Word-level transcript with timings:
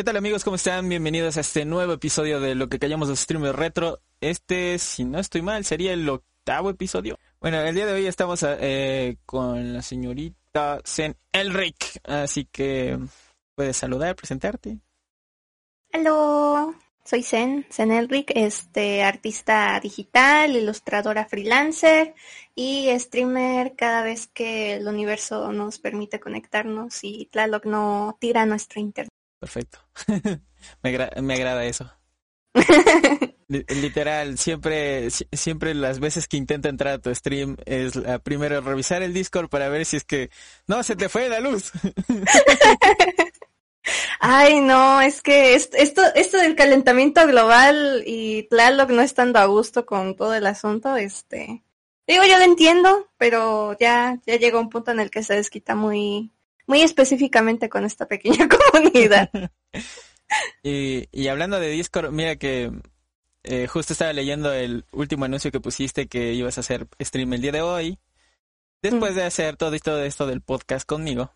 ¿Qué 0.00 0.04
tal 0.04 0.16
amigos? 0.16 0.44
¿Cómo 0.44 0.56
están? 0.56 0.88
Bienvenidos 0.88 1.36
a 1.36 1.40
este 1.40 1.66
nuevo 1.66 1.92
episodio 1.92 2.40
de 2.40 2.54
lo 2.54 2.70
que 2.70 2.78
callamos 2.78 3.08
de 3.08 3.16
streamers 3.16 3.54
retro. 3.54 4.00
Este, 4.22 4.78
si 4.78 5.04
no 5.04 5.18
estoy 5.18 5.42
mal, 5.42 5.66
sería 5.66 5.92
el 5.92 6.08
octavo 6.08 6.70
episodio. 6.70 7.18
Bueno, 7.38 7.60
el 7.60 7.74
día 7.74 7.84
de 7.84 7.92
hoy 7.92 8.06
estamos 8.06 8.42
eh, 8.42 9.18
con 9.26 9.74
la 9.74 9.82
señorita 9.82 10.80
Zen 10.86 11.18
Elric, 11.32 12.00
así 12.04 12.46
que 12.46 12.98
puedes 13.54 13.76
saludar, 13.76 14.16
presentarte. 14.16 14.78
Hola, 15.92 16.74
soy 17.04 17.22
Zen, 17.22 17.66
Zen 17.70 17.92
Elric, 17.92 18.32
este 18.34 19.02
artista 19.02 19.78
digital, 19.82 20.56
ilustradora 20.56 21.26
freelancer 21.26 22.14
y 22.54 22.88
streamer 22.98 23.76
cada 23.76 24.02
vez 24.02 24.28
que 24.28 24.76
el 24.76 24.88
universo 24.88 25.52
nos 25.52 25.78
permite 25.78 26.20
conectarnos 26.20 27.04
y 27.04 27.28
Tlaloc 27.30 27.66
no 27.66 28.16
tira 28.18 28.46
nuestro 28.46 28.80
internet. 28.80 29.09
Perfecto. 29.40 29.78
me, 30.82 31.10
me 31.22 31.34
agrada 31.34 31.64
eso. 31.64 31.90
Literal, 33.48 34.38
siempre, 34.38 35.10
siempre 35.10 35.74
las 35.74 35.98
veces 35.98 36.28
que 36.28 36.36
intento 36.36 36.68
entrar 36.68 36.94
a 36.94 36.98
tu 36.98 37.12
stream 37.12 37.56
es 37.64 37.96
la, 37.96 38.20
primero 38.20 38.60
revisar 38.60 39.02
el 39.02 39.12
Discord 39.12 39.48
para 39.48 39.68
ver 39.68 39.84
si 39.86 39.96
es 39.96 40.04
que 40.04 40.30
no 40.68 40.82
se 40.84 40.94
te 40.94 41.08
fue 41.08 41.28
la 41.28 41.40
luz. 41.40 41.72
Ay, 44.20 44.60
no, 44.60 45.00
es 45.00 45.22
que 45.22 45.54
esto, 45.54 46.02
esto 46.14 46.36
del 46.36 46.54
calentamiento 46.54 47.26
global 47.26 48.04
y 48.06 48.44
Tlaloc 48.44 48.90
no 48.90 49.00
estando 49.02 49.38
a 49.38 49.46
gusto 49.46 49.86
con 49.86 50.14
todo 50.14 50.34
el 50.34 50.46
asunto, 50.46 50.96
este, 50.96 51.64
digo, 52.06 52.22
yo 52.24 52.38
lo 52.38 52.44
entiendo, 52.44 53.08
pero 53.16 53.76
ya, 53.80 54.20
ya 54.26 54.36
llegó 54.36 54.60
un 54.60 54.68
punto 54.68 54.90
en 54.90 55.00
el 55.00 55.10
que 55.10 55.22
se 55.22 55.34
desquita 55.34 55.74
muy, 55.74 56.30
muy 56.70 56.82
específicamente 56.82 57.68
con 57.68 57.84
esta 57.84 58.06
pequeña 58.06 58.48
comunidad. 58.72 59.28
y, 60.62 61.08
y 61.10 61.28
hablando 61.28 61.58
de 61.58 61.68
Discord, 61.68 62.12
mira 62.12 62.36
que 62.36 62.70
eh, 63.42 63.66
justo 63.66 63.92
estaba 63.92 64.12
leyendo 64.12 64.52
el 64.52 64.84
último 64.92 65.24
anuncio 65.24 65.50
que 65.50 65.58
pusiste 65.58 66.06
que 66.06 66.32
ibas 66.32 66.58
a 66.58 66.60
hacer 66.60 66.86
stream 67.02 67.32
el 67.32 67.42
día 67.42 67.50
de 67.50 67.62
hoy, 67.62 67.98
después 68.82 69.12
mm. 69.12 69.16
de 69.16 69.24
hacer 69.24 69.56
todo 69.56 69.74
esto, 69.74 70.00
esto 70.00 70.26
del 70.28 70.42
podcast 70.42 70.86
conmigo. 70.86 71.32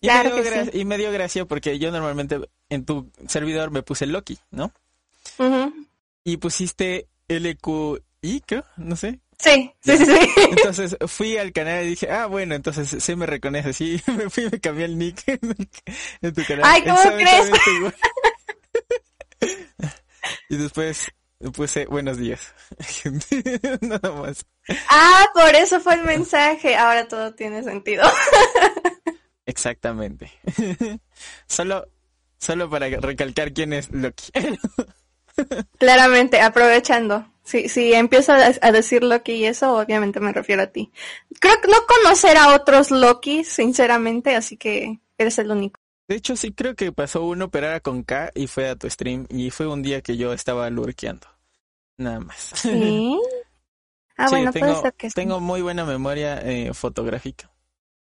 Y, 0.00 0.06
me 0.06 0.22
dio 0.22 0.80
y 0.80 0.84
me 0.84 0.98
dio 0.98 1.12
gracia 1.12 1.44
porque 1.44 1.78
yo 1.78 1.90
normalmente 1.90 2.40
en 2.68 2.84
tu 2.86 3.10
servidor 3.26 3.70
me 3.72 3.82
puse 3.82 4.06
Loki, 4.06 4.38
¿no? 4.50 4.72
Y 6.24 6.36
pusiste 6.36 7.08
LQI, 7.28 8.40
creo, 8.46 8.64
no 8.76 8.96
sé. 8.96 9.18
Sí, 9.40 9.72
sí, 9.80 9.96
sí, 9.96 10.18
Entonces 10.50 10.96
fui 11.06 11.38
al 11.38 11.52
canal 11.52 11.84
y 11.84 11.90
dije, 11.90 12.10
ah, 12.10 12.26
bueno, 12.26 12.54
entonces 12.54 13.02
se 13.02 13.16
me 13.16 13.24
reconoce. 13.24 13.72
Sí, 13.72 14.02
me 14.16 14.28
fui 14.28 14.44
y 14.44 14.50
me 14.50 14.60
cambié 14.60 14.84
el 14.84 14.98
nick 14.98 15.22
en, 15.26 16.34
tu 16.34 16.44
canal. 16.44 16.64
Ay, 16.64 16.82
¿cómo 16.82 17.00
crees? 17.16 17.50
y 20.50 20.56
después 20.56 21.10
puse 21.54 21.86
buenos 21.86 22.18
días. 22.18 22.54
Nada 23.80 24.12
más. 24.12 24.44
Ah, 24.90 25.26
por 25.32 25.54
eso 25.54 25.80
fue 25.80 25.94
el 25.94 26.02
mensaje. 26.02 26.76
Ahora 26.76 27.08
todo 27.08 27.34
tiene 27.34 27.62
sentido. 27.62 28.04
Exactamente. 29.46 30.30
solo, 31.46 31.88
solo 32.38 32.68
para 32.68 32.88
recalcar 32.88 33.54
quién 33.54 33.72
es 33.72 33.90
Loki. 33.90 34.30
Claramente, 35.78 36.42
aprovechando. 36.42 37.26
Si, 37.50 37.68
si 37.68 37.92
empiezo 37.94 38.32
a 38.32 38.70
decir 38.70 39.02
Loki 39.02 39.32
y 39.32 39.46
eso, 39.46 39.76
obviamente 39.76 40.20
me 40.20 40.32
refiero 40.32 40.62
a 40.62 40.68
ti. 40.68 40.92
Creo 41.40 41.60
que 41.60 41.66
no 41.66 41.78
conocer 41.84 42.36
a 42.36 42.54
otros 42.54 42.92
Loki, 42.92 43.42
sinceramente, 43.42 44.36
así 44.36 44.56
que 44.56 45.00
eres 45.18 45.36
el 45.40 45.50
único. 45.50 45.80
De 46.06 46.14
hecho, 46.14 46.36
sí 46.36 46.52
creo 46.52 46.76
que 46.76 46.92
pasó 46.92 47.24
uno, 47.24 47.50
pero 47.50 47.66
era 47.66 47.80
con 47.80 48.04
K 48.04 48.30
y 48.36 48.46
fue 48.46 48.68
a 48.68 48.76
tu 48.76 48.88
stream 48.88 49.26
y 49.30 49.50
fue 49.50 49.66
un 49.66 49.82
día 49.82 50.00
que 50.00 50.16
yo 50.16 50.32
estaba 50.32 50.70
lurkeando. 50.70 51.26
Nada 51.96 52.20
más. 52.20 52.52
¿Sí? 52.54 53.18
Ah, 54.16 54.26
bueno, 54.28 54.52
tengo, 54.52 54.66
puede 54.66 54.82
ser 54.82 54.92
que 54.92 55.08
Tengo 55.08 55.40
muy 55.40 55.62
buena 55.62 55.86
memoria 55.86 56.42
eh, 56.42 56.74
fotográfica. 56.74 57.50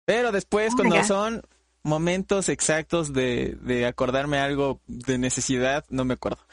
Pero 0.03 0.33
después, 0.33 0.73
oh 0.73 0.75
cuando 0.75 1.01
son 1.05 1.41
momentos 1.83 2.49
exactos 2.49 3.13
de, 3.13 3.57
de 3.61 3.85
acordarme 3.85 4.37
algo 4.37 4.81
de 4.87 5.17
necesidad, 5.17 5.85
no 5.87 6.03
me 6.03 6.15
acuerdo. 6.15 6.45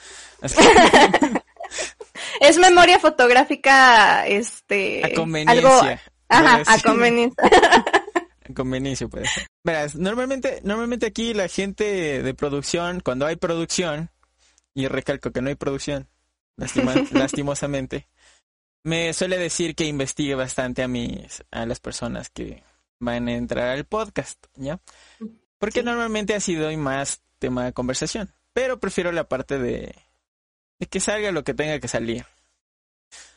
es 2.41 2.59
memoria 2.59 2.99
fotográfica, 2.99 4.26
este... 4.26 5.04
A 5.04 5.15
conveniencia. 5.15 6.00
Ajá, 6.28 6.62
a 6.66 6.78
conveniencia. 6.81 7.43
a 8.49 8.54
conveniencia 8.54 9.09
puede 9.09 9.26
ser. 9.26 9.47
Verás, 9.65 9.94
normalmente, 9.94 10.60
normalmente 10.62 11.06
aquí 11.06 11.34
la 11.34 11.48
gente 11.48 12.22
de 12.22 12.34
producción, 12.34 13.00
cuando 13.00 13.27
hay 13.27 13.37
producción, 13.37 14.10
y 14.75 14.87
recalco 14.88 15.32
que 15.32 15.43
no 15.43 15.48
hay 15.48 15.56
producción, 15.56 16.09
lastimosamente, 17.12 18.09
me 18.84 19.12
suele 19.12 19.38
decir 19.38 19.75
que 19.75 19.84
investigue 19.84 20.34
bastante 20.34 20.82
a 20.82 20.88
mis, 20.88 21.44
a 21.50 21.66
las 21.66 21.81
personas 21.81 22.31
que 22.31 22.62
van 23.00 23.28
a 23.28 23.34
entrar 23.34 23.69
al 23.69 23.84
podcast, 23.84 24.44
¿ya? 24.54 24.81
Porque 25.59 25.82
normalmente 25.82 26.34
ha 26.34 26.41
sido 26.41 26.71
más 26.77 27.22
tema 27.38 27.65
de 27.65 27.72
conversación, 27.72 28.32
pero 28.53 28.81
prefiero 28.81 29.12
la 29.12 29.25
parte 29.25 29.59
de 29.59 29.94
de 30.78 30.87
que 30.87 31.00
salga 31.00 31.33
lo 31.33 31.44
que 31.44 31.55
tenga 31.55 31.78
que 31.81 31.89
salir. 31.89 32.27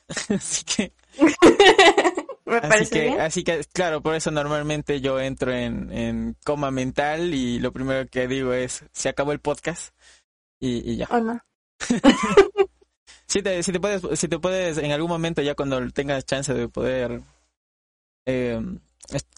así 0.29 0.63
que... 0.66 0.94
Me 2.44 2.57
así 2.57 2.68
parece 2.68 2.91
que, 2.91 3.02
bien. 3.02 3.22
así 3.22 3.44
que, 3.44 3.63
claro, 3.72 4.02
por 4.02 4.13
eso 4.16 4.29
normalmente 4.29 5.00
yo 5.00 5.22
entro 5.22 5.53
en, 5.53 5.90
en 5.91 6.35
coma 6.44 6.69
mental 6.69 7.34
y 7.34 7.59
lo 7.59 7.72
primero 7.72 8.09
que 8.09 8.28
digo 8.28 8.52
es, 8.52 8.84
se 8.91 9.07
acabó 9.07 9.31
el 9.31 9.40
podcast 9.40 9.96
y, 10.59 10.91
y 10.91 10.97
ya. 10.97 11.07
¿O 11.12 11.19
no? 11.22 11.40
si, 13.28 13.41
te, 13.41 13.63
si, 13.63 13.72
te 13.72 13.79
puedes, 13.79 14.19
si 14.19 14.28
te 14.28 14.38
puedes, 14.40 14.78
en 14.79 14.91
algún 14.91 15.09
momento 15.09 15.41
ya 15.41 15.56
cuando 15.56 15.88
tengas 15.91 16.25
chance 16.25 16.53
de 16.53 16.68
poder 16.68 17.22
eh, 18.25 18.59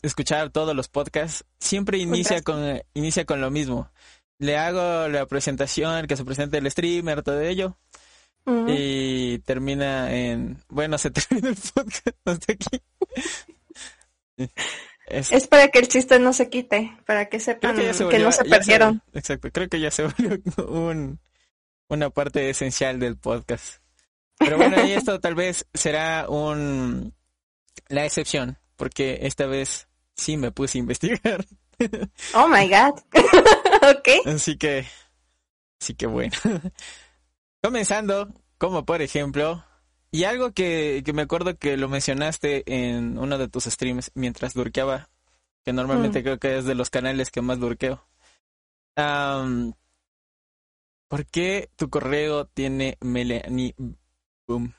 escuchar 0.02 0.50
todos 0.50 0.75
los 0.75 0.88
podcasts, 0.88 1.46
siempre 1.59 1.97
inicia 1.97 2.41
con, 2.41 2.81
inicia 2.94 3.25
con 3.25 3.41
lo 3.41 3.52
mismo. 3.52 3.90
Le 4.39 4.57
hago 4.57 5.07
la 5.07 5.25
presentación, 5.25 6.07
que 6.07 6.17
se 6.17 6.25
presente 6.25 6.57
el 6.57 6.69
streamer, 6.69 7.23
todo 7.23 7.41
ello 7.41 7.77
y 8.45 9.39
termina 9.39 10.13
en, 10.13 10.57
bueno, 10.69 10.97
se 10.97 11.11
termina 11.11 11.49
el 11.49 11.55
podcast 11.55 12.17
hasta 12.25 12.53
aquí. 12.53 12.81
Es, 15.05 15.47
para 15.47 15.67
que 15.67 15.79
el 15.79 15.89
chiste 15.89 16.17
no 16.17 16.31
se 16.31 16.49
quite, 16.49 16.97
para 17.05 17.27
que 17.27 17.39
sepan 17.39 17.75
que, 17.75 17.88
no 18.19 18.31
se 18.31 18.45
perdieron. 18.45 19.03
exacto, 19.13 19.51
creo 19.51 19.67
que 19.67 19.79
ya 19.79 19.91
se 19.91 20.03
volvió 20.07 20.41
un, 20.66 21.19
una 21.89 22.09
parte 22.09 22.49
esencial 22.49 22.99
del 22.99 23.17
podcast. 23.17 23.75
Pero 24.39 24.57
bueno, 24.57 24.83
y 24.88 24.93
esto 24.93 25.19
tal 25.19 25.35
vez 25.35 25.67
será 25.73 26.25
un 26.29 27.13
la 27.89 28.05
excepción, 28.05 28.57
porque 28.77 29.19
esta 29.23 29.45
vez 29.45 29.88
sí 30.16 30.38
me 30.38 30.51
puse 30.51 30.77
a 30.77 30.79
investigar. 30.79 31.45
Oh 32.33 32.47
my 32.47 32.67
god. 32.67 32.99
ok. 33.91 34.27
Así 34.27 34.57
que, 34.57 34.85
así 35.81 35.94
que 35.95 36.07
bueno. 36.07 36.33
Comenzando, 37.61 38.29
como 38.57 38.85
por 38.85 39.01
ejemplo, 39.01 39.63
y 40.11 40.25
algo 40.25 40.51
que, 40.51 41.01
que, 41.05 41.13
me 41.13 41.23
acuerdo 41.23 41.57
que 41.57 41.77
lo 41.77 41.89
mencionaste 41.89 42.63
en 42.66 43.17
uno 43.17 43.38
de 43.38 43.47
tus 43.47 43.66
streams 43.66 44.11
mientras 44.16 44.53
durqueaba, 44.53 45.09
que 45.63 45.73
normalmente 45.73 46.19
mm. 46.19 46.23
creo 46.23 46.39
que 46.39 46.57
es 46.57 46.66
de 46.66 46.75
los 46.75 46.89
canales 46.89 47.31
que 47.31 47.41
más 47.41 47.59
durqueo. 47.59 48.05
¿Por 51.07 51.25
qué 51.25 51.69
tu 51.75 51.89
correo 51.89 52.45
tiene 52.45 52.97
Melanie 53.01 53.75
Boom? 54.47 54.73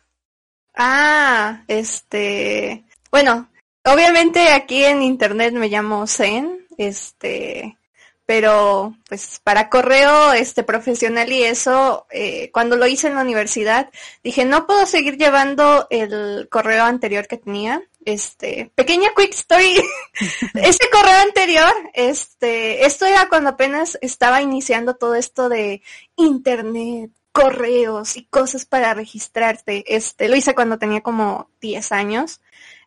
Ah, 0.74 1.64
este, 1.68 2.84
bueno, 3.10 3.48
obviamente 3.84 4.52
aquí 4.52 4.84
en 4.84 5.02
internet 5.02 5.54
me 5.54 5.68
llamo 5.68 6.06
Zen, 6.06 6.66
este, 6.76 7.78
pero 8.26 8.94
pues 9.08 9.40
para 9.44 9.68
correo 9.68 10.32
este 10.32 10.62
profesional 10.62 11.30
y 11.30 11.42
eso 11.42 12.06
eh, 12.10 12.50
cuando 12.52 12.76
lo 12.76 12.86
hice 12.86 13.08
en 13.08 13.16
la 13.16 13.22
universidad 13.22 13.90
dije 14.22 14.44
no 14.44 14.66
puedo 14.66 14.86
seguir 14.86 15.18
llevando 15.18 15.86
el 15.90 16.48
correo 16.50 16.84
anterior 16.84 17.26
que 17.26 17.36
tenía 17.36 17.82
este 18.04 18.70
pequeña 18.74 19.10
quick 19.16 19.32
story. 19.32 19.76
Ese 20.54 20.88
correo 20.90 21.20
anterior 21.22 21.72
este 21.92 22.86
esto 22.86 23.06
era 23.06 23.28
cuando 23.28 23.50
apenas 23.50 23.98
estaba 24.00 24.42
iniciando 24.42 24.94
todo 24.94 25.14
esto 25.14 25.48
de 25.48 25.82
internet 26.16 27.10
correos 27.32 28.16
y 28.16 28.24
cosas 28.26 28.64
para 28.64 28.94
registrarte. 28.94 29.84
Este 29.88 30.28
lo 30.28 30.36
hice 30.36 30.54
cuando 30.54 30.78
tenía 30.78 31.00
como 31.02 31.50
10 31.60 31.90
años. 31.90 32.40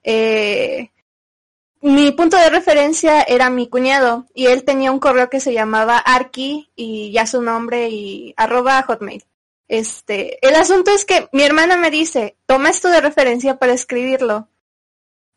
Eh, 0.03 0.89
mi 1.81 2.11
punto 2.11 2.37
de 2.37 2.49
referencia 2.49 3.21
era 3.21 3.49
mi 3.49 3.67
cuñado 3.69 4.25
y 4.33 4.47
él 4.47 4.63
tenía 4.63 4.91
un 4.91 4.99
correo 4.99 5.29
que 5.29 5.39
se 5.39 5.53
llamaba 5.53 5.97
Arki 5.97 6.71
y 6.75 7.11
ya 7.11 7.25
su 7.27 7.41
nombre 7.41 7.89
y 7.89 8.33
arroba 8.37 8.81
hotmail. 8.83 9.23
Este, 9.67 10.45
el 10.47 10.55
asunto 10.55 10.91
es 10.91 11.05
que 11.05 11.27
mi 11.33 11.43
hermana 11.43 11.77
me 11.77 11.91
dice, 11.91 12.37
toma 12.45 12.69
esto 12.69 12.89
de 12.89 13.01
referencia 13.01 13.57
para 13.59 13.73
escribirlo. 13.73 14.49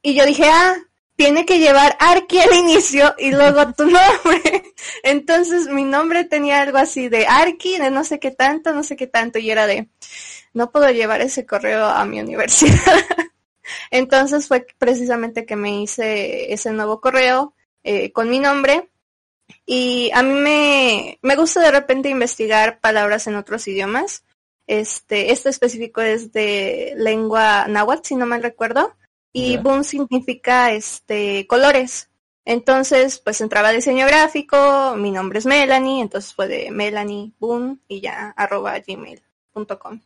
Y 0.02 0.14
yo 0.14 0.24
dije, 0.24 0.48
ah, 0.48 0.76
tiene 1.16 1.44
que 1.44 1.58
llevar 1.58 1.96
Arki 2.00 2.40
al 2.40 2.54
inicio 2.54 3.14
y 3.18 3.32
luego 3.32 3.72
tu 3.74 3.84
nombre. 3.84 4.72
Entonces 5.02 5.66
mi 5.66 5.84
nombre 5.84 6.24
tenía 6.24 6.62
algo 6.62 6.78
así 6.78 7.08
de 7.08 7.26
Arki, 7.26 7.78
de 7.78 7.90
no 7.90 8.04
sé 8.04 8.18
qué 8.18 8.30
tanto, 8.30 8.72
no 8.72 8.82
sé 8.82 8.96
qué 8.96 9.06
tanto, 9.06 9.38
y 9.38 9.50
era 9.50 9.66
de, 9.66 9.88
no 10.54 10.70
puedo 10.70 10.90
llevar 10.90 11.20
ese 11.20 11.44
correo 11.44 11.84
a 11.84 12.04
mi 12.06 12.20
universidad. 12.20 12.78
Entonces 13.90 14.48
fue 14.48 14.66
precisamente 14.78 15.46
que 15.46 15.56
me 15.56 15.82
hice 15.82 16.52
ese 16.52 16.72
nuevo 16.72 17.00
correo 17.00 17.54
eh, 17.82 18.12
con 18.12 18.28
mi 18.30 18.38
nombre. 18.38 18.90
Y 19.66 20.10
a 20.14 20.22
mí 20.22 20.32
me, 20.32 21.18
me 21.22 21.36
gusta 21.36 21.60
de 21.60 21.70
repente 21.70 22.08
investigar 22.08 22.80
palabras 22.80 23.26
en 23.26 23.36
otros 23.36 23.66
idiomas. 23.68 24.24
Este, 24.66 25.32
este 25.32 25.48
específico 25.48 26.00
es 26.00 26.32
de 26.32 26.94
lengua 26.96 27.66
náhuatl, 27.66 28.06
si 28.06 28.14
no 28.16 28.26
mal 28.26 28.42
recuerdo. 28.42 28.94
Y 29.32 29.56
Boon 29.58 29.84
significa 29.84 30.72
este 30.72 31.46
colores. 31.46 32.10
Entonces, 32.44 33.18
pues 33.18 33.40
entraba 33.40 33.70
diseño 33.70 34.06
gráfico, 34.06 34.94
mi 34.96 35.10
nombre 35.10 35.38
es 35.38 35.46
Melanie, 35.46 36.00
entonces 36.00 36.34
fue 36.34 36.48
de 36.48 36.70
Melanie 36.70 37.32
Boon 37.38 37.80
y 37.86 38.00
ya 38.00 38.30
arroba 38.36 38.78
gmail.com. 38.78 40.00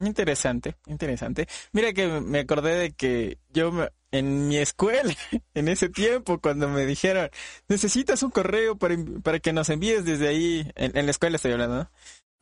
Interesante, 0.00 0.76
interesante. 0.86 1.46
Mira 1.72 1.92
que 1.92 2.08
me 2.08 2.40
acordé 2.40 2.74
de 2.74 2.92
que 2.92 3.38
yo 3.50 3.70
en 4.12 4.48
mi 4.48 4.56
escuela, 4.56 5.14
en 5.54 5.68
ese 5.68 5.88
tiempo, 5.88 6.40
cuando 6.40 6.68
me 6.68 6.86
dijeron, 6.86 7.30
necesitas 7.68 8.22
un 8.22 8.30
correo 8.30 8.76
para, 8.76 8.96
para 9.22 9.40
que 9.40 9.52
nos 9.52 9.68
envíes 9.68 10.04
desde 10.04 10.28
ahí, 10.28 10.70
en, 10.74 11.04
la 11.04 11.10
escuela 11.10 11.36
estoy 11.36 11.52
hablando, 11.52 11.76
¿no? 11.76 11.90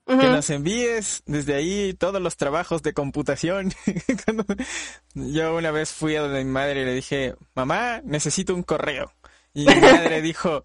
Que 0.07 0.29
nos 0.31 0.49
envíes 0.49 1.23
desde 1.27 1.55
ahí 1.55 1.93
todos 1.93 2.23
los 2.23 2.39
trabajos 2.39 2.83
de 2.83 2.95
computación. 2.95 3.75
yo 5.15 5.55
una 5.55 5.71
vez 5.71 5.93
fui 5.93 6.17
a 6.17 6.23
donde 6.23 6.43
mi 6.43 6.51
madre 6.51 6.81
y 6.81 6.85
le 6.87 6.95
dije, 6.95 7.35
mamá, 7.55 8.01
necesito 8.05 8.55
un 8.55 8.63
correo. 8.63 9.13
Y 9.53 9.67
mi 9.67 9.75
madre 9.75 10.23
dijo, 10.23 10.65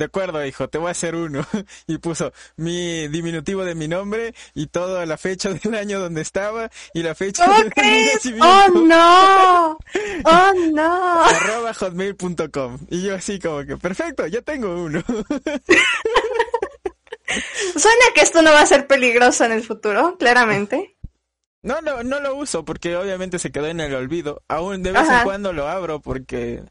de 0.00 0.06
acuerdo, 0.06 0.44
hijo, 0.46 0.66
te 0.68 0.78
voy 0.78 0.88
a 0.88 0.92
hacer 0.92 1.14
uno. 1.14 1.46
Y 1.86 1.98
puso 1.98 2.32
mi 2.56 3.06
diminutivo 3.08 3.64
de 3.64 3.74
mi 3.74 3.86
nombre 3.86 4.34
y 4.54 4.66
toda 4.68 5.04
la 5.04 5.18
fecha 5.18 5.50
del 5.62 5.74
año 5.74 6.00
donde 6.00 6.22
estaba 6.22 6.70
y 6.94 7.02
la 7.02 7.14
fecha 7.14 7.44
de 7.46 7.64
mi 7.82 8.06
nacimiento. 8.06 8.46
¡Oh, 8.46 8.68
no! 8.80 9.78
¡Oh, 10.24 10.52
no! 10.72 11.24
Arroba 11.24 11.74
hotmail.com. 11.74 12.78
Y 12.88 13.02
yo 13.02 13.14
así 13.14 13.38
como 13.38 13.64
que, 13.66 13.76
perfecto, 13.76 14.26
ya 14.26 14.40
tengo 14.40 14.74
uno. 14.74 15.02
Suena 17.76 18.04
que 18.14 18.22
esto 18.22 18.40
no 18.40 18.52
va 18.52 18.62
a 18.62 18.66
ser 18.66 18.86
peligroso 18.86 19.44
en 19.44 19.52
el 19.52 19.62
futuro, 19.62 20.16
claramente. 20.18 20.96
No, 21.62 21.82
no, 21.82 22.02
no 22.02 22.20
lo 22.20 22.36
uso 22.36 22.64
porque 22.64 22.96
obviamente 22.96 23.38
se 23.38 23.52
quedó 23.52 23.66
en 23.66 23.80
el 23.80 23.94
olvido. 23.94 24.42
Aún 24.48 24.82
de 24.82 24.92
vez 24.92 25.08
en 25.08 25.24
cuando 25.24 25.52
lo 25.52 25.68
abro 25.68 26.00
porque 26.00 26.62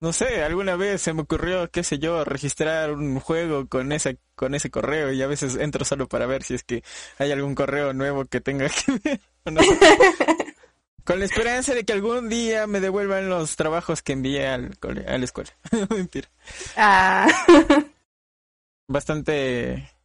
no 0.00 0.12
sé, 0.12 0.42
alguna 0.42 0.76
vez 0.76 1.00
se 1.00 1.14
me 1.14 1.22
ocurrió, 1.22 1.70
qué 1.70 1.82
sé 1.82 1.98
yo, 1.98 2.24
registrar 2.24 2.92
un 2.92 3.18
juego 3.18 3.66
con 3.66 3.92
ese, 3.92 4.18
con 4.34 4.54
ese 4.54 4.70
correo 4.70 5.12
y 5.12 5.22
a 5.22 5.26
veces 5.26 5.56
entro 5.56 5.84
solo 5.84 6.08
para 6.08 6.26
ver 6.26 6.42
si 6.42 6.54
es 6.54 6.64
que 6.64 6.82
hay 7.18 7.32
algún 7.32 7.54
correo 7.54 7.92
nuevo 7.92 8.24
que 8.26 8.40
tenga 8.40 8.68
que 8.86 8.92
ver. 9.02 9.20
con 11.04 11.18
la 11.18 11.24
esperanza 11.24 11.72
de 11.72 11.84
que 11.84 11.92
algún 11.92 12.28
día 12.28 12.66
me 12.66 12.80
devuelvan 12.80 13.28
los 13.30 13.56
trabajos 13.56 14.02
que 14.02 14.12
envié 14.12 14.46
al 14.46 14.76
a 15.06 15.18
la 15.18 15.24
escuela. 15.24 15.50
Mentira. 15.90 16.28
Ah. 16.76 17.26
Bastante 18.88 19.95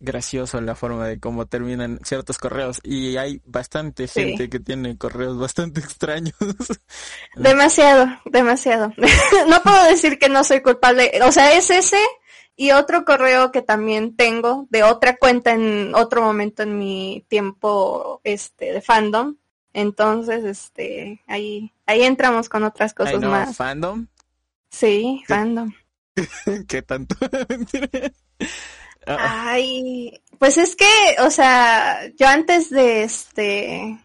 gracioso 0.00 0.60
la 0.60 0.74
forma 0.74 1.06
de 1.06 1.20
cómo 1.20 1.46
terminan 1.46 2.00
ciertos 2.02 2.38
correos 2.38 2.80
y 2.82 3.16
hay 3.18 3.40
bastante 3.44 4.08
gente 4.08 4.48
que 4.48 4.58
tiene 4.58 4.96
correos 4.96 5.38
bastante 5.38 5.80
extraños. 5.80 6.34
Demasiado, 7.36 8.06
demasiado. 8.24 8.92
no 9.48 9.62
puedo 9.62 9.84
decir 9.84 10.18
que 10.18 10.28
no 10.28 10.42
soy 10.42 10.62
culpable, 10.62 11.12
o 11.22 11.30
sea, 11.30 11.52
es 11.52 11.70
ese 11.70 11.98
y 12.56 12.72
otro 12.72 13.04
correo 13.04 13.52
que 13.52 13.62
también 13.62 14.16
tengo 14.16 14.66
de 14.70 14.82
otra 14.82 15.16
cuenta 15.16 15.52
en 15.52 15.94
otro 15.94 16.22
momento 16.22 16.62
en 16.62 16.78
mi 16.78 17.24
tiempo 17.28 18.20
este 18.24 18.72
de 18.72 18.82
fandom. 18.82 19.36
Entonces, 19.72 20.44
este, 20.44 21.22
ahí 21.28 21.72
ahí 21.86 22.02
entramos 22.02 22.48
con 22.48 22.64
otras 22.64 22.92
cosas 22.92 23.22
más. 23.22 23.56
¿Fandom? 23.56 24.06
Sí, 24.70 25.22
fandom. 25.26 25.72
¿Qué 26.68 26.82
tanto? 26.82 27.16
Ah. 29.06 29.52
Ay, 29.52 30.22
pues 30.38 30.58
es 30.58 30.76
que, 30.76 30.86
o 31.20 31.30
sea, 31.30 32.06
yo 32.16 32.26
antes 32.26 32.70
de 32.70 33.02
este, 33.02 33.98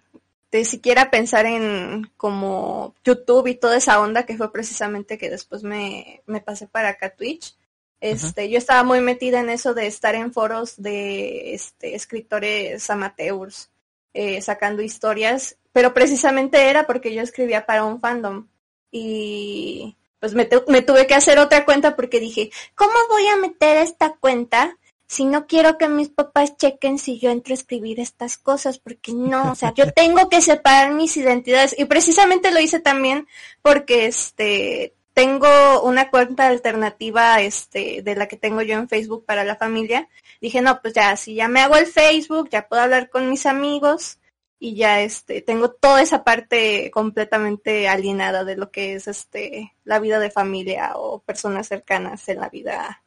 de 0.51 0.65
siquiera 0.65 1.12
pensar 1.12 1.45
en 1.45 2.09
como 2.18 2.95
YouTube 3.03 3.47
y 3.47 3.56
toda 3.56 3.77
esa 3.77 4.00
onda 4.00 4.25
que 4.25 4.38
fue 4.38 4.51
precisamente 4.51 5.18
que 5.18 5.30
después 5.30 5.63
me, 5.63 6.21
me 6.25 6.42
pasé 6.42 6.68
para 6.68 6.89
acá 6.89 7.09
Twitch, 7.09 7.56
este, 8.01 8.50
yo 8.50 8.57
estaba 8.57 8.83
muy 8.83 9.01
metida 9.01 9.39
en 9.39 9.50
eso 9.50 9.74
de 9.74 9.88
estar 9.88 10.15
en 10.15 10.31
foros 10.31 10.75
de 10.81 11.53
este, 11.53 11.95
escritores 11.95 12.89
amateurs, 12.89 13.69
eh, 14.13 14.41
sacando 14.41 14.81
historias, 14.81 15.57
pero 15.71 15.94
precisamente 15.94 16.69
era 16.69 16.86
porque 16.86 17.13
yo 17.13 17.21
escribía 17.21 17.65
para 17.65 17.83
un 17.83 18.00
fandom 18.00 18.48
y 18.91 19.95
pues 20.19 20.33
me, 20.33 20.48
me, 20.68 20.81
tuve 20.81 21.07
que 21.07 21.15
hacer 21.15 21.39
otra 21.39 21.65
cuenta 21.65 21.95
porque 21.95 22.19
dije, 22.19 22.51
¿cómo 22.75 22.94
voy 23.09 23.27
a 23.27 23.36
meter 23.38 23.77
esta 23.77 24.15
cuenta 24.15 24.77
si 25.07 25.25
no 25.25 25.46
quiero 25.48 25.78
que 25.78 25.88
mis 25.88 26.10
papás 26.10 26.57
chequen 26.57 26.98
si 26.98 27.19
yo 27.19 27.30
entro 27.30 27.54
a 27.54 27.56
escribir 27.56 28.00
estas 28.00 28.38
cosas, 28.38 28.80
porque 28.80 29.13
no, 29.13 29.52
o 29.52 29.56
sea, 29.56 29.74
yo 29.74 29.92
tengo 29.96 30.30
que 30.30 30.42
separar 30.42 30.94
mis 30.94 31.16
identidades 31.18 31.75
y 31.78 31.86
precisamente 31.86 32.52
lo 32.52 32.60
hice 32.60 32.80
también 32.80 33.28
porque 33.62 34.07
este 34.07 34.94
tengo 35.13 35.81
una 35.84 36.10
cuenta 36.10 36.48
alternativa 36.48 37.40
este 37.42 38.02
de 38.02 38.16
la 38.16 38.28
que 38.28 38.36
tengo 38.36 38.62
yo 38.62 38.74
en 38.78 38.90
Facebook 38.90 39.25
para 39.25 39.46
la 39.46 39.56
familia. 39.56 40.10
Dije, 40.42 40.62
no, 40.62 40.81
pues 40.81 40.94
ya 40.94 41.16
si 41.16 41.36
ya 41.36 41.48
me 41.48 41.62
hago 41.62 41.78
el 41.78 41.86
Facebook, 41.86 42.50
ya 42.50 42.68
puedo 42.68 42.81
hablar 42.81 43.10
con 43.10 43.30
mis 43.30 43.46
amigos 43.46 44.19
y 44.60 44.75
ya 44.75 45.01
este 45.01 45.42
tengo 45.42 45.72
toda 45.72 46.01
esa 46.01 46.24
parte 46.24 46.92
completamente 46.92 47.88
alienada 47.88 48.44
de 48.44 48.58
lo 48.58 48.72
que 48.72 48.96
es 48.96 49.08
este 49.08 49.74
la 49.84 50.00
vida 50.00 50.19
de 50.19 50.31
familia 50.31 50.94
o 50.96 51.19
personas 51.19 51.68
cercanas 51.68 52.28
en 52.30 52.40
la 52.40 52.50
vida 52.50 53.04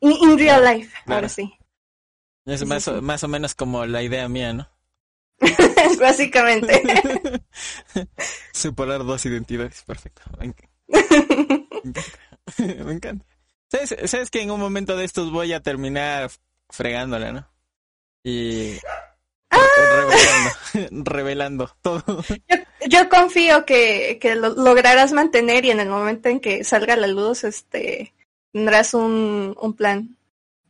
In, 0.00 0.38
real 0.38 0.64
life, 0.64 0.94
ahora 1.06 1.28
sí. 1.28 1.52
Es 2.44 2.64
más, 2.66 2.86
O, 2.88 3.02
más 3.02 3.24
o 3.24 3.28
menos 3.28 3.54
como 3.54 3.86
la 3.86 4.02
idea 4.02 4.28
mía, 4.28 4.52
¿no? 4.52 4.68
Básicamente. 6.00 6.82
Separar 8.52 9.04
dos 9.04 9.24
identidades, 9.26 9.82
perfecto. 9.82 10.22
Me 12.58 12.92
encanta. 12.92 13.26
¿Sabes, 13.68 13.96
¿Sabes 14.10 14.30
que 14.30 14.40
en 14.42 14.50
un 14.50 14.60
momento 14.60 14.96
de 14.96 15.04
estos 15.04 15.32
voy 15.32 15.52
a 15.52 15.60
terminar 15.60 16.30
fregándola, 16.70 17.32
¿no? 17.32 17.48
Y 18.22 18.76
¡Ah! 19.50 19.60
revelando, 19.86 21.10
revelando 21.10 21.76
todo. 21.82 22.24
Yo, 22.88 23.08
confío 23.08 23.64
que, 23.64 24.18
que 24.20 24.36
lo 24.36 24.50
lograrás 24.50 25.12
mantener 25.12 25.64
y 25.64 25.70
en 25.70 25.80
el 25.80 25.88
momento 25.88 26.28
en 26.28 26.40
que 26.40 26.64
salga 26.64 26.96
la 26.96 27.08
luz, 27.08 27.44
este, 27.44 28.14
tendrás 28.56 28.94
un, 28.94 29.54
un 29.60 29.74
plan 29.74 30.16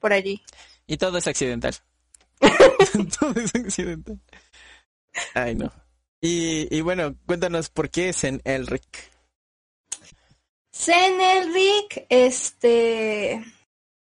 por 0.01 0.13
allí. 0.13 0.43
Y 0.89 0.97
todo 0.97 1.19
es 1.19 1.29
accidental. 1.29 1.73
todo 3.21 3.41
es 3.41 3.55
accidental. 3.55 4.19
Ay, 5.35 5.55
no. 5.55 5.73
Y, 6.21 6.67
y 6.77 6.81
bueno, 6.81 7.15
cuéntanos 7.27 7.71
por 7.71 7.89
qué 7.89 8.13
Zen 8.13 8.43
Elric. 8.45 9.13
Zen 10.75 11.21
Elric, 11.21 12.07
este... 12.09 13.45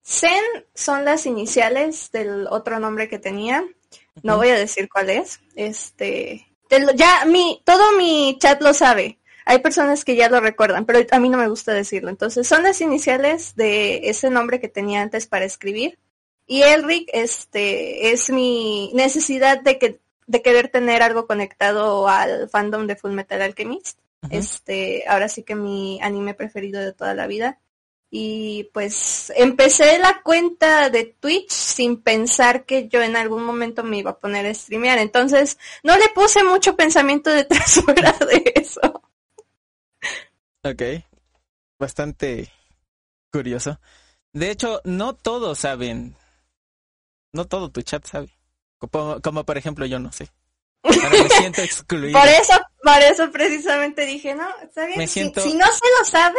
Zen 0.04 0.42
son 0.74 1.04
las 1.04 1.24
iniciales 1.24 2.10
del 2.10 2.48
otro 2.48 2.80
nombre 2.80 3.08
que 3.08 3.20
tenía. 3.20 3.64
No 4.24 4.38
voy 4.38 4.48
a 4.48 4.58
decir 4.58 4.88
cuál 4.88 5.08
es. 5.10 5.38
Este... 5.54 6.48
Ya 6.96 7.24
mi, 7.26 7.62
todo 7.64 7.92
mi 7.96 8.38
chat 8.40 8.60
lo 8.60 8.74
sabe. 8.74 9.20
Hay 9.48 9.60
personas 9.60 10.04
que 10.04 10.14
ya 10.14 10.28
lo 10.28 10.40
recuerdan, 10.40 10.84
pero 10.84 10.98
a 11.10 11.18
mí 11.18 11.30
no 11.30 11.38
me 11.38 11.48
gusta 11.48 11.72
decirlo. 11.72 12.10
Entonces, 12.10 12.46
son 12.46 12.64
las 12.64 12.82
iniciales 12.82 13.56
de 13.56 14.10
ese 14.10 14.28
nombre 14.28 14.60
que 14.60 14.68
tenía 14.68 15.00
antes 15.00 15.26
para 15.26 15.46
escribir. 15.46 15.98
Y 16.46 16.60
Elric, 16.60 17.08
este, 17.14 18.12
es 18.12 18.28
mi 18.28 18.92
necesidad 18.92 19.58
de 19.62 19.78
que 19.78 20.00
de 20.26 20.42
querer 20.42 20.68
tener 20.68 21.02
algo 21.02 21.26
conectado 21.26 22.08
al 22.08 22.50
fandom 22.50 22.86
de 22.86 22.96
Full 22.96 23.12
Metal 23.12 23.40
Alchemist. 23.40 23.98
Este, 24.28 25.04
ahora 25.08 25.30
sí 25.30 25.44
que 25.44 25.54
mi 25.54 25.98
anime 26.02 26.34
preferido 26.34 26.82
de 26.82 26.92
toda 26.92 27.14
la 27.14 27.26
vida. 27.26 27.58
Y 28.10 28.68
pues 28.74 29.32
empecé 29.34 29.98
la 29.98 30.20
cuenta 30.22 30.90
de 30.90 31.04
Twitch 31.04 31.52
sin 31.52 32.02
pensar 32.02 32.66
que 32.66 32.88
yo 32.88 33.00
en 33.00 33.16
algún 33.16 33.44
momento 33.44 33.82
me 33.82 33.96
iba 33.96 34.10
a 34.10 34.18
poner 34.18 34.44
a 34.44 34.52
streamear. 34.52 34.98
Entonces 34.98 35.56
no 35.82 35.96
le 35.96 36.10
puse 36.14 36.44
mucho 36.44 36.76
pensamiento 36.76 37.30
detrás 37.30 37.80
fuera 37.84 38.12
de 38.12 38.52
eso. 38.56 39.02
Ok. 40.64 40.82
Bastante 41.78 42.50
curioso. 43.32 43.78
De 44.32 44.50
hecho, 44.50 44.80
no 44.84 45.14
todos 45.14 45.58
saben. 45.60 46.16
No 47.32 47.46
todo 47.46 47.70
tu 47.70 47.82
chat 47.82 48.04
sabe. 48.06 48.30
Como, 48.78 49.44
por 49.44 49.58
ejemplo 49.58 49.86
yo 49.86 49.98
no 49.98 50.12
sé. 50.12 50.28
Ahora 50.82 51.10
me 51.22 51.28
siento 51.28 51.62
excluido. 51.62 52.18
Por 52.18 52.28
eso, 52.28 52.52
por 52.82 53.00
eso 53.02 53.30
precisamente 53.30 54.06
dije, 54.06 54.34
no, 54.34 54.48
está 54.62 54.86
bien. 54.86 54.98
Me 54.98 55.06
si- 55.06 55.14
siento- 55.20 55.40
si, 55.42 55.54
no 55.54 55.66
se 55.66 55.84
lo 55.98 56.04
sabe, 56.04 56.38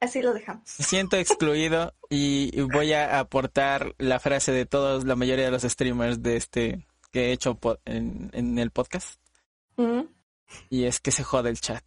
así 0.00 0.22
lo 0.22 0.32
dejamos. 0.32 0.64
Me 0.78 0.84
siento 0.84 1.16
excluido 1.16 1.94
y 2.08 2.60
voy 2.62 2.92
a 2.92 3.18
aportar 3.20 3.94
la 3.98 4.18
frase 4.20 4.52
de 4.52 4.66
todos, 4.66 5.04
la 5.04 5.16
mayoría 5.16 5.44
de 5.46 5.50
los 5.50 5.62
streamers 5.62 6.22
de 6.22 6.36
este 6.36 6.86
que 7.12 7.26
he 7.28 7.32
hecho 7.32 7.58
en, 7.84 8.30
en 8.32 8.58
el 8.58 8.70
podcast. 8.70 9.20
Mm. 9.76 10.02
Y 10.70 10.84
es 10.84 11.00
que 11.00 11.10
se 11.12 11.22
jode 11.24 11.50
el 11.50 11.60
chat. 11.60 11.84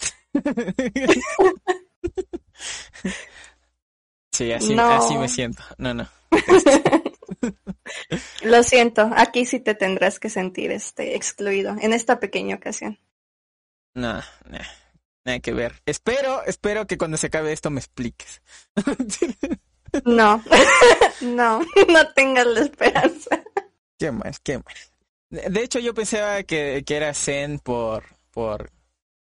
Sí, 4.31 4.51
así, 4.51 4.75
No. 4.75 4.89
así 4.91 5.17
me 5.17 5.27
siento. 5.29 5.63
No, 5.77 5.93
no. 5.93 6.07
Lo 8.43 8.63
siento, 8.63 9.09
aquí 9.15 9.45
sí 9.45 9.59
te 9.59 9.75
tendrás 9.75 10.19
que 10.19 10.29
sentir 10.29 10.71
este 10.71 11.15
excluido 11.15 11.75
en 11.79 11.93
esta 11.93 12.19
pequeña 12.19 12.55
ocasión. 12.55 12.99
No, 13.93 14.13
no, 14.49 14.59
nada 15.25 15.39
que 15.39 15.53
ver. 15.53 15.81
Espero, 15.85 16.43
espero 16.45 16.87
que 16.87 16.97
cuando 16.97 17.17
se 17.17 17.27
acabe 17.27 17.51
esto 17.53 17.69
me 17.69 17.79
expliques. 17.79 18.41
No, 20.05 20.43
no, 21.21 21.59
no 21.87 22.13
tengas 22.15 22.47
la 22.47 22.61
esperanza. 22.61 23.43
qué 23.99 24.11
mal, 24.11 24.33
qué 24.41 24.57
mal. 24.57 24.73
De 25.29 25.47
de 25.51 25.63
hecho, 25.63 25.77
yo 25.77 25.93
pensaba 25.93 26.41
que, 26.41 26.81
que 26.83 26.95
era 26.95 27.13
Zen 27.13 27.59
por, 27.59 28.03
por 28.31 28.71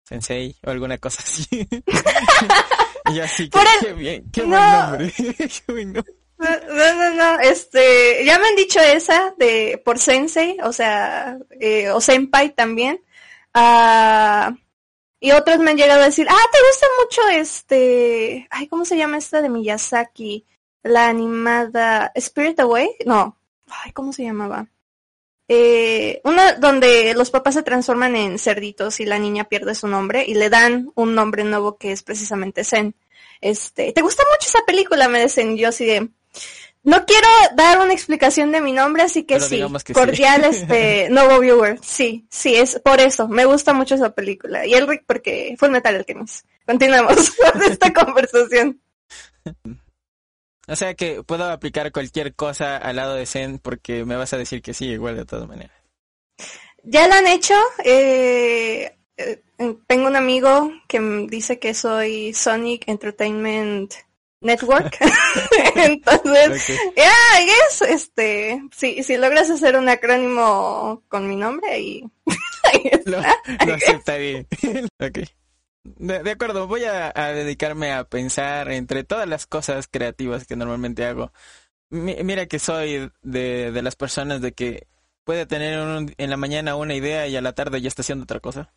Sensei 0.07 0.55
o 0.65 0.69
alguna 0.69 0.97
cosa 0.97 1.21
así. 1.21 1.47
y 3.13 3.19
así 3.19 3.49
que, 3.49 3.59
el- 3.59 3.65
qué 3.81 3.93
bien, 3.93 4.31
qué 4.31 4.41
No. 4.43 4.47
buen 4.47 4.71
nombre. 4.71 5.13
Qué 5.37 5.71
buen 5.71 5.93
nombre. 5.93 6.13
No, 6.39 6.93
no, 6.93 7.09
no, 7.15 7.39
este, 7.39 8.23
ya 8.23 8.37
me 8.37 8.47
han 8.47 8.55
dicho 8.55 8.79
esa 8.79 9.33
de 9.39 9.81
por 9.83 9.97
sensei, 9.97 10.55
o 10.63 10.71
sea, 10.71 11.35
eh, 11.59 11.89
o 11.89 11.99
senpai 11.99 12.53
también. 12.53 13.01
Ah, 13.55 14.53
y 15.19 15.31
otros 15.31 15.57
me 15.57 15.71
han 15.71 15.77
llegado 15.77 16.01
a 16.01 16.05
decir, 16.05 16.27
ah, 16.29 16.45
¿te 16.51 16.57
gusta 16.69 16.85
mucho 17.01 17.27
este, 17.39 18.47
ay, 18.51 18.67
¿cómo 18.67 18.85
se 18.85 18.97
llama 18.97 19.17
esta 19.17 19.41
de 19.41 19.49
Miyazaki? 19.49 20.45
La 20.83 21.07
animada 21.07 22.11
Spirit 22.15 22.59
Away? 22.59 22.87
No, 23.05 23.35
ay, 23.67 23.91
¿cómo 23.93 24.13
se 24.13 24.23
llamaba? 24.23 24.67
Eh, 25.49 26.19
una 26.25 26.53
donde 26.53 27.13
los 27.13 27.31
papás 27.31 27.53
se 27.53 27.63
transforman 27.63 28.15
en 28.15 28.37
cerditos 28.37 28.99
y 28.99 29.05
la 29.05 29.17
niña 29.17 29.45
pierde 29.45 29.75
su 29.75 29.87
nombre 29.87 30.25
y 30.27 30.33
le 30.33 30.49
dan 30.49 30.91
un 30.95 31.15
nombre 31.15 31.43
nuevo 31.45 31.77
que 31.77 31.91
es 31.91 32.03
precisamente 32.03 32.63
Zen. 32.63 32.95
Este, 33.39 33.93
¿te 33.93 34.01
gusta 34.01 34.23
mucho 34.31 34.47
esa 34.47 34.65
película? 34.65 35.07
Me 35.07 35.21
dicen 35.21 35.55
yo 35.55 35.69
así 35.69 35.85
de, 35.85 36.09
no 36.83 37.05
quiero 37.05 37.27
dar 37.55 37.79
una 37.79 37.93
explicación 37.93 38.51
de 38.51 38.61
mi 38.61 38.71
nombre, 38.71 39.03
así 39.03 39.23
que 39.23 39.35
Pero 39.35 39.45
sí, 39.45 39.83
que 39.83 39.93
sí. 39.93 39.93
cordial 39.93 40.43
este 40.45 41.09
nuevo 41.11 41.39
viewer. 41.39 41.79
Sí, 41.81 42.25
sí, 42.29 42.55
es 42.55 42.79
por 42.79 42.99
eso, 42.99 43.27
me 43.27 43.45
gusta 43.45 43.73
mucho 43.73 43.95
esa 43.95 44.11
película. 44.11 44.65
Y 44.65 44.73
el 44.73 44.87
Rick 44.87 45.03
porque 45.05 45.55
fue 45.57 45.69
Metal 45.69 45.95
Alchemist. 45.95 46.45
Continuamos 46.65 47.31
con 47.51 47.61
esta 47.63 47.93
conversación. 47.93 48.79
O 50.67 50.75
sea 50.75 50.93
que 50.95 51.23
puedo 51.23 51.45
aplicar 51.49 51.91
cualquier 51.91 52.35
cosa 52.35 52.77
al 52.77 52.97
lado 52.97 53.15
de 53.15 53.25
Zen 53.25 53.59
porque 53.59 54.03
me 54.05 54.15
vas 54.17 54.33
a 54.33 54.37
decir 54.37 54.61
que 54.61 54.73
sí, 54.73 54.85
igual 54.87 55.15
de 55.15 55.25
todas 55.25 55.47
maneras. 55.47 55.75
Ya 56.83 57.07
lo 57.07 57.15
han 57.15 57.27
hecho. 57.27 57.55
eh, 57.83 58.97
eh, 59.17 59.41
tengo 59.87 60.07
un 60.07 60.15
amigo 60.15 60.71
que 60.87 60.99
dice 61.29 61.57
que 61.59 61.73
soy 61.73 62.33
Sonic 62.33 62.87
Entertainment 62.87 63.93
Network. 64.41 64.97
Entonces, 65.75 66.69
Ok. 66.69 66.93
ya, 66.95 67.11
I 67.41 67.45
guess, 67.45 67.81
este, 67.89 68.61
si, 68.75 69.01
si 69.03 69.17
logras 69.17 69.49
hacer 69.49 69.75
un 69.77 69.89
acrónimo 69.89 71.01
con 71.07 71.27
mi 71.27 71.35
nombre, 71.35 71.71
ahí, 71.71 72.03
ahí 72.63 72.91
Lo, 73.05 73.19
lo 73.65 73.73
aceptaré. 73.73 74.45
ok. 74.99 75.19
De, 75.97 76.23
de 76.23 76.31
acuerdo, 76.31 76.67
voy 76.67 76.83
a, 76.85 77.11
a 77.15 77.27
dedicarme 77.33 77.91
a 77.93 78.03
pensar 78.03 78.71
entre 78.71 79.03
todas 79.03 79.27
las 79.27 79.45
cosas 79.47 79.87
creativas 79.87 80.45
que 80.45 80.55
normalmente 80.55 81.05
hago. 81.05 81.31
Mi- 81.89 82.17
mira 82.23 82.47
que 82.47 82.59
soy 82.59 83.11
de, 83.23 83.71
de 83.71 83.81
las 83.83 83.95
personas 83.95 84.41
de 84.41 84.53
que 84.53 84.87
puede 85.25 85.45
tener 85.45 85.79
un- 85.79 86.13
en 86.17 86.29
la 86.29 86.37
mañana 86.37 86.75
una 86.77 86.95
idea 86.95 87.27
y 87.27 87.35
a 87.37 87.41
la 87.41 87.53
tarde 87.53 87.81
ya 87.81 87.87
está 87.89 88.01
haciendo 88.03 88.23
otra 88.23 88.39
cosa. 88.41 88.73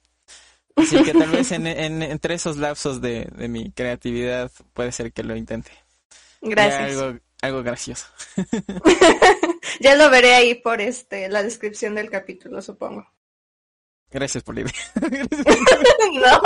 Así 0.76 1.00
que 1.02 1.14
tal 1.14 1.30
vez 1.30 1.52
en, 1.52 1.66
en- 1.66 2.02
entre 2.02 2.34
esos 2.34 2.56
lapsos 2.58 3.00
de, 3.00 3.26
de 3.36 3.48
mi 3.48 3.72
creatividad 3.72 4.50
puede 4.74 4.92
ser 4.92 5.12
que 5.12 5.24
lo 5.24 5.36
intente. 5.36 5.72
Gracias. 6.42 6.80
algo, 6.80 7.20
algo 7.42 7.62
gracioso. 7.62 8.06
Ya 9.80 9.94
lo 9.94 10.10
veré 10.10 10.34
ahí 10.34 10.54
por 10.56 10.80
este, 10.80 11.28
la 11.28 11.42
descripción 11.42 11.94
del 11.94 12.10
capítulo, 12.10 12.60
supongo. 12.62 13.06
Gracias 14.10 14.42
idea. 14.60 14.72
no. 16.14 16.40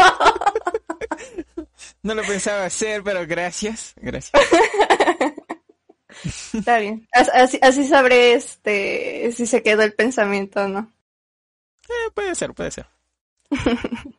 No 2.02 2.14
lo 2.14 2.22
pensaba 2.22 2.64
hacer, 2.66 3.02
pero 3.02 3.26
gracias. 3.26 3.94
Gracias. 3.96 4.32
Está 6.52 6.78
bien. 6.78 7.06
As- 7.12 7.30
Así, 7.34 7.58
así 7.62 7.86
sabré 7.86 8.34
este 8.34 9.32
si 9.32 9.46
se 9.46 9.62
quedó 9.62 9.82
el 9.82 9.94
pensamiento 9.94 10.64
o 10.64 10.68
no. 10.68 10.92
Eh, 11.88 12.10
puede 12.14 12.34
ser, 12.34 12.54
puede 12.54 12.70
ser. 12.70 12.86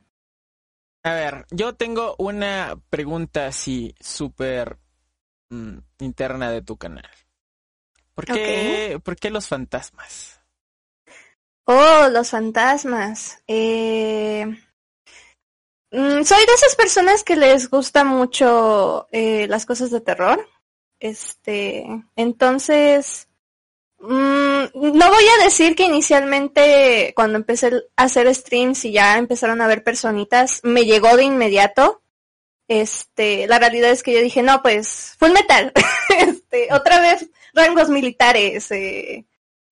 A 1.03 1.13
ver, 1.13 1.45
yo 1.51 1.73
tengo 1.75 2.15
una 2.17 2.79
pregunta 2.89 3.45
así 3.47 3.93
súper 3.99 4.77
mm, 5.49 5.77
interna 5.99 6.49
de 6.49 6.63
tu 6.63 6.77
canal. 6.77 7.07
¿Por 8.15 8.25
qué, 8.25 8.99
¿Por 9.03 9.15
qué 9.15 9.29
los 9.29 9.47
fantasmas? 9.47 10.41
Oh, 11.67 12.10
los 12.12 12.29
fantasmas. 12.29 13.41
Eh, 13.48 14.45
mm, 15.91 16.24
soy 16.24 16.45
de 16.45 16.53
esas 16.53 16.75
personas 16.75 17.24
que 17.24 17.36
les 17.36 17.69
gusta 17.69 18.03
mucho 18.03 19.07
eh, 19.12 19.48
las 19.48 19.65
cosas 19.65 19.89
de 19.89 20.01
terror. 20.01 20.48
Este, 21.00 21.86
entonces, 22.15 23.27
mm, 24.00 24.63
no 24.74 25.10
voy 25.10 25.25
a 25.39 25.43
decir 25.43 25.75
que 25.75 25.84
inicialmente 25.84 27.13
cuando 27.15 27.38
empecé 27.38 27.72
a 27.95 28.03
hacer 28.03 28.34
streams 28.34 28.86
y 28.86 28.91
ya 28.93 29.17
empezaron 29.17 29.62
a 29.62 29.67
ver 29.67 29.84
personitas, 29.84 30.62
me 30.63 30.86
llegó 30.86 31.17
de 31.17 31.24
inmediato. 31.24 32.01
Este, 32.67 33.48
la 33.48 33.60
realidad 33.60 33.91
es 33.91 34.03
que 34.03 34.13
yo 34.13 34.22
dije, 34.22 34.43
no, 34.43 34.62
pues, 34.62 35.15
full 35.19 35.31
metal. 35.31 35.72
este, 36.19 36.74
otra 36.74 37.00
vez 37.00 37.29
rangos 37.53 37.89
militares, 37.89 38.72
eh, 38.72 39.25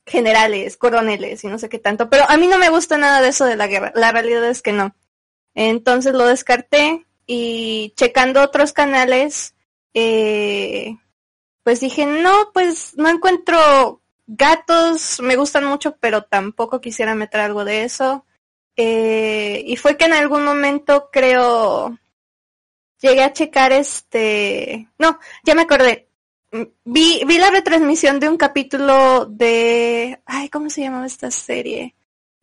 generales, 0.06 0.78
coroneles 0.78 1.44
y 1.44 1.48
no 1.48 1.58
sé 1.58 1.70
qué 1.70 1.80
tanto. 1.80 2.10
Pero 2.10 2.26
a 2.30 2.38
mí 2.38 2.48
no 2.48 2.58
me 2.58 2.70
gusta 2.70 2.98
nada 2.98 3.22
de 3.22 3.30
eso 3.30 3.46
de 3.46 3.56
la 3.56 3.68
guerra. 3.68 3.92
La 3.96 4.12
realidad 4.12 4.44
es 4.50 4.62
que 4.62 4.74
no. 4.74 4.96
Entonces 5.56 6.14
lo 6.14 6.26
descarté 6.26 7.06
y 7.26 7.94
checando 7.96 8.42
otros 8.42 8.74
canales, 8.74 9.56
eh, 9.94 10.98
pues 11.64 11.80
dije, 11.80 12.06
no, 12.06 12.52
pues 12.54 12.96
no 12.98 13.10
encuentro 13.10 14.02
gatos, 14.28 15.20
me 15.22 15.36
gustan 15.36 15.66
mucho, 15.66 15.98
pero 15.98 16.24
tampoco 16.24 16.82
quisiera 16.82 17.16
meter 17.16 17.42
algo 17.42 17.66
de 17.66 17.84
eso. 17.84 18.26
Eh, 18.76 19.64
y 19.66 19.76
fue 19.78 19.98
que 19.98 20.06
en 20.06 20.14
algún 20.14 20.44
momento 20.44 21.10
creo 21.12 21.98
llegué 23.00 23.24
a 23.24 23.34
checar 23.34 23.72
este, 23.74 24.90
no, 24.98 25.20
ya 25.44 25.54
me 25.56 25.64
acordé. 25.64 26.08
Vi, 26.54 27.24
vi 27.26 27.38
la 27.40 27.50
retransmisión 27.50 28.20
de 28.20 28.30
un 28.30 28.38
capítulo 28.38 29.26
de, 29.26 30.22
ay, 30.26 30.50
¿cómo 30.50 30.70
se 30.70 30.82
llamaba 30.82 31.08
esta 31.08 31.32
serie? 31.32 31.96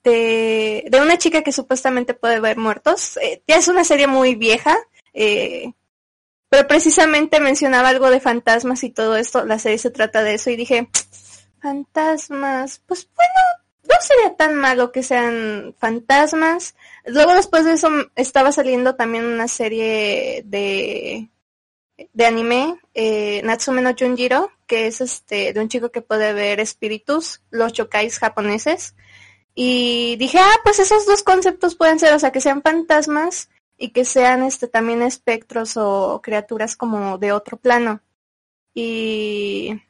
De, 0.02 0.84
de 0.90 1.00
una 1.00 1.16
chica 1.16 1.42
que 1.42 1.52
supuestamente 1.52 2.14
puede 2.14 2.40
ver 2.40 2.56
muertos. 2.56 3.18
Eh, 3.18 3.42
ya 3.46 3.56
es 3.56 3.68
una 3.68 3.84
serie 3.84 4.08
muy 4.08 4.34
vieja, 4.34 4.76
eh, 5.14 5.74
pero 6.48 6.66
precisamente 6.66 7.38
mencionaba 7.38 7.90
algo 7.90 8.10
de 8.10 8.18
fantasmas 8.18 8.82
y 8.82 8.90
todo 8.90 9.16
esto. 9.16 9.44
La 9.44 9.60
serie 9.60 9.78
se 9.78 9.90
trata 9.90 10.24
de 10.24 10.34
eso 10.34 10.50
y 10.50 10.56
dije, 10.56 10.88
fantasmas, 11.62 12.82
pues 12.86 13.08
bueno, 13.14 13.32
no 13.84 13.94
sería 14.00 14.34
tan 14.34 14.56
malo 14.56 14.90
que 14.90 15.04
sean 15.04 15.76
fantasmas. 15.78 16.74
Luego 17.04 17.34
después 17.34 17.64
de 17.64 17.74
eso 17.74 17.90
estaba 18.16 18.50
saliendo 18.50 18.96
también 18.96 19.24
una 19.24 19.46
serie 19.46 20.42
de 20.46 21.28
de 22.12 22.26
anime, 22.26 22.78
eh, 22.94 23.42
Natsume 23.42 23.82
no 23.82 23.94
Junjiro, 23.98 24.50
que 24.66 24.86
es 24.86 25.00
este 25.00 25.52
de 25.52 25.60
un 25.60 25.68
chico 25.68 25.90
que 25.90 26.02
puede 26.02 26.32
ver 26.32 26.60
espíritus, 26.60 27.42
los 27.50 27.72
yokais 27.72 28.18
japoneses. 28.18 28.94
Y 29.54 30.16
dije, 30.16 30.38
ah, 30.38 30.56
pues 30.62 30.78
esos 30.78 31.06
dos 31.06 31.22
conceptos 31.22 31.74
pueden 31.74 31.98
ser, 31.98 32.14
o 32.14 32.18
sea, 32.18 32.32
que 32.32 32.40
sean 32.40 32.62
fantasmas 32.62 33.50
y 33.76 33.90
que 33.90 34.04
sean 34.04 34.42
este 34.42 34.68
también 34.68 35.02
espectros 35.02 35.76
o 35.76 36.20
criaturas 36.22 36.76
como 36.76 37.18
de 37.18 37.32
otro 37.32 37.56
plano. 37.56 38.00
Y 38.74 39.80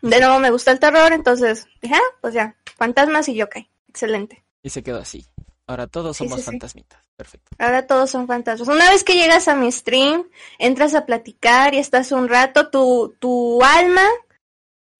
de 0.00 0.20
nuevo 0.20 0.38
me 0.38 0.50
gusta 0.50 0.70
el 0.70 0.80
terror, 0.80 1.12
entonces 1.12 1.66
dije, 1.80 1.94
ah, 1.94 2.16
pues 2.20 2.34
ya, 2.34 2.56
fantasmas 2.76 3.28
y 3.28 3.34
yokai. 3.34 3.68
Excelente. 3.88 4.44
Y 4.62 4.70
se 4.70 4.82
quedó 4.82 4.98
así. 4.98 5.26
Ahora 5.72 5.86
todos 5.86 6.18
somos 6.18 6.34
sí, 6.34 6.40
sí. 6.40 6.50
fantasmitas. 6.50 7.00
Perfecto. 7.16 7.50
Ahora 7.58 7.86
todos 7.86 8.10
son 8.10 8.26
fantasmas. 8.26 8.68
Una 8.68 8.90
vez 8.90 9.04
que 9.04 9.14
llegas 9.14 9.48
a 9.48 9.54
mi 9.54 9.72
stream, 9.72 10.28
entras 10.58 10.94
a 10.94 11.06
platicar 11.06 11.74
y 11.74 11.78
estás 11.78 12.12
un 12.12 12.28
rato, 12.28 12.68
tu, 12.68 13.16
tu 13.18 13.62
alma 13.64 14.04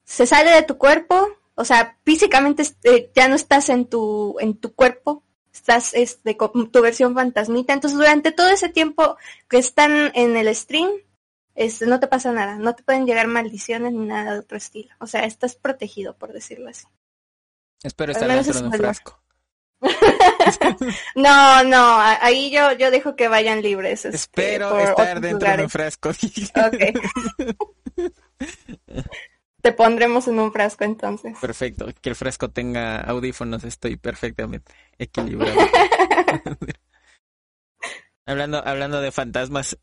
se 0.04 0.26
sale 0.26 0.50
de 0.50 0.62
tu 0.62 0.78
cuerpo, 0.78 1.28
o 1.54 1.64
sea, 1.64 1.98
físicamente 2.04 2.64
eh, 2.84 3.10
ya 3.14 3.28
no 3.28 3.34
estás 3.34 3.68
en 3.68 3.86
tu, 3.86 4.36
en 4.40 4.56
tu 4.56 4.74
cuerpo, 4.74 5.22
estás 5.52 5.92
este, 5.92 6.38
con 6.38 6.70
tu 6.70 6.80
versión 6.80 7.14
fantasmita. 7.14 7.74
Entonces, 7.74 7.98
durante 7.98 8.32
todo 8.32 8.48
ese 8.48 8.70
tiempo 8.70 9.16
que 9.48 9.58
están 9.58 10.10
en 10.14 10.36
el 10.36 10.54
stream, 10.54 10.90
este, 11.54 11.86
no 11.86 12.00
te 12.00 12.06
pasa 12.06 12.32
nada, 12.32 12.56
no 12.56 12.74
te 12.74 12.82
pueden 12.82 13.06
llegar 13.06 13.26
maldiciones 13.26 13.92
ni 13.92 14.06
nada 14.06 14.32
de 14.32 14.38
otro 14.38 14.56
estilo. 14.56 14.94
O 15.00 15.06
sea, 15.06 15.24
estás 15.24 15.54
protegido, 15.54 16.16
por 16.16 16.32
decirlo 16.32 16.70
así. 16.70 16.86
Espero 17.82 18.12
estar 18.12 18.28
dentro 18.28 18.54
de 18.54 18.64
un 18.64 18.72
frasco. 18.72 19.21
no, 21.16 21.64
no, 21.64 21.98
ahí 21.98 22.50
yo, 22.50 22.72
yo 22.72 22.90
dejo 22.90 23.16
que 23.16 23.28
vayan 23.28 23.62
libres. 23.62 24.04
Este, 24.04 24.16
Espero 24.16 24.78
estar 24.78 25.20
dentro 25.20 25.56
de 25.56 25.64
un 25.64 25.70
frasco. 25.70 26.10
Te 29.60 29.72
pondremos 29.72 30.26
en 30.28 30.38
un 30.40 30.52
frasco 30.52 30.84
entonces. 30.84 31.38
Perfecto, 31.40 31.86
que 32.00 32.10
el 32.10 32.16
frasco 32.16 32.50
tenga 32.50 33.00
audífonos, 33.00 33.62
estoy 33.64 33.96
perfectamente 33.96 34.72
equilibrado. 34.98 35.60
hablando, 38.26 38.66
hablando 38.66 39.00
de 39.00 39.12
fantasmas, 39.12 39.78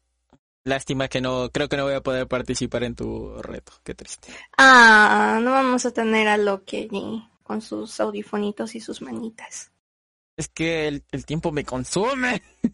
lástima 0.65 1.07
que 1.07 1.21
no, 1.21 1.49
creo 1.51 1.69
que 1.69 1.77
no 1.77 1.85
voy 1.85 1.93
a 1.93 2.01
poder 2.01 2.27
participar 2.27 2.83
en 2.83 2.95
tu 2.95 3.41
reto, 3.41 3.71
qué 3.83 3.95
triste. 3.95 4.33
Ah, 4.57 5.39
no 5.41 5.51
vamos 5.51 5.85
a 5.85 5.91
tener 5.91 6.27
a 6.27 6.37
Loki 6.37 6.77
allí 6.77 7.25
con 7.43 7.61
sus 7.61 7.99
audifonitos 8.01 8.75
y 8.75 8.81
sus 8.81 9.01
manitas. 9.01 9.71
Es 10.39 10.47
que 10.47 10.87
el, 10.87 11.25
tiempo 11.25 11.51
me 11.51 11.65
consume. 11.65 12.41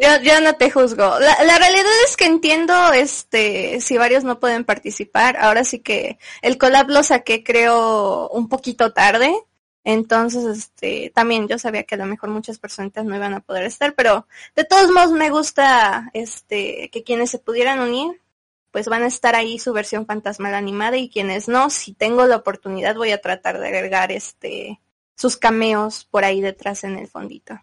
yo, 0.00 0.22
yo 0.22 0.40
no 0.40 0.54
te 0.54 0.70
juzgo. 0.70 1.18
La, 1.18 1.44
la, 1.44 1.58
realidad 1.58 1.92
es 2.06 2.16
que 2.16 2.24
entiendo 2.24 2.94
este 2.94 3.82
si 3.82 3.98
varios 3.98 4.24
no 4.24 4.40
pueden 4.40 4.64
participar. 4.64 5.36
Ahora 5.36 5.64
sí 5.64 5.80
que 5.80 6.18
el 6.40 6.56
collab 6.56 6.88
lo 6.88 7.02
saqué 7.02 7.44
creo 7.44 8.30
un 8.30 8.48
poquito 8.48 8.94
tarde. 8.94 9.36
Entonces, 9.84 10.46
este, 10.46 11.12
también 11.14 11.48
yo 11.48 11.58
sabía 11.58 11.84
que 11.84 11.96
a 11.96 11.98
lo 11.98 12.06
mejor 12.06 12.30
muchas 12.30 12.58
personas 12.58 13.04
no 13.04 13.14
iban 13.14 13.34
a 13.34 13.40
poder 13.40 13.64
estar, 13.64 13.94
pero 13.94 14.26
de 14.54 14.64
todos 14.64 14.90
modos 14.90 15.12
me 15.12 15.28
gusta 15.28 16.08
este 16.14 16.88
que 16.90 17.04
quienes 17.04 17.30
se 17.30 17.40
pudieran 17.40 17.80
unir 17.80 18.22
pues 18.70 18.88
van 18.88 19.02
a 19.02 19.08
estar 19.08 19.34
ahí 19.34 19.58
su 19.58 19.74
versión 19.74 20.06
fantasmal 20.06 20.54
animada 20.54 20.96
y 20.96 21.10
quienes 21.10 21.46
no, 21.46 21.68
si 21.68 21.92
tengo 21.92 22.24
la 22.24 22.36
oportunidad 22.36 22.96
voy 22.96 23.10
a 23.10 23.20
tratar 23.20 23.60
de 23.60 23.68
agregar 23.68 24.12
este 24.12 24.80
sus 25.16 25.36
cameos 25.36 26.04
por 26.04 26.24
ahí 26.24 26.40
detrás 26.40 26.84
en 26.84 26.96
el 26.96 27.08
fondito. 27.08 27.58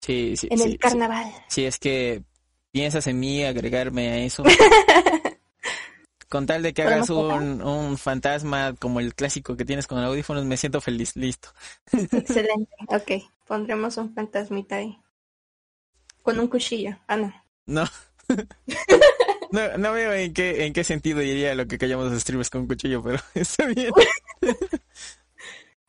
Sí, 0.00 0.36
sí. 0.36 0.48
En 0.50 0.60
el 0.60 0.78
carnaval. 0.78 1.32
Sí. 1.48 1.64
es 1.64 1.78
que 1.78 2.22
piensas 2.70 3.06
en 3.06 3.20
mí 3.20 3.44
agregarme 3.44 4.08
a 4.08 4.18
eso. 4.18 4.42
con 6.28 6.46
tal 6.46 6.62
de 6.62 6.72
que 6.72 6.82
hagas 6.82 7.10
un, 7.10 7.60
un, 7.60 7.98
fantasma 7.98 8.74
como 8.78 9.00
el 9.00 9.14
clásico 9.14 9.56
que 9.56 9.66
tienes 9.66 9.86
con 9.86 9.98
audífonos, 9.98 10.46
me 10.46 10.56
siento 10.56 10.80
feliz, 10.80 11.14
listo. 11.14 11.50
Excelente, 11.92 12.72
ok. 12.88 13.22
Pondremos 13.46 13.96
un 13.98 14.14
fantasmita 14.14 14.76
ahí. 14.76 14.98
Con 16.22 16.40
un 16.40 16.48
cuchillo. 16.48 16.96
Ah, 17.06 17.16
no. 17.16 17.34
No. 17.66 17.84
no, 19.52 19.78
no 19.78 19.92
veo 19.92 20.12
en 20.14 20.32
qué, 20.32 20.64
en 20.64 20.72
qué 20.72 20.84
sentido 20.84 21.20
iría 21.20 21.54
lo 21.54 21.66
que 21.66 21.76
callamos 21.76 22.10
los 22.10 22.20
streamers 22.20 22.48
con 22.48 22.62
un 22.62 22.68
cuchillo, 22.68 23.02
pero 23.02 23.18
está 23.34 23.66
bien. 23.66 23.92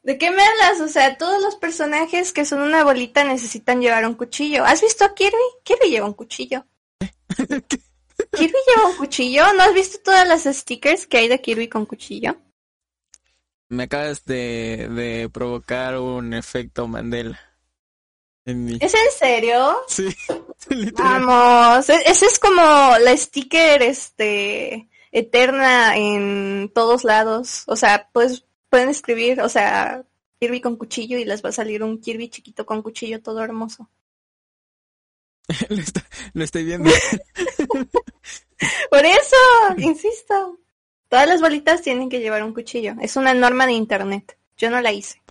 ¿De 0.03 0.17
qué 0.17 0.31
me 0.31 0.43
hablas? 0.43 0.81
O 0.81 0.89
sea, 0.89 1.17
todos 1.17 1.41
los 1.41 1.55
personajes 1.55 2.33
que 2.33 2.45
son 2.45 2.61
una 2.61 2.83
bolita 2.83 3.23
necesitan 3.23 3.81
llevar 3.81 4.05
un 4.05 4.15
cuchillo. 4.15 4.65
¿Has 4.65 4.81
visto 4.81 5.05
a 5.05 5.15
Kirby? 5.15 5.37
Kirby 5.63 5.89
lleva 5.89 6.05
un 6.05 6.13
cuchillo. 6.13 6.65
¿Kirby 7.37 8.57
lleva 8.67 8.89
un 8.89 8.97
cuchillo? 8.97 9.53
¿No 9.53 9.63
has 9.63 9.73
visto 9.73 9.99
todas 10.03 10.27
las 10.27 10.43
stickers 10.43 11.07
que 11.07 11.17
hay 11.17 11.29
de 11.29 11.39
Kirby 11.39 11.69
con 11.69 11.85
cuchillo? 11.85 12.35
Me 13.69 13.83
acabas 13.83 14.25
de, 14.25 14.89
de 14.89 15.29
provocar 15.29 15.97
un 15.97 16.33
efecto 16.33 16.85
Mandela. 16.85 17.39
En 18.45 18.65
mí. 18.65 18.77
¿Es 18.81 18.93
en 18.93 19.11
serio? 19.17 19.77
Sí. 19.87 20.09
Vamos, 20.97 21.89
e-, 21.89 22.03
ese 22.05 22.25
es 22.25 22.39
como 22.39 22.61
la 22.61 23.15
sticker 23.15 23.81
este 23.81 24.89
eterna 25.13 25.95
en 25.95 26.69
todos 26.73 27.05
lados. 27.05 27.63
O 27.67 27.77
sea, 27.77 28.09
pues 28.11 28.43
pueden 28.73 28.89
escribir, 28.89 29.39
o 29.39 29.49
sea, 29.49 30.03
Kirby 30.39 30.59
con 30.59 30.77
cuchillo 30.77 31.19
y 31.19 31.25
les 31.25 31.45
va 31.45 31.49
a 31.49 31.51
salir 31.51 31.83
un 31.83 32.01
Kirby 32.01 32.29
chiquito 32.29 32.65
con 32.65 32.81
cuchillo 32.81 33.21
todo 33.21 33.43
hermoso. 33.43 33.87
lo, 36.33 36.43
estoy 36.43 36.63
viendo. 36.63 36.89
Por 38.89 39.05
eso, 39.05 39.35
insisto. 39.77 40.57
Todas 41.07 41.27
las 41.27 41.39
bolitas 41.39 41.83
tienen 41.83 42.09
que 42.09 42.19
llevar 42.19 42.41
un 42.41 42.51
cuchillo. 42.51 42.95
Es 42.99 43.15
una 43.15 43.35
norma 43.35 43.67
de 43.67 43.73
internet. 43.73 44.39
Yo 44.57 44.71
no 44.71 44.81
la 44.81 44.91
hice. 44.91 45.21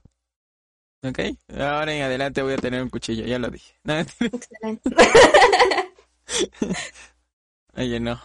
Ok, 1.03 1.19
ahora 1.59 1.93
en 1.93 2.03
adelante 2.03 2.43
voy 2.43 2.53
a 2.53 2.59
tener 2.59 2.81
un 2.81 2.90
cuchillo, 2.90 3.27
ya 3.27 3.40
lo 3.40 3.51
dije. 3.51 3.75
Excelente. 4.21 4.88
Oye, 7.75 7.99
no. 7.99 8.21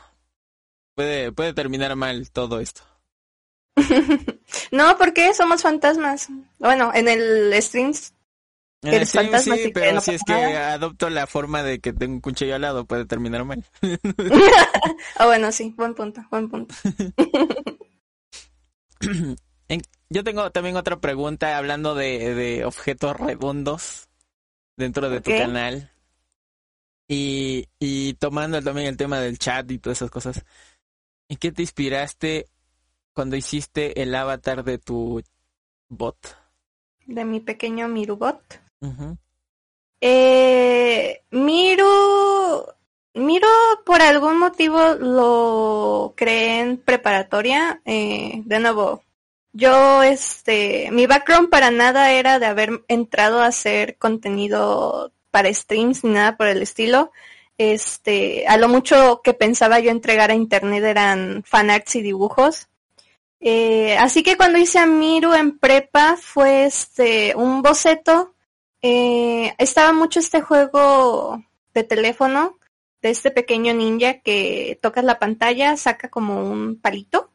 Puede, 0.93 1.31
puede 1.31 1.55
terminar 1.55 1.95
mal 1.95 2.29
todo 2.29 2.59
esto. 2.59 2.83
No, 4.71 4.97
porque 4.97 5.33
somos 5.33 5.61
fantasmas. 5.61 6.27
Bueno, 6.59 6.91
en 6.93 7.07
el 7.07 7.53
streams 7.61 8.13
eres 8.81 9.11
fantasma, 9.11 9.55
sí, 9.55 9.71
pero 9.73 10.01
si 10.01 10.11
es 10.11 10.21
que 10.23 10.33
adopto 10.33 11.09
la 11.09 11.27
forma 11.27 11.63
de 11.63 11.79
que 11.79 11.93
tengo 11.93 12.13
un 12.13 12.21
cuchillo 12.21 12.55
al 12.55 12.61
lado, 12.61 12.85
puede 12.85 13.05
terminar 13.05 13.45
mal. 13.45 13.63
Ah, 15.15 15.25
bueno, 15.25 15.51
sí, 15.51 15.73
buen 15.75 15.95
punto, 15.95 16.21
buen 16.29 16.49
punto. 16.49 16.75
Yo 20.09 20.23
tengo 20.23 20.49
también 20.51 20.77
otra 20.77 20.99
pregunta 20.99 21.57
hablando 21.57 21.93
de, 21.93 22.33
de 22.33 22.65
objetos 22.65 23.17
redondos 23.17 24.07
dentro 24.77 25.09
de 25.09 25.21
tu 25.21 25.31
canal. 25.31 25.91
Y, 27.09 27.67
y 27.79 28.13
tomando 28.15 28.61
también 28.61 28.87
el 28.87 28.97
tema 28.97 29.19
del 29.19 29.37
chat 29.37 29.69
y 29.71 29.79
todas 29.79 29.97
esas 29.97 30.11
cosas. 30.11 30.45
¿En 31.29 31.37
qué 31.37 31.51
te 31.51 31.61
inspiraste 31.61 32.47
cuando 33.17 33.35
hiciste 33.35 33.99
el 34.03 34.13
avatar 34.13 34.63
de 34.63 34.77
tu 34.77 35.23
bot? 35.89 36.37
De 37.07 37.25
mi 37.25 37.39
pequeño 37.39 37.87
Mirubot. 37.87 38.39
eh, 39.99 41.23
Miru, 41.31 42.63
Miru 43.15 43.47
por 43.83 44.03
algún 44.03 44.37
motivo 44.37 44.93
lo 44.99 46.13
creé 46.15 46.59
en 46.59 46.77
preparatoria. 46.77 47.81
Eh, 47.85 48.43
de 48.45 48.59
nuevo, 48.59 49.01
yo, 49.51 50.03
este, 50.03 50.91
mi 50.91 51.07
background 51.07 51.49
para 51.49 51.71
nada 51.71 52.11
era 52.11 52.37
de 52.37 52.45
haber 52.45 52.83
entrado 52.87 53.41
a 53.41 53.47
hacer 53.47 53.97
contenido 53.97 55.11
para 55.31 55.51
streams 55.51 56.03
ni 56.03 56.11
nada 56.11 56.37
por 56.37 56.45
el 56.49 56.61
estilo. 56.61 57.11
Este, 57.57 58.45
a 58.47 58.57
lo 58.57 58.67
mucho 58.67 59.21
que 59.23 59.33
pensaba 59.33 59.79
yo 59.79 59.89
entregar 59.89 60.29
a 60.29 60.35
internet 60.35 60.83
eran 60.83 61.41
fanarts 61.47 61.95
y 61.95 62.03
dibujos. 62.03 62.67
Eh, 63.39 63.95
así 63.97 64.23
que 64.23 64.35
cuando 64.35 64.57
hice 64.57 64.79
a 64.79 64.85
Miru 64.85 65.33
en 65.33 65.59
prepa 65.59 66.17
fue 66.17 66.65
este 66.65 67.35
un 67.35 67.61
boceto. 67.61 68.33
Eh, 68.81 69.53
estaba 69.57 69.93
mucho 69.93 70.19
este 70.19 70.41
juego 70.41 71.43
de 71.73 71.83
teléfono 71.83 72.57
de 73.01 73.09
este 73.09 73.31
pequeño 73.31 73.73
ninja 73.73 74.19
que 74.21 74.79
tocas 74.81 75.03
la 75.03 75.19
pantalla, 75.19 75.77
saca 75.77 76.09
como 76.09 76.43
un 76.43 76.79
palito 76.79 77.29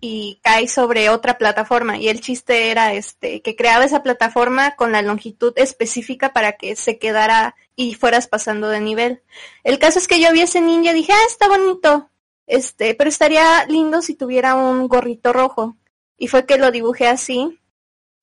y 0.00 0.38
cae 0.42 0.68
sobre 0.68 1.10
otra 1.10 1.38
plataforma. 1.38 1.98
Y 1.98 2.08
el 2.08 2.20
chiste 2.20 2.70
era 2.70 2.94
este 2.94 3.42
que 3.42 3.56
creaba 3.56 3.84
esa 3.84 4.02
plataforma 4.02 4.76
con 4.76 4.92
la 4.92 5.02
longitud 5.02 5.52
específica 5.56 6.32
para 6.32 6.52
que 6.52 6.76
se 6.76 6.98
quedara 6.98 7.56
y 7.74 7.94
fueras 7.94 8.28
pasando 8.28 8.68
de 8.68 8.80
nivel. 8.80 9.22
El 9.64 9.78
caso 9.78 9.98
es 9.98 10.08
que 10.08 10.20
yo 10.20 10.32
vi 10.32 10.42
ese 10.42 10.60
ninja 10.60 10.92
y 10.92 10.94
dije, 10.94 11.12
ah, 11.12 11.26
está 11.28 11.48
bonito. 11.48 12.08
Este, 12.46 12.94
pero 12.94 13.08
estaría 13.08 13.64
lindo 13.66 14.02
si 14.02 14.14
tuviera 14.14 14.54
un 14.54 14.88
gorrito 14.88 15.32
rojo. 15.32 15.76
Y 16.16 16.28
fue 16.28 16.46
que 16.46 16.58
lo 16.58 16.70
dibujé 16.70 17.08
así. 17.08 17.58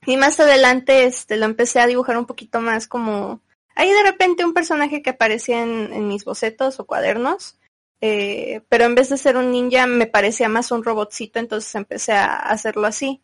Y 0.06 0.18
más 0.18 0.40
adelante, 0.40 1.06
este, 1.06 1.38
lo 1.38 1.46
empecé 1.46 1.80
a 1.80 1.88
dibujar 1.88 2.18
un 2.18 2.26
poquito 2.26 2.60
más 2.62 2.88
como, 2.88 3.42
ahí 3.76 3.90
de 3.92 4.04
repente 4.04 4.46
un 4.46 4.54
personaje 4.54 5.02
que 5.02 5.12
aparecía 5.12 5.64
en, 5.64 6.08
mis 6.08 6.26
bocetos 6.26 6.80
o 6.80 6.86
cuadernos. 6.86 7.58
Eh, 8.02 8.62
pero 8.68 8.86
en 8.86 8.96
vez 8.96 9.10
de 9.10 9.18
ser 9.18 9.38
un 9.38 9.52
ninja 9.52 9.88
me 9.88 10.08
parecía 10.08 10.50
más 10.50 10.72
un 10.72 10.84
robotcito, 10.84 11.40
entonces 11.40 11.74
empecé 11.76 12.14
a 12.14 12.36
hacerlo 12.36 12.86
así. 12.88 13.22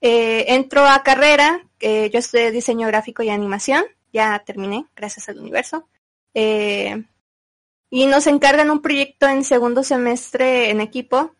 Eh, 0.00 0.46
entro 0.54 0.84
a 0.84 1.02
carrera, 1.04 1.64
eh, 1.78 2.10
yo 2.10 2.18
estudié 2.18 2.50
diseño 2.50 2.88
gráfico 2.88 3.22
y 3.22 3.30
animación, 3.30 3.84
ya 4.12 4.42
terminé, 4.44 4.86
gracias 4.96 5.28
al 5.28 5.38
universo. 5.38 5.86
Eh, 6.34 7.04
y 7.92 8.06
nos 8.06 8.26
encargan 8.26 8.70
un 8.70 8.80
proyecto 8.80 9.28
en 9.28 9.44
segundo 9.44 9.84
semestre 9.84 10.70
en 10.70 10.80
equipo 10.80 11.34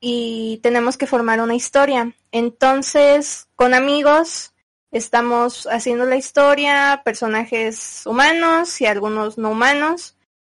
y 0.00 0.58
tenemos 0.60 0.96
que 0.96 1.06
formar 1.06 1.40
una 1.40 1.54
historia. 1.54 2.12
Entonces, 2.32 3.46
con 3.54 3.72
amigos, 3.72 4.52
estamos 4.90 5.68
haciendo 5.70 6.04
la 6.04 6.16
historia, 6.16 7.02
personajes 7.04 8.02
humanos 8.04 8.80
y 8.80 8.86
algunos 8.86 9.38
no 9.38 9.52
humanos. 9.52 10.16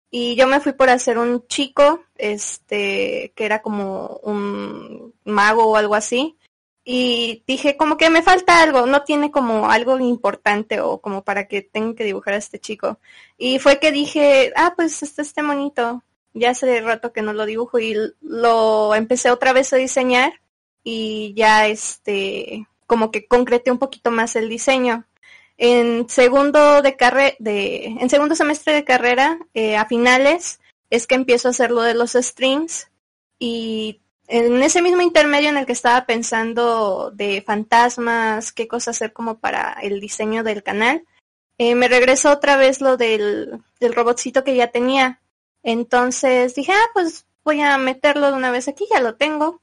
Y 0.09 0.35
yo 0.35 0.47
me 0.47 0.59
fui 0.61 0.73
por 0.73 0.89
hacer 0.89 1.19
un 1.19 1.45
chico, 1.45 2.03
este, 2.17 3.31
que 3.35 3.45
era 3.45 3.61
como 3.61 4.19
un 4.23 5.13
mago 5.25 5.67
o 5.67 5.75
algo 5.75 5.93
así. 5.93 6.35
Y 6.85 7.43
dije 7.47 7.77
como 7.77 7.97
que 7.97 8.11
me 8.11 8.21
falta 8.21 8.61
algo, 8.61 8.85
no 8.85 9.03
tiene 9.03 9.31
como 9.31 9.71
algo 9.71 9.99
importante 9.99 10.79
o 10.81 10.99
como 11.01 11.23
para 11.23 11.47
que 11.47 11.63
tenga 11.63 11.95
que 11.95 12.03
dibujar 12.03 12.35
a 12.35 12.37
este 12.37 12.59
chico. 12.59 12.99
Y 13.37 13.57
fue 13.59 13.79
que 13.79 13.91
dije, 13.91 14.53
ah, 14.55 14.73
pues 14.75 15.01
este 15.03 15.23
este 15.23 15.41
monito, 15.41 16.03
ya 16.33 16.51
hace 16.51 16.81
rato 16.81 17.11
que 17.11 17.23
no 17.23 17.33
lo 17.33 17.45
dibujo 17.47 17.79
y 17.79 17.95
lo 18.21 18.93
empecé 18.93 19.31
otra 19.31 19.51
vez 19.51 19.73
a 19.73 19.77
diseñar 19.77 20.33
y 20.83 21.33
ya 21.35 21.67
este 21.67 22.67
como 22.87 23.11
que 23.11 23.27
concreté 23.27 23.71
un 23.71 23.79
poquito 23.79 24.11
más 24.11 24.35
el 24.35 24.47
diseño. 24.49 25.05
En 25.57 26.07
segundo 26.09 26.81
de 26.81 26.95
carrera, 26.95 27.35
de, 27.39 27.85
en 27.85 28.09
segundo 28.09 28.35
semestre 28.35 28.73
de 28.73 28.83
carrera, 28.83 29.39
eh, 29.53 29.77
a 29.77 29.85
finales, 29.85 30.59
es 30.89 31.07
que 31.07 31.15
empiezo 31.15 31.47
a 31.47 31.51
hacer 31.51 31.71
lo 31.71 31.81
de 31.81 31.95
los 31.95 32.13
strings 32.13 32.89
y 33.39 34.01
en 34.27 34.61
ese 34.63 34.81
mismo 34.81 35.01
intermedio 35.01 35.49
en 35.49 35.57
el 35.57 35.65
que 35.65 35.73
estaba 35.73 36.05
pensando 36.05 37.11
de 37.11 37.41
fantasmas, 37.41 38.51
qué 38.51 38.67
cosa 38.67 38.91
hacer 38.91 39.13
como 39.13 39.39
para 39.39 39.73
el 39.81 39.99
diseño 39.99 40.43
del 40.43 40.63
canal, 40.63 41.05
eh, 41.57 41.75
me 41.75 41.87
regresó 41.87 42.31
otra 42.31 42.57
vez 42.57 42.81
lo 42.81 42.97
del, 42.97 43.61
robotcito 43.79 44.43
que 44.43 44.55
ya 44.55 44.71
tenía. 44.71 45.21
Entonces 45.63 46.55
dije, 46.55 46.71
ah, 46.73 46.89
pues 46.93 47.25
voy 47.43 47.61
a 47.61 47.77
meterlo 47.77 48.27
de 48.27 48.33
una 48.33 48.51
vez 48.51 48.67
aquí, 48.67 48.85
ya 48.89 48.99
lo 48.99 49.15
tengo. 49.15 49.61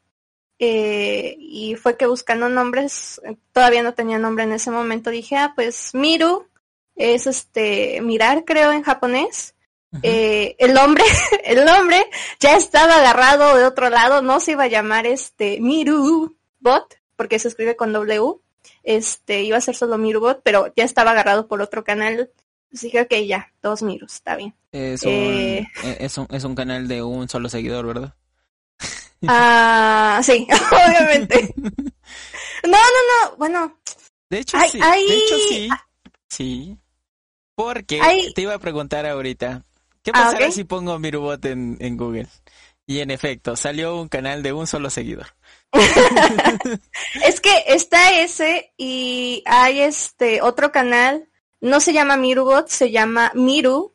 Eh, 0.59 1.37
y 1.39 1.75
fue 1.75 1.97
que 1.97 2.07
buscando 2.07 2.49
nombres, 2.49 3.21
todavía 3.53 3.83
no 3.83 3.95
tenía 3.95 4.19
nombre 4.19 4.45
en 4.45 4.53
ese 4.53 4.71
momento, 4.71 5.11
dije, 5.11 5.37
ah, 5.37 5.53
pues 5.57 5.95
Miru 5.95 6.47
es 6.95 7.27
este, 7.27 8.01
mirar 8.01 8.45
creo 8.45 8.73
en 8.73 8.83
japonés. 8.83 9.55
Eh, 10.03 10.57
el 10.59 10.77
hombre, 10.79 11.05
el 11.45 11.69
hombre 11.69 12.05
ya 12.41 12.57
estaba 12.57 12.97
agarrado 12.97 13.57
de 13.57 13.65
otro 13.65 13.91
lado, 13.91 14.23
no 14.23 14.41
se 14.41 14.53
iba 14.53 14.65
a 14.65 14.69
llamar 14.69 15.07
este 15.07 15.61
Miru 15.61 16.37
Bot, 16.61 16.99
porque 17.17 17.39
se 17.39 17.49
escribe 17.49 17.77
con 17.77 17.93
W, 17.93 18.37
este, 18.83 19.43
iba 19.43 19.59
a 19.59 19.61
ser 19.61 19.75
solo 19.75 19.99
Miru 19.99 20.21
Bot, 20.21 20.41
pero 20.43 20.73
ya 20.77 20.85
estaba 20.85 21.11
agarrado 21.11 21.47
por 21.47 21.61
otro 21.61 21.85
canal. 21.85 22.31
Así 22.73 22.91
que, 22.91 23.03
ok, 23.03 23.13
ya, 23.27 23.53
dos 23.63 23.83
Mirus, 23.83 24.15
está 24.15 24.35
bien. 24.35 24.55
Es 24.73 25.03
un, 25.03 25.11
eh, 25.11 25.69
e, 25.85 25.97
es 26.01 26.17
un, 26.17 26.27
es 26.31 26.45
un 26.45 26.55
canal 26.55 26.89
de 26.89 27.03
un 27.03 27.29
solo 27.29 27.49
seguidor, 27.49 27.87
¿verdad? 27.87 28.15
Ah, 29.29 30.21
sí, 30.25 30.49
obviamente. 30.73 31.55
No, 31.57 32.71
no, 32.71 33.31
no, 33.31 33.37
bueno. 33.37 33.79
De 34.29 34.39
hecho, 34.41 34.59
sí. 34.69 34.81
De 34.81 35.15
hecho, 35.15 35.37
sí. 35.49 35.69
Sí. 36.29 36.79
Porque 37.55 38.01
te 38.35 38.43
iba 38.43 38.55
a 38.55 38.59
preguntar 38.59 39.07
ahorita, 39.07 39.65
¿qué 40.03 40.11
ah, 40.15 40.25
pasará 40.25 40.51
si 40.51 40.65
pongo 40.65 40.99
Mirubot 40.99 41.45
en, 41.45 41.77
en 41.81 41.97
Google? 41.97 42.29
Y 42.87 43.01
en 43.01 43.11
efecto, 43.11 43.57
salió 43.57 44.01
un 44.01 44.09
canal 44.09 44.43
de 44.43 44.53
un 44.53 44.67
solo 44.67 44.91
seguidor. 44.91 45.35
es 47.25 47.41
que 47.41 47.65
está 47.69 48.21
ese 48.21 48.73
y 48.77 49.43
hay 49.47 49.81
este 49.81 50.43
otro 50.43 50.73
canal, 50.73 51.29
no 51.61 51.81
se 51.81 51.93
llama 51.93 52.17
Mirubot, 52.17 52.69
se 52.69 52.91
llama 52.91 53.31
Miru, 53.35 53.93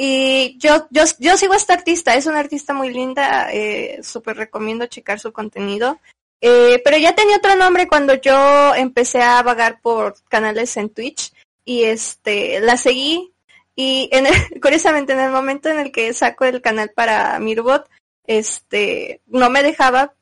y 0.00 0.56
yo, 0.58 0.86
yo, 0.90 1.02
yo 1.18 1.36
sigo 1.36 1.54
a 1.54 1.56
esta 1.56 1.74
artista, 1.74 2.14
es 2.14 2.26
una 2.26 2.38
artista 2.38 2.72
muy 2.72 2.94
linda, 2.94 3.52
eh, 3.52 3.98
súper 4.04 4.36
recomiendo 4.36 4.86
checar 4.86 5.18
su 5.18 5.32
contenido. 5.32 5.98
Eh, 6.40 6.80
pero 6.84 6.98
ya 6.98 7.16
tenía 7.16 7.38
otro 7.38 7.56
nombre 7.56 7.88
cuando 7.88 8.14
yo 8.14 8.76
empecé 8.76 9.20
a 9.20 9.42
vagar 9.42 9.80
por 9.80 10.14
canales 10.28 10.76
en 10.76 10.90
Twitch. 10.90 11.32
Y 11.64 11.82
este 11.82 12.60
la 12.60 12.76
seguí 12.76 13.32
y 13.78 14.08
en 14.10 14.26
curiosamente 14.62 15.12
en 15.12 15.20
el 15.20 15.30
momento 15.30 15.68
en 15.68 15.78
el 15.78 15.92
que 15.92 16.12
saco 16.12 16.44
el 16.44 16.60
canal 16.60 16.90
para 16.90 17.38
Mirbot, 17.38 17.88
este 18.24 19.20
no 19.26 19.50
me 19.50 19.62
dejaba, 19.62 20.14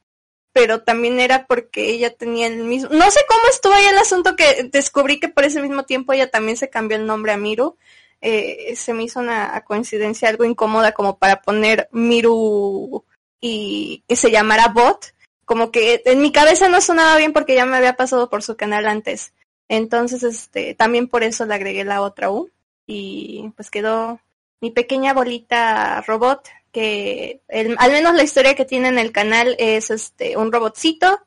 pero 0.52 0.82
también 0.82 1.20
era 1.20 1.46
porque 1.46 1.90
ella 1.90 2.14
tenía 2.14 2.48
el 2.48 2.64
mismo, 2.64 2.90
no 2.90 3.10
sé 3.10 3.20
cómo 3.26 3.48
estuvo 3.48 3.72
ahí 3.72 3.86
el 3.86 3.98
asunto 3.98 4.36
que 4.36 4.68
descubrí 4.70 5.18
que 5.20 5.28
por 5.28 5.44
ese 5.44 5.62
mismo 5.62 5.84
tiempo 5.84 6.12
ella 6.12 6.30
también 6.30 6.56
se 6.56 6.68
cambió 6.68 6.98
el 6.98 7.06
nombre 7.06 7.32
a 7.32 7.38
Miru 7.38 7.76
eh, 8.20 8.74
se 8.76 8.94
me 8.94 9.04
hizo 9.04 9.20
una 9.20 9.62
coincidencia 9.62 10.28
algo 10.28 10.44
incómoda 10.44 10.92
como 10.92 11.18
para 11.18 11.42
poner 11.42 11.88
Miru 11.92 13.04
y 13.40 14.02
que 14.08 14.16
se 14.16 14.30
llamara 14.30 14.68
Bot. 14.68 15.14
Como 15.44 15.70
que 15.70 16.02
en 16.04 16.20
mi 16.22 16.32
cabeza 16.32 16.68
no 16.68 16.80
sonaba 16.80 17.16
bien 17.18 17.32
porque 17.32 17.54
ya 17.54 17.66
me 17.66 17.76
había 17.76 17.96
pasado 17.96 18.28
por 18.28 18.42
su 18.42 18.56
canal 18.56 18.86
antes. 18.86 19.32
Entonces, 19.68 20.22
este, 20.22 20.74
también 20.74 21.08
por 21.08 21.22
eso 21.22 21.46
le 21.46 21.54
agregué 21.54 21.84
la 21.84 22.02
otra 22.02 22.30
U. 22.30 22.50
Y 22.86 23.52
pues 23.56 23.70
quedó 23.70 24.20
mi 24.60 24.70
pequeña 24.70 25.12
bolita 25.12 26.02
robot, 26.02 26.48
que 26.72 27.40
al 27.48 27.92
menos 27.92 28.14
la 28.14 28.22
historia 28.22 28.54
que 28.54 28.64
tiene 28.64 28.88
en 28.88 28.98
el 28.98 29.12
canal 29.12 29.56
es 29.58 29.90
este, 29.90 30.36
un 30.36 30.52
robotcito 30.52 31.20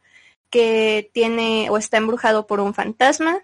que 0.49 1.09
tiene 1.13 1.69
o 1.69 1.77
está 1.77 1.97
embrujado 1.97 2.47
por 2.47 2.59
un 2.59 2.73
fantasma 2.73 3.41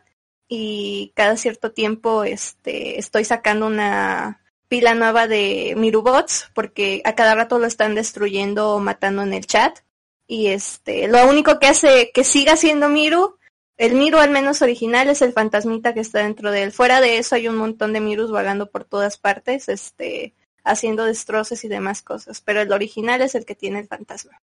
y 0.48 1.12
cada 1.16 1.38
cierto 1.38 1.72
tiempo 1.72 2.24
este, 2.24 3.00
estoy 3.00 3.26
sacando 3.26 3.68
una 3.68 4.42
pila 4.68 4.94
nueva 4.94 5.28
de 5.28 5.74
Mirubots 5.78 6.50
porque 6.54 7.02
a 7.06 7.16
cada 7.16 7.36
rato 7.36 7.60
lo 7.60 7.66
están 7.66 7.96
destruyendo 7.96 8.72
o 8.72 8.80
matando 8.80 9.24
en 9.24 9.34
el 9.34 9.46
chat. 9.46 9.80
Y 10.28 10.48
este, 10.48 11.08
lo 11.08 11.28
único 11.28 11.60
que 11.60 11.68
hace 11.68 12.12
que 12.14 12.24
siga 12.24 12.56
siendo 12.56 12.90
Miru, 12.90 13.38
el 13.78 13.96
Miru 13.96 14.18
al 14.20 14.30
menos 14.30 14.62
original 14.62 15.10
es 15.10 15.22
el 15.22 15.34
fantasmita 15.34 15.94
que 15.94 16.00
está 16.00 16.20
dentro 16.20 16.52
de 16.52 16.64
él. 16.64 16.72
Fuera 16.72 17.02
de 17.02 17.18
eso 17.18 17.36
hay 17.36 17.48
un 17.48 17.58
montón 17.58 17.94
de 17.94 18.00
Mirus 18.00 18.32
vagando 18.32 18.70
por 18.70 18.86
todas 18.86 19.18
partes, 19.18 19.68
este, 19.70 20.34
haciendo 20.64 21.04
destrozos 21.06 21.64
y 21.64 21.68
demás 21.68 22.02
cosas. 22.02 22.42
Pero 22.42 22.62
el 22.62 22.72
original 22.72 23.22
es 23.22 23.36
el 23.36 23.46
que 23.46 23.56
tiene 23.56 23.80
el 23.80 23.88
fantasma. 23.88 24.42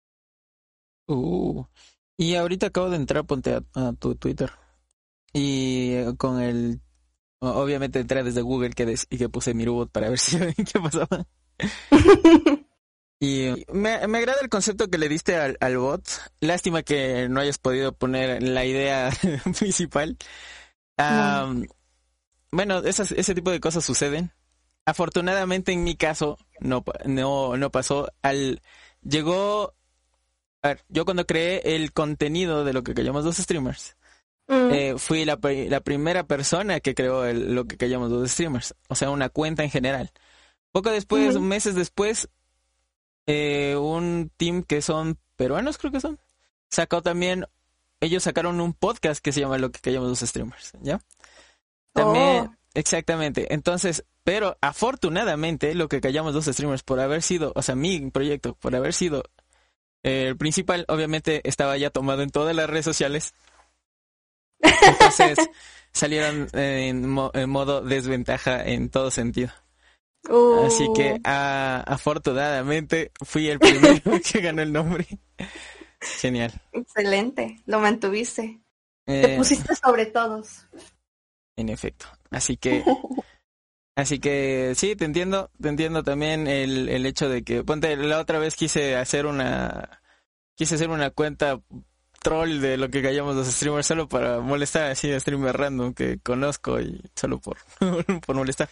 Uh, 1.06 1.64
y 2.16 2.34
ahorita 2.34 2.66
acabo 2.66 2.90
de 2.90 2.96
entrar, 2.96 3.24
ponte 3.24 3.60
a 3.74 3.92
tu 3.94 4.14
Twitter. 4.16 4.50
Y 5.32 5.92
eh, 5.92 6.14
con 6.16 6.40
el... 6.40 6.80
Obviamente 7.38 8.00
entré 8.00 8.22
desde 8.22 8.42
Google 8.42 8.70
que 8.70 8.96
y 9.08 9.16
que 9.16 9.28
puse 9.30 9.54
Mirubot 9.54 9.90
para 9.90 10.10
ver 10.10 10.18
si 10.20 10.38
qué 10.38 10.78
pasaba. 10.80 11.26
y 13.20 13.64
me, 13.72 14.06
me, 14.08 14.18
agrada 14.18 14.40
el 14.40 14.48
concepto 14.48 14.88
que 14.88 14.98
le 14.98 15.08
diste 15.08 15.36
al, 15.36 15.56
al, 15.60 15.78
bot. 15.78 16.02
Lástima 16.40 16.82
que 16.82 17.28
no 17.28 17.40
hayas 17.40 17.58
podido 17.58 17.92
poner 17.92 18.42
la 18.42 18.64
idea 18.64 19.10
principal. 19.58 20.16
Bueno, 22.50 22.78
esas, 22.78 23.12
ese 23.12 23.34
tipo 23.34 23.50
de 23.50 23.60
cosas 23.60 23.84
suceden. 23.84 24.32
Afortunadamente 24.86 25.72
en 25.72 25.84
mi 25.84 25.94
caso 25.94 26.38
no, 26.58 26.82
no, 27.04 27.56
no 27.56 27.70
pasó. 27.70 28.10
Al, 28.22 28.62
llegó... 29.02 29.74
A 30.62 30.68
ver, 30.68 30.84
yo 30.88 31.04
cuando 31.04 31.26
creé 31.26 31.76
el 31.76 31.92
contenido 31.92 32.64
de 32.64 32.72
lo 32.72 32.82
que 32.82 32.92
llamamos 32.92 33.24
los 33.24 33.36
streamers, 33.36 33.96
Mm. 34.50 34.70
Eh, 34.72 34.94
fui 34.98 35.24
la, 35.24 35.38
la, 35.68 35.80
primera 35.80 36.26
persona 36.26 36.80
que 36.80 36.96
creó 36.96 37.32
lo 37.32 37.66
que 37.66 37.76
callamos 37.76 38.10
los 38.10 38.32
streamers, 38.32 38.74
o 38.88 38.96
sea, 38.96 39.10
una 39.10 39.28
cuenta 39.28 39.62
en 39.62 39.70
general. 39.70 40.10
Poco 40.72 40.90
después, 40.90 41.38
meses 41.38 41.76
después, 41.76 42.28
eh, 43.26 43.76
un 43.76 44.30
team 44.36 44.62
que 44.62 44.82
son 44.82 45.18
peruanos, 45.36 45.78
creo 45.78 45.92
que 45.92 46.00
son, 46.00 46.18
sacó 46.68 47.02
también, 47.02 47.46
ellos 48.00 48.22
sacaron 48.22 48.60
un 48.60 48.74
podcast 48.74 49.22
que 49.22 49.32
se 49.32 49.40
llama 49.40 49.58
Lo 49.58 49.70
que 49.70 49.80
callamos 49.80 50.08
los 50.08 50.20
streamers, 50.20 50.72
¿ya? 50.80 51.00
También, 51.92 52.46
oh. 52.46 52.56
exactamente. 52.74 53.52
Entonces, 53.52 54.04
pero 54.24 54.56
afortunadamente, 54.60 55.74
lo 55.74 55.88
que 55.88 56.00
callamos 56.00 56.34
los 56.34 56.46
streamers 56.46 56.82
por 56.82 57.00
haber 57.00 57.22
sido, 57.22 57.52
o 57.54 57.62
sea, 57.62 57.74
mi 57.74 58.10
proyecto, 58.10 58.54
por 58.54 58.74
haber 58.74 58.92
sido 58.92 59.24
eh, 60.02 60.28
el 60.28 60.36
principal, 60.36 60.84
obviamente 60.88 61.46
estaba 61.48 61.76
ya 61.76 61.90
tomado 61.90 62.22
en 62.22 62.30
todas 62.30 62.54
las 62.54 62.68
redes 62.70 62.84
sociales 62.84 63.34
entonces 64.82 65.38
salieron 65.92 66.48
en, 66.52 67.08
modo 67.08 67.80
desventaja 67.82 68.64
en 68.64 68.90
todo 68.90 69.10
sentido. 69.10 69.50
Así 70.64 70.88
que 70.94 71.14
uh. 71.14 71.20
afortunadamente 71.24 73.10
fui 73.24 73.48
el 73.48 73.58
primero 73.58 74.00
que 74.32 74.40
ganó 74.40 74.62
el 74.62 74.72
nombre. 74.72 75.06
Genial. 76.00 76.52
Excelente, 76.72 77.60
lo 77.66 77.80
mantuviste. 77.80 78.60
Te 79.06 79.34
eh, 79.34 79.36
pusiste 79.36 79.74
sobre 79.74 80.06
todos. 80.06 80.66
En 81.56 81.68
efecto. 81.68 82.06
Así 82.30 82.56
que 82.56 82.84
Así 83.96 84.18
que 84.18 84.72
sí, 84.76 84.96
te 84.96 85.04
entiendo, 85.04 85.50
te 85.60 85.68
entiendo 85.68 86.02
también 86.02 86.46
el, 86.46 86.88
el 86.88 87.04
hecho 87.04 87.28
de 87.28 87.42
que, 87.42 87.62
ponte, 87.64 87.96
la 87.96 88.18
otra 88.18 88.38
vez 88.38 88.56
quise 88.56 88.96
hacer 88.96 89.26
una, 89.26 90.00
quise 90.54 90.76
hacer 90.76 90.88
una 90.88 91.10
cuenta 91.10 91.60
troll 92.22 92.60
de 92.60 92.76
lo 92.76 92.90
que 92.90 93.02
callamos 93.02 93.34
los 93.34 93.46
streamers 93.46 93.86
solo 93.86 94.08
para 94.08 94.40
molestar 94.40 94.90
así 94.90 95.10
a 95.12 95.18
streamer 95.20 95.56
random 95.56 95.94
que 95.94 96.18
conozco 96.18 96.80
y 96.80 97.02
solo 97.14 97.40
por, 97.40 97.58
por 98.26 98.36
molestar. 98.36 98.68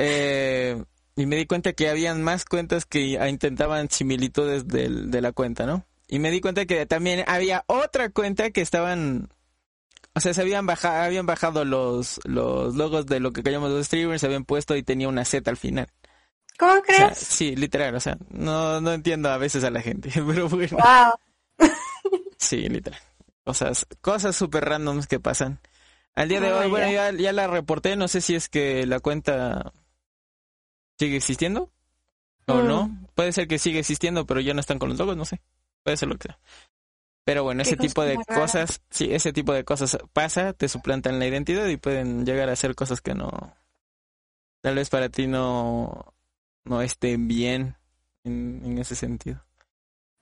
Eh, 0.00 0.82
y 1.16 1.26
me 1.26 1.36
di 1.36 1.46
cuenta 1.46 1.72
que 1.72 1.88
habían 1.88 2.22
más 2.22 2.44
cuentas 2.44 2.86
que 2.86 3.18
intentaban 3.28 3.90
similitudes 3.90 4.68
del, 4.68 5.10
de 5.10 5.20
la 5.20 5.32
cuenta, 5.32 5.66
¿no? 5.66 5.84
Y 6.06 6.20
me 6.20 6.30
di 6.30 6.40
cuenta 6.40 6.64
que 6.64 6.86
también 6.86 7.24
había 7.26 7.64
otra 7.66 8.10
cuenta 8.10 8.50
que 8.50 8.60
estaban 8.60 9.28
o 10.14 10.20
sea, 10.20 10.34
se 10.34 10.40
habían 10.40 10.66
bajado, 10.66 11.02
habían 11.02 11.26
bajado 11.26 11.64
los, 11.64 12.20
los 12.24 12.74
logos 12.74 13.06
de 13.06 13.20
lo 13.20 13.32
que 13.32 13.42
callamos 13.42 13.70
los 13.70 13.86
streamers, 13.86 14.20
se 14.20 14.26
habían 14.26 14.44
puesto 14.44 14.74
y 14.76 14.82
tenía 14.82 15.08
una 15.08 15.24
Z 15.24 15.48
al 15.48 15.56
final. 15.56 15.88
¿Cómo 16.58 16.82
crees? 16.82 17.18
sí, 17.18 17.54
literal, 17.54 17.94
o 17.94 18.00
sea, 18.00 18.18
no, 18.30 18.80
no 18.80 18.92
entiendo 18.92 19.30
a 19.30 19.38
veces 19.38 19.62
a 19.62 19.70
la 19.70 19.80
gente, 19.80 20.10
pero 20.26 20.48
bueno. 20.48 20.76
Wow. 20.76 21.68
Sí, 22.36 22.68
literal. 22.68 23.00
Cosas, 23.44 23.86
cosas 24.00 24.34
súper 24.34 24.64
randoms 24.64 25.06
que 25.06 25.20
pasan. 25.20 25.60
Al 26.14 26.28
día 26.28 26.40
de 26.40 26.52
hoy, 26.52 26.68
bueno, 26.68 26.90
ya 26.90 27.32
la 27.32 27.46
reporté, 27.46 27.94
no 27.94 28.08
sé 28.08 28.20
si 28.20 28.34
es 28.34 28.48
que 28.48 28.86
la 28.86 28.98
cuenta 28.98 29.72
sigue 30.98 31.16
existiendo 31.16 31.70
o 32.46 32.54
Mm. 32.54 32.66
no. 32.66 32.98
Puede 33.14 33.32
ser 33.32 33.46
que 33.48 33.58
sigue 33.58 33.80
existiendo, 33.80 34.26
pero 34.26 34.40
ya 34.40 34.54
no 34.54 34.60
están 34.60 34.78
con 34.78 34.88
los 34.88 34.98
logos, 34.98 35.16
no 35.16 35.24
sé. 35.24 35.40
Puede 35.82 35.96
ser 35.96 36.08
lo 36.08 36.16
que 36.16 36.28
sea. 36.28 36.38
Pero 37.24 37.42
bueno, 37.44 37.60
ese 37.62 37.76
tipo 37.76 38.02
de 38.02 38.14
rara. 38.14 38.40
cosas, 38.40 38.80
sí, 38.90 39.08
ese 39.12 39.32
tipo 39.34 39.52
de 39.52 39.64
cosas 39.64 39.98
pasa, 40.14 40.54
te 40.54 40.66
suplantan 40.68 41.18
la 41.18 41.26
identidad 41.26 41.66
y 41.66 41.76
pueden 41.76 42.24
llegar 42.24 42.48
a 42.48 42.56
ser 42.56 42.74
cosas 42.74 43.02
que 43.02 43.14
no, 43.14 43.28
tal 44.62 44.76
vez 44.76 44.88
para 44.88 45.10
ti 45.10 45.26
no, 45.26 46.14
no 46.64 46.80
estén 46.80 47.28
bien 47.28 47.76
en, 48.24 48.62
en 48.64 48.78
ese 48.78 48.96
sentido. 48.96 49.44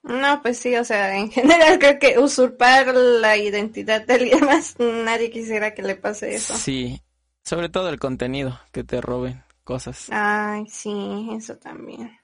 No, 0.03 0.43
pues 0.43 0.59
sí, 0.59 0.75
o 0.77 0.85
sea, 0.85 1.17
en 1.17 1.31
general 1.31 1.79
creo 1.81 1.99
que 2.01 2.19
usurpar 2.19 2.93
la 2.95 3.37
identidad 3.37 4.05
de 4.05 4.15
alguien 4.15 4.45
más, 4.45 4.75
nadie 4.81 5.31
quisiera 5.31 5.75
que 5.75 5.83
le 5.83 5.95
pase 5.95 6.35
eso. 6.35 6.57
Sí, 6.57 7.01
sobre 7.45 7.69
todo 7.69 7.89
el 7.89 8.01
contenido, 8.01 8.59
que 8.73 8.83
te 8.83 9.01
roben 9.01 9.45
cosas. 9.67 10.09
Ay, 10.11 10.65
sí, 10.69 11.29
eso 11.33 11.59
también. 11.59 12.19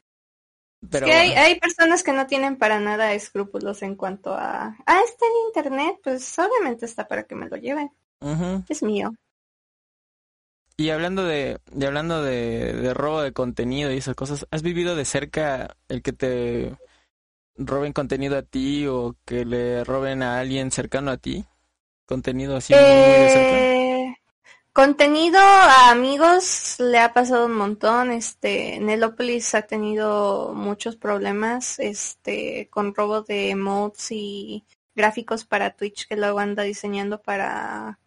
Pero 0.90 1.07
es 1.07 1.12
que 1.12 1.18
hay, 1.18 1.28
bueno, 1.28 1.42
hay 1.42 1.61
personas 1.61 2.02
que 2.02 2.12
no 2.12 2.26
tienen 2.26 2.57
para 2.57 2.81
nada 2.81 3.12
escrúpulos 3.12 3.83
en 3.83 3.96
cuanto 3.96 4.33
a, 4.33 4.76
ah, 4.87 5.00
está 5.05 5.26
en 5.26 5.46
internet, 5.48 6.00
pues 6.02 6.38
obviamente 6.38 6.87
está 6.87 7.07
para 7.07 7.24
que 7.24 7.35
me 7.35 7.48
lo 7.48 7.57
lleven, 7.57 7.90
es 8.68 8.83
mío. 8.83 9.12
Y 10.76 10.90
hablando 10.90 11.24
de, 11.24 11.61
y 11.76 11.85
hablando 11.85 12.22
de, 12.22 12.72
de 12.72 12.94
robo 12.94 13.20
de 13.20 13.33
contenido 13.33 13.92
y 13.92 13.98
esas 13.98 14.16
cosas, 14.16 14.46
¿has 14.50 14.62
vivido 14.62 14.96
de 14.96 15.05
cerca 15.05 15.76
el 15.88 16.02
que 16.02 16.12
te 16.12 16.76
roben 17.57 17.92
contenido 17.92 18.38
a 18.38 18.42
ti 18.42 18.87
o 18.87 19.14
que 19.24 19.44
le 19.44 19.85
roben 19.85 20.22
a 20.22 20.40
alguien 20.40 20.70
cercano 20.70 21.11
a 21.11 21.18
ti? 21.18 21.44
Contenido 22.07 22.57
así 22.57 22.72
muy, 22.74 22.83
muy 22.83 23.18
de 23.18 23.28
cerca. 23.28 23.82
Contenido 24.72 25.38
a 25.38 25.90
amigos 25.90 26.76
le 26.78 26.98
ha 26.98 27.12
pasado 27.12 27.44
un 27.44 27.52
montón. 27.54 28.11
Este, 28.11 28.80
Nelopolis 28.80 29.54
ha 29.54 29.62
tenido 29.62 30.54
muchos 30.54 30.96
problemas, 30.96 31.78
este, 31.78 32.68
con 32.70 32.94
robo 32.94 33.20
de 33.20 33.50
emotes 33.50 34.11
y 34.12 34.64
gráficos 34.94 35.44
para 35.44 35.76
Twitch 35.76 36.06
que 36.08 36.16
luego 36.16 36.38
anda 36.38 36.62
diseñando 36.62 37.20
para 37.20 37.98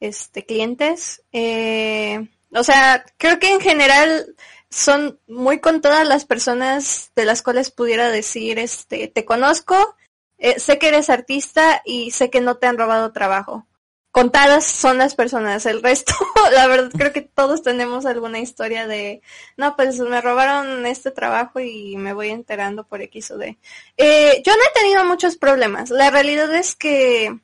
este 0.00 0.44
clientes. 0.44 1.22
Eh, 1.32 2.28
o 2.52 2.62
sea, 2.62 3.06
creo 3.16 3.38
que 3.38 3.50
en 3.50 3.60
general 3.60 4.36
son 4.68 5.18
muy 5.26 5.60
contadas 5.60 6.06
las 6.06 6.26
personas 6.26 7.12
de 7.16 7.24
las 7.24 7.42
cuales 7.42 7.70
pudiera 7.70 8.10
decir, 8.10 8.58
este, 8.58 9.08
te 9.08 9.24
conozco, 9.24 9.96
eh, 10.36 10.60
sé 10.60 10.78
que 10.78 10.88
eres 10.88 11.08
artista 11.08 11.80
y 11.86 12.10
sé 12.10 12.30
que 12.30 12.42
no 12.42 12.58
te 12.58 12.66
han 12.66 12.76
robado 12.78 13.12
trabajo. 13.12 13.66
Contadas 14.12 14.66
son 14.66 14.98
las 14.98 15.14
personas, 15.14 15.64
el 15.64 15.82
resto, 15.82 16.12
la 16.52 16.66
verdad 16.66 16.90
creo 16.94 17.12
que 17.14 17.22
todos 17.22 17.62
tenemos 17.62 18.04
alguna 18.04 18.40
historia 18.40 18.86
de, 18.86 19.22
no, 19.56 19.74
pues 19.74 19.98
me 20.00 20.20
robaron 20.20 20.84
este 20.84 21.10
trabajo 21.10 21.60
y 21.60 21.96
me 21.96 22.12
voy 22.12 22.28
enterando 22.28 22.84
por 22.84 23.00
X 23.00 23.30
o 23.30 23.38
D. 23.38 23.58
Eh, 23.96 24.42
yo 24.44 24.52
no 24.54 24.62
he 24.62 24.80
tenido 24.80 25.04
muchos 25.06 25.38
problemas, 25.38 25.88
la 25.88 26.10
realidad 26.10 26.54
es 26.54 26.76
que 26.76 27.40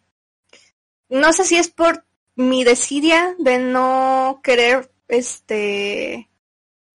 no 1.09 1.33
sé 1.33 1.44
si 1.44 1.57
es 1.57 1.68
por 1.68 2.04
mi 2.37 2.64
desidia 2.64 3.35
de 3.38 3.59
no 3.59 4.40
querer, 4.44 4.90
este, 5.09 6.28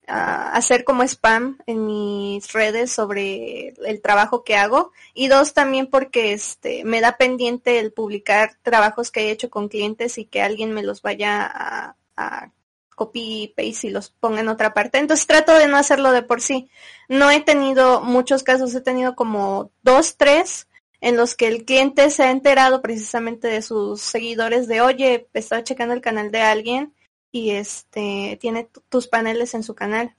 a 0.08 0.52
hacer 0.52 0.84
como 0.84 1.04
spam 1.04 1.60
en 1.66 1.86
mis 1.86 2.52
redes 2.52 2.92
sobre 2.92 3.70
el 3.86 4.02
trabajo 4.02 4.44
que 4.44 4.56
hago. 4.56 4.92
Y 5.14 5.28
dos 5.28 5.54
también 5.54 5.88
porque 5.88 6.34
este 6.34 6.84
me 6.84 7.02
da 7.02 7.18
pendiente 7.18 7.80
el 7.80 7.94
publicar 7.94 8.58
trabajos 8.62 9.12
que 9.12 9.22
he 9.22 9.32
hecho 9.32 9.50
con 9.50 9.70
clientes 9.70 10.18
y 10.18 10.26
que 10.26 10.42
alguien 10.42 10.74
me 10.74 10.84
los 10.84 11.02
vaya 11.02 11.44
a, 11.46 11.96
a 12.18 12.52
copy 12.96 13.54
paste 13.56 13.88
y 13.88 13.90
los 13.90 14.10
ponga 14.10 14.42
en 14.42 14.50
otra 14.50 14.74
parte. 14.74 14.98
Entonces 14.98 15.28
trato 15.28 15.54
de 15.54 15.68
no 15.68 15.78
hacerlo 15.78 16.12
de 16.12 16.24
por 16.24 16.42
sí. 16.42 16.70
No 17.10 17.32
he 17.32 17.42
tenido 17.42 18.02
muchos 18.02 18.44
casos 18.44 18.74
he 18.76 18.82
tenido 18.82 19.16
como 19.16 19.72
dos 19.82 20.18
tres 20.18 20.68
en 21.02 21.18
los 21.18 21.36
que 21.36 21.48
el 21.48 21.66
cliente 21.66 22.10
se 22.10 22.24
ha 22.24 22.32
enterado 22.32 22.82
precisamente 22.82 23.48
de 23.48 23.62
sus 23.62 24.02
seguidores 24.02 24.68
de 24.68 24.82
oye 24.82 25.28
estaba 25.34 25.64
checando 25.64 25.94
el 25.94 26.02
canal 26.02 26.32
de 26.32 26.42
alguien 26.42 26.94
y 27.34 27.50
este 27.52 28.38
tiene 28.40 28.70
tus 28.90 29.08
paneles 29.08 29.56
en 29.56 29.64
su 29.64 29.74
canal. 29.76 30.16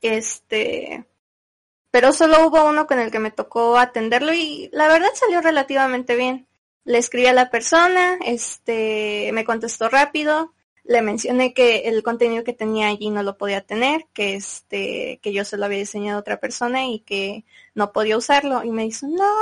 Este, 0.00 1.04
pero 1.90 2.12
solo 2.12 2.46
hubo 2.46 2.64
uno 2.64 2.86
con 2.86 3.00
el 3.00 3.10
que 3.10 3.18
me 3.18 3.32
tocó 3.32 3.76
atenderlo 3.78 4.32
y 4.32 4.70
la 4.72 4.88
verdad 4.88 5.10
salió 5.14 5.40
relativamente 5.42 6.14
bien. 6.14 6.46
Le 6.84 6.98
escribí 6.98 7.26
a 7.26 7.32
la 7.32 7.50
persona, 7.50 8.16
este, 8.24 9.30
me 9.32 9.44
contestó 9.44 9.88
rápido, 9.88 10.54
le 10.84 11.02
mencioné 11.02 11.52
que 11.52 11.88
el 11.88 12.04
contenido 12.04 12.44
que 12.44 12.52
tenía 12.52 12.88
allí 12.88 13.10
no 13.10 13.24
lo 13.24 13.36
podía 13.36 13.62
tener, 13.62 14.06
que 14.12 14.36
este, 14.36 15.18
que 15.22 15.32
yo 15.32 15.44
se 15.44 15.56
lo 15.56 15.64
había 15.64 15.78
diseñado 15.78 16.18
a 16.18 16.20
otra 16.20 16.38
persona 16.38 16.86
y 16.86 17.00
que 17.00 17.44
no 17.74 17.92
podía 17.92 18.16
usarlo 18.16 18.62
y 18.62 18.70
me 18.70 18.84
dijo, 18.84 19.04
no, 19.08 19.34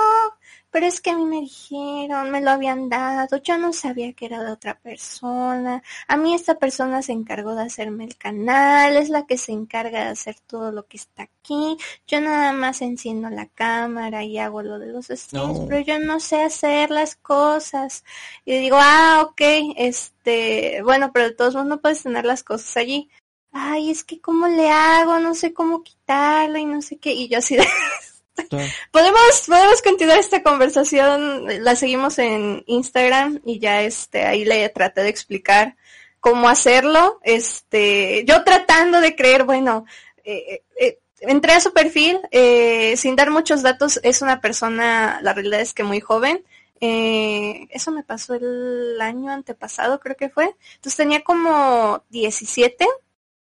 pero 0.74 0.86
es 0.86 1.00
que 1.00 1.10
a 1.10 1.16
mí 1.16 1.24
me 1.24 1.40
dijeron, 1.40 2.32
me 2.32 2.40
lo 2.40 2.50
habían 2.50 2.88
dado, 2.88 3.36
yo 3.36 3.56
no 3.58 3.72
sabía 3.72 4.12
que 4.12 4.26
era 4.26 4.42
de 4.42 4.50
otra 4.50 4.76
persona, 4.80 5.84
a 6.08 6.16
mí 6.16 6.34
esta 6.34 6.58
persona 6.58 7.00
se 7.00 7.12
encargó 7.12 7.54
de 7.54 7.62
hacerme 7.62 8.02
el 8.02 8.16
canal, 8.16 8.96
es 8.96 9.08
la 9.08 9.24
que 9.24 9.38
se 9.38 9.52
encarga 9.52 10.06
de 10.06 10.10
hacer 10.10 10.34
todo 10.48 10.72
lo 10.72 10.84
que 10.88 10.96
está 10.96 11.22
aquí, 11.22 11.76
yo 12.08 12.20
nada 12.20 12.52
más 12.52 12.82
enciendo 12.82 13.30
la 13.30 13.46
cámara 13.46 14.24
y 14.24 14.36
hago 14.38 14.62
lo 14.62 14.80
de 14.80 14.88
los 14.88 15.06
streams, 15.06 15.60
No. 15.60 15.68
pero 15.68 15.78
yo 15.78 16.00
no 16.00 16.18
sé 16.18 16.42
hacer 16.42 16.90
las 16.90 17.14
cosas. 17.14 18.02
Y 18.44 18.58
digo, 18.58 18.76
ah, 18.80 19.28
ok, 19.30 19.42
este, 19.76 20.82
bueno, 20.82 21.12
pero 21.12 21.26
de 21.26 21.34
todos 21.36 21.54
modos 21.54 21.68
no 21.68 21.80
puedes 21.80 22.02
tener 22.02 22.24
las 22.24 22.42
cosas 22.42 22.76
allí. 22.78 23.08
Ay, 23.52 23.92
es 23.92 24.02
que 24.02 24.20
cómo 24.20 24.48
le 24.48 24.68
hago, 24.70 25.20
no 25.20 25.36
sé 25.36 25.54
cómo 25.54 25.84
quitarlo 25.84 26.58
y 26.58 26.64
no 26.64 26.82
sé 26.82 26.96
qué. 26.98 27.12
Y 27.12 27.28
yo 27.28 27.38
así 27.38 27.54
de. 27.54 27.64
podemos, 28.90 29.44
podemos 29.46 29.82
continuar 29.82 30.18
esta 30.18 30.42
conversación, 30.42 31.64
la 31.64 31.76
seguimos 31.76 32.18
en 32.18 32.62
Instagram 32.66 33.40
y 33.44 33.58
ya 33.58 33.82
este, 33.82 34.24
ahí 34.24 34.44
le 34.44 34.68
traté 34.70 35.02
de 35.02 35.08
explicar 35.08 35.76
cómo 36.20 36.48
hacerlo, 36.48 37.20
este, 37.22 38.24
yo 38.26 38.44
tratando 38.44 39.00
de 39.00 39.14
creer, 39.14 39.44
bueno, 39.44 39.84
eh, 40.24 40.62
eh, 40.80 40.98
entré 41.20 41.52
a 41.52 41.60
su 41.60 41.72
perfil, 41.72 42.20
eh, 42.30 42.96
sin 42.96 43.16
dar 43.16 43.30
muchos 43.30 43.62
datos, 43.62 44.00
es 44.02 44.22
una 44.22 44.40
persona, 44.40 45.20
la 45.22 45.32
realidad 45.32 45.60
es 45.60 45.74
que 45.74 45.84
muy 45.84 46.00
joven, 46.00 46.44
eh, 46.80 47.66
eso 47.70 47.90
me 47.90 48.02
pasó 48.02 48.34
el 48.34 49.00
año 49.00 49.32
antepasado, 49.32 50.00
creo 50.00 50.16
que 50.16 50.28
fue, 50.28 50.54
entonces 50.74 50.96
tenía 50.96 51.22
como 51.22 52.02
17, 52.10 52.86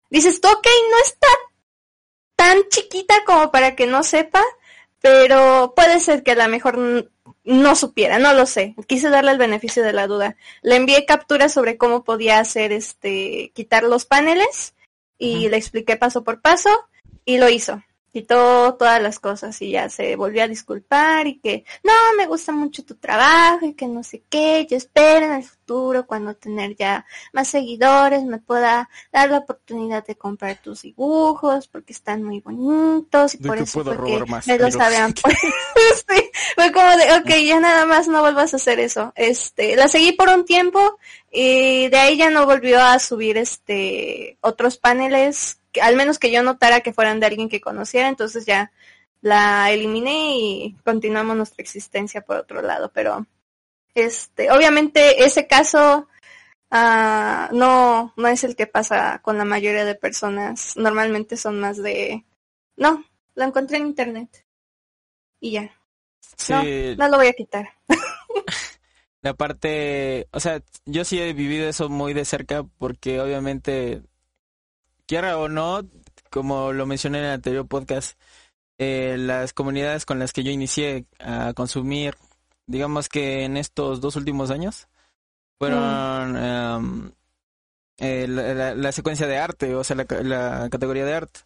dices, 0.10 0.38
ok, 0.38 0.68
no 0.92 0.98
está 1.04 1.28
tan 2.36 2.58
chiquita 2.70 3.16
como 3.26 3.52
para 3.52 3.76
que 3.76 3.88
no 3.88 4.04
sepa, 4.04 4.44
pero 5.02 5.74
puede 5.76 6.00
ser 6.00 6.24
que 6.24 6.32
a 6.32 6.36
lo 6.36 6.48
mejor 6.48 7.10
no 7.44 7.76
supiera, 7.76 8.20
no 8.20 8.34
lo 8.34 8.46
sé. 8.46 8.76
Quise 8.88 9.10
darle 9.10 9.32
el 9.32 9.38
beneficio 9.38 9.84
de 9.84 9.94
la 9.94 10.08
duda. 10.08 10.36
Le 10.62 10.76
envié 10.76 11.06
capturas 11.06 11.54
sobre 11.54 11.78
cómo 11.78 12.04
podía 12.04 12.40
hacer 12.40 12.72
este 12.72 13.52
quitar 13.56 13.84
los 13.84 14.06
paneles 14.06 14.76
y 15.18 15.50
le 15.50 15.58
expliqué 15.58 15.98
paso 15.98 16.24
por 16.24 16.42
paso 16.42 16.70
y 17.26 17.38
lo 17.38 17.50
hizo. 17.50 17.82
Quitó 18.12 18.76
todas 18.76 19.02
las 19.02 19.20
cosas 19.20 19.62
y 19.62 19.72
ya 19.72 19.90
se 19.90 20.16
volvió 20.16 20.44
a 20.44 20.48
disculpar 20.48 21.28
y 21.28 21.40
que 21.40 21.64
no, 21.84 21.94
me 22.18 22.28
gusta 22.28 22.52
mucho 22.52 22.84
tu 22.84 22.96
trabajo 22.96 23.66
y 23.66 23.74
que 23.74 23.88
no 23.88 24.04
sé 24.04 24.24
qué, 24.30 24.68
yo 24.70 24.78
espero 24.78 25.26
en 25.26 25.34
el 25.34 25.44
futuro 25.44 26.06
cuando 26.06 26.36
tener 26.36 26.76
ya 26.76 27.06
más 27.34 27.48
seguidores 27.48 28.24
me 28.24 28.40
pueda 28.40 28.90
dar 29.12 29.30
la 29.30 29.40
oportunidad 29.40 30.06
de 30.06 30.16
comprar 30.16 30.58
tus 30.62 30.82
dibujos 30.82 31.68
porque 31.68 31.94
están 31.94 32.24
muy 32.24 32.42
bonitos 32.42 33.36
y 33.36 33.38
De 33.38 33.48
por 33.48 33.58
que 33.58 33.64
eso 33.64 33.84
fue 33.84 33.92
que 33.92 33.98
robar 33.98 34.28
más, 34.28 34.48
me 34.48 34.58
los 34.58 34.76
habían. 34.76 35.14
Sí, 36.08 36.30
fue 36.56 36.72
como 36.72 36.90
de, 36.98 37.14
ok, 37.14 37.30
ya 37.46 37.60
nada 37.60 37.86
más 37.86 38.08
no 38.08 38.22
vuelvas 38.22 38.54
a 38.54 38.58
hacer 38.58 38.80
eso. 38.80 39.14
Este, 39.16 39.76
la 39.76 39.88
seguí 39.88 40.12
por 40.12 40.30
un 40.30 40.46
tiempo 40.46 40.98
y 41.32 41.88
de 41.90 41.98
ahí 41.98 42.18
ya 42.18 42.30
no 42.30 42.46
volvió 42.46 42.82
a 42.82 43.00
subir 43.00 43.38
este 43.38 44.38
otros 44.42 44.78
paneles, 44.78 45.60
que, 45.72 45.82
al 45.82 45.96
menos 45.96 46.20
que 46.20 46.32
yo 46.32 46.44
notara 46.44 46.82
que 46.82 46.94
fueran 46.94 47.20
de 47.20 47.28
alguien 47.28 47.50
que 47.50 47.62
conociera, 47.62 48.10
entonces 48.10 48.46
ya 48.46 48.72
la 49.22 49.72
eliminé 49.72 50.36
y 50.38 50.78
continuamos 50.84 51.38
nuestra 51.38 51.62
existencia 51.62 52.22
por 52.22 52.38
otro 52.38 52.62
lado, 52.62 52.92
pero 52.94 53.26
este, 53.96 54.52
obviamente 54.52 55.24
ese 55.24 55.48
caso 55.48 56.08
ah, 56.72 57.50
no, 57.54 58.14
no 58.18 58.28
es 58.28 58.44
el 58.44 58.56
que 58.56 58.68
pasa 58.68 59.20
con 59.24 59.38
la 59.38 59.46
mayoría 59.46 59.86
de 59.86 59.96
personas. 59.96 60.76
Normalmente 60.78 61.38
son 61.38 61.60
más 61.60 61.78
de, 61.78 62.26
no, 62.78 63.06
lo 63.36 63.44
encontré 63.44 63.78
en 63.78 63.88
internet 63.88 64.46
y 65.40 65.52
ya, 65.52 65.72
Sí, 66.38 66.96
no 66.98 67.08
lo 67.08 67.18
voy 67.18 67.28
a 67.28 67.34
quitar. 67.34 67.70
la 69.22 69.34
parte, 69.34 70.28
o 70.32 70.40
sea, 70.40 70.62
yo 70.86 71.06
sí 71.06 71.20
he 71.20 71.34
vivido 71.34 71.68
eso 71.70 71.90
muy 71.90 72.14
de 72.14 72.26
cerca 72.26 72.64
porque 72.78 73.20
obviamente, 73.22 74.02
quiera 75.08 75.38
o 75.38 75.50
no, 75.50 75.82
como 76.30 76.74
lo 76.74 76.86
mencioné 76.86 77.20
en 77.20 77.26
el 77.26 77.32
anterior 77.32 77.68
podcast, 77.68 78.20
eh, 78.78 79.16
las 79.20 79.54
comunidades 79.54 80.06
con 80.06 80.20
las 80.20 80.34
que 80.34 80.44
yo 80.44 80.52
inicié 80.52 81.06
a 81.20 81.54
consumir 81.54 82.16
digamos 82.72 83.10
que 83.10 83.44
en 83.44 83.58
estos 83.58 84.02
dos 84.02 84.16
últimos 84.16 84.50
años 84.50 84.88
fueron 85.60 86.38
em, 86.38 87.12
eh, 87.98 88.28
la, 88.28 88.92
secuencia 88.92 89.28
de 89.28 89.38
arte, 89.38 89.76
o 89.76 89.84
sea, 89.84 89.96
la, 89.96 90.70
categoría 90.70 91.06
de 91.06 91.14
arte. 91.14 91.42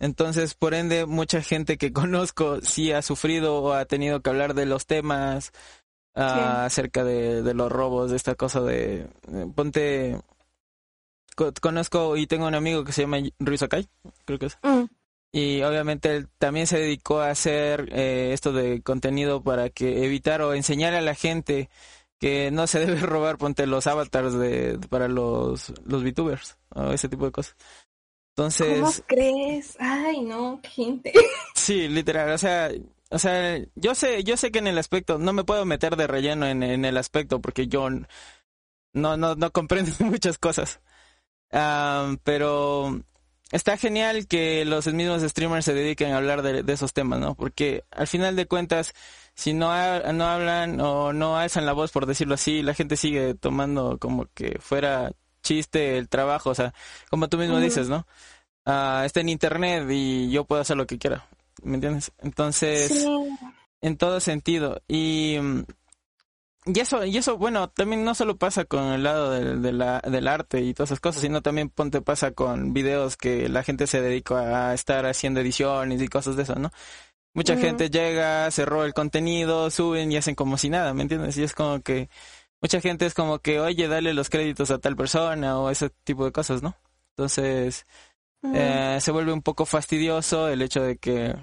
Entonces, 0.00 0.54
por 0.54 0.74
ende, 0.74 1.06
mucha 1.06 1.42
gente 1.42 1.78
que 1.78 1.92
conozco 1.92 2.60
sí 2.62 2.90
ha 2.92 3.02
sufrido 3.02 3.62
o 3.62 3.72
ha 3.74 3.84
tenido 3.84 4.20
que 4.20 4.30
hablar 4.30 4.54
de 4.54 4.66
los 4.66 4.86
temas 4.86 5.52
ah, 6.14 6.64
acerca 6.64 7.04
de, 7.04 7.54
los 7.54 7.70
robos, 7.70 8.10
de 8.10 8.16
esta 8.16 8.34
cosa 8.34 8.60
de, 8.60 9.06
ponte, 9.54 10.20
conozco 11.60 12.16
y 12.16 12.26
tengo 12.26 12.46
un 12.46 12.54
amigo 12.54 12.84
que 12.84 12.92
se 12.92 13.02
llama 13.02 13.18
Ruiz 13.38 13.62
Akai, 13.62 13.88
creo 14.24 14.38
que 14.38 14.46
es. 14.46 14.58
Mm. 14.62 14.84
Y 15.32 15.62
obviamente 15.62 16.16
él 16.16 16.28
también 16.38 16.66
se 16.66 16.78
dedicó 16.78 17.20
a 17.20 17.30
hacer 17.30 17.88
eh, 17.92 18.32
esto 18.32 18.52
de 18.52 18.82
contenido 18.82 19.42
para 19.42 19.70
que 19.70 20.04
evitar 20.04 20.42
o 20.42 20.54
enseñar 20.54 20.94
a 20.94 21.00
la 21.00 21.14
gente 21.14 21.70
que 22.18 22.50
no 22.50 22.66
se 22.66 22.80
debe 22.86 23.00
robar, 23.00 23.38
ponte 23.38 23.66
los 23.66 23.86
avatars 23.86 24.34
de 24.34 24.78
para 24.88 25.08
los, 25.08 25.72
los 25.84 26.02
VTubers 26.02 26.58
o 26.74 26.92
ese 26.92 27.08
tipo 27.08 27.24
de 27.24 27.32
cosas. 27.32 27.56
Entonces. 28.36 28.80
¿Cómo 28.80 28.92
crees? 29.06 29.76
Ay, 29.78 30.22
no, 30.22 30.60
gente. 30.62 31.12
Sí, 31.54 31.88
literal, 31.88 32.30
o 32.30 32.38
sea, 32.38 32.70
o 33.10 33.18
sea, 33.18 33.58
yo 33.74 33.94
sé, 33.94 34.24
yo 34.24 34.36
sé 34.36 34.50
que 34.50 34.60
en 34.60 34.66
el 34.66 34.78
aspecto, 34.78 35.18
no 35.18 35.32
me 35.32 35.44
puedo 35.44 35.64
meter 35.64 35.96
de 35.96 36.06
relleno 36.06 36.46
en, 36.46 36.62
en 36.62 36.84
el 36.84 36.96
aspecto 36.96 37.40
porque 37.40 37.68
yo 37.68 37.88
no, 38.92 39.16
no, 39.16 39.34
no 39.34 39.50
comprendo 39.52 39.92
muchas 40.00 40.38
cosas. 40.38 40.80
Pero 42.24 43.00
está 43.50 43.76
genial 43.76 44.26
que 44.26 44.64
los 44.64 44.86
mismos 44.86 45.22
streamers 45.22 45.64
se 45.64 45.74
dediquen 45.74 46.12
a 46.12 46.18
hablar 46.18 46.42
de, 46.42 46.72
esos 46.72 46.92
temas, 46.92 47.20
¿no? 47.20 47.34
Porque 47.34 47.84
al 47.90 48.06
final 48.06 48.36
de 48.36 48.46
cuentas, 48.46 48.94
si 49.34 49.52
no, 49.54 49.68
no 50.12 50.26
hablan 50.26 50.80
o 50.80 51.12
no 51.12 51.38
alzan 51.38 51.66
la 51.66 51.72
voz, 51.72 51.90
por 51.92 52.06
decirlo 52.06 52.34
así, 52.34 52.62
la 52.62 52.74
gente 52.74 52.96
sigue 52.96 53.34
tomando 53.34 53.98
como 53.98 54.26
que 54.34 54.58
fuera 54.60 55.12
chiste 55.42 55.98
el 55.98 56.08
trabajo, 56.08 56.50
o 56.50 56.54
sea, 56.54 56.74
como 57.10 57.28
tú 57.28 57.38
mismo 57.38 57.58
dices, 57.58 57.88
¿no? 57.88 58.06
Uh, 58.66 59.04
está 59.04 59.20
en 59.20 59.30
internet 59.30 59.86
y 59.90 60.30
yo 60.30 60.44
puedo 60.44 60.60
hacer 60.62 60.76
lo 60.76 60.86
que 60.86 60.98
quiera, 60.98 61.26
¿me 61.62 61.74
entiendes? 61.74 62.12
Entonces, 62.18 63.06
en 63.80 63.96
todo 63.96 64.20
sentido. 64.20 64.82
Y 64.88 65.38
y 66.66 66.78
eso, 66.78 67.04
y 67.06 67.16
eso, 67.16 67.38
bueno, 67.38 67.70
también 67.70 68.04
no 68.04 68.14
solo 68.14 68.36
pasa 68.36 68.66
con 68.66 68.92
el 68.92 69.02
lado 69.02 69.30
de, 69.30 69.72
la, 69.72 70.00
del 70.00 70.28
arte 70.28 70.60
y 70.60 70.74
todas 70.74 70.90
esas 70.90 71.00
cosas, 71.00 71.22
sino 71.22 71.40
también 71.40 71.70
ponte 71.70 72.02
pasa 72.02 72.32
con 72.32 72.74
videos 72.74 73.16
que 73.16 73.48
la 73.48 73.62
gente 73.62 73.86
se 73.86 74.02
dedica 74.02 74.68
a 74.68 74.74
estar 74.74 75.06
haciendo 75.06 75.40
ediciones 75.40 76.02
y 76.02 76.08
cosas 76.08 76.36
de 76.36 76.42
eso, 76.42 76.56
¿no? 76.56 76.70
Mucha 77.32 77.56
gente 77.56 77.90
llega, 77.90 78.50
cerró 78.50 78.84
el 78.84 78.92
contenido, 78.92 79.70
suben 79.70 80.12
y 80.12 80.16
hacen 80.16 80.34
como 80.34 80.58
si 80.58 80.68
nada, 80.68 80.92
¿me 80.92 81.02
entiendes? 81.02 81.36
Y 81.38 81.44
es 81.44 81.54
como 81.54 81.80
que 81.80 82.10
mucha 82.60 82.80
gente 82.80 83.06
es 83.06 83.14
como 83.14 83.38
que, 83.38 83.60
oye, 83.60 83.88
dale 83.88 84.12
los 84.12 84.28
créditos 84.28 84.70
a 84.70 84.78
tal 84.78 84.96
persona 84.96 85.58
o 85.58 85.70
ese 85.70 85.90
tipo 86.04 86.24
de 86.24 86.32
cosas, 86.32 86.62
¿no? 86.62 86.76
Entonces, 87.16 87.86
eh, 88.54 88.98
se 89.00 89.12
vuelve 89.12 89.32
un 89.32 89.42
poco 89.42 89.64
fastidioso 89.64 90.48
el 90.48 90.60
hecho 90.60 90.82
de 90.82 90.98
que, 90.98 91.34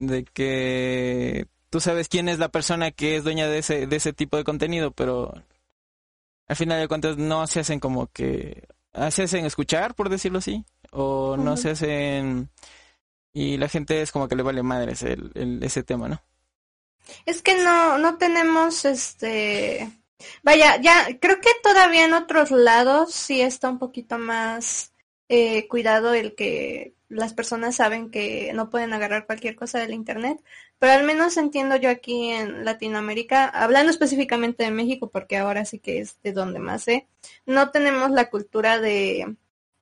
de 0.00 0.24
que 0.24 1.46
tú 1.68 1.78
sabes 1.80 2.08
quién 2.08 2.28
es 2.28 2.38
la 2.38 2.48
persona 2.48 2.90
que 2.90 3.16
es 3.16 3.24
dueña 3.24 3.46
de 3.46 3.58
ese, 3.58 3.86
de 3.86 3.96
ese 3.96 4.12
tipo 4.12 4.36
de 4.36 4.44
contenido, 4.44 4.90
pero 4.90 5.32
al 6.48 6.56
final 6.56 6.80
de 6.80 6.88
cuentas 6.88 7.16
no 7.16 7.46
se 7.46 7.60
hacen 7.60 7.78
como 7.78 8.08
que, 8.08 8.66
se 9.10 9.22
hacen 9.22 9.46
escuchar, 9.46 9.94
por 9.94 10.08
decirlo 10.08 10.38
así, 10.38 10.64
o 10.90 11.36
no 11.36 11.56
se 11.56 11.70
hacen, 11.70 12.50
y 13.32 13.56
la 13.56 13.68
gente 13.68 14.02
es 14.02 14.10
como 14.10 14.26
que 14.26 14.34
le 14.34 14.42
vale 14.42 14.62
madre 14.64 14.92
ese, 14.92 15.16
ese 15.34 15.82
tema, 15.84 16.08
¿no? 16.08 16.20
Es 17.26 17.42
que 17.42 17.62
no, 17.62 17.98
no 17.98 18.18
tenemos 18.18 18.84
este, 18.84 19.90
vaya, 20.42 20.80
ya, 20.80 21.18
creo 21.20 21.40
que 21.40 21.50
todavía 21.62 22.04
en 22.04 22.14
otros 22.14 22.50
lados 22.50 23.12
sí 23.14 23.40
está 23.40 23.68
un 23.68 23.78
poquito 23.78 24.18
más 24.18 24.92
eh, 25.28 25.68
cuidado 25.68 26.14
el 26.14 26.34
que 26.34 26.94
las 27.10 27.34
personas 27.34 27.76
saben 27.76 28.10
que 28.10 28.52
no 28.54 28.70
pueden 28.70 28.92
agarrar 28.92 29.26
cualquier 29.26 29.56
cosa 29.56 29.80
del 29.80 29.92
internet, 29.92 30.40
pero 30.78 30.92
al 30.92 31.04
menos 31.04 31.36
entiendo 31.36 31.76
yo 31.76 31.90
aquí 31.90 32.30
en 32.30 32.64
Latinoamérica, 32.64 33.46
hablando 33.46 33.90
específicamente 33.90 34.62
de 34.62 34.70
México, 34.70 35.10
porque 35.10 35.36
ahora 35.36 35.64
sí 35.64 35.80
que 35.80 35.98
es 35.98 36.16
de 36.22 36.32
donde 36.32 36.60
más 36.60 36.84
sé, 36.84 37.08
no 37.46 37.70
tenemos 37.72 38.12
la 38.12 38.30
cultura 38.30 38.78
de, 38.78 39.36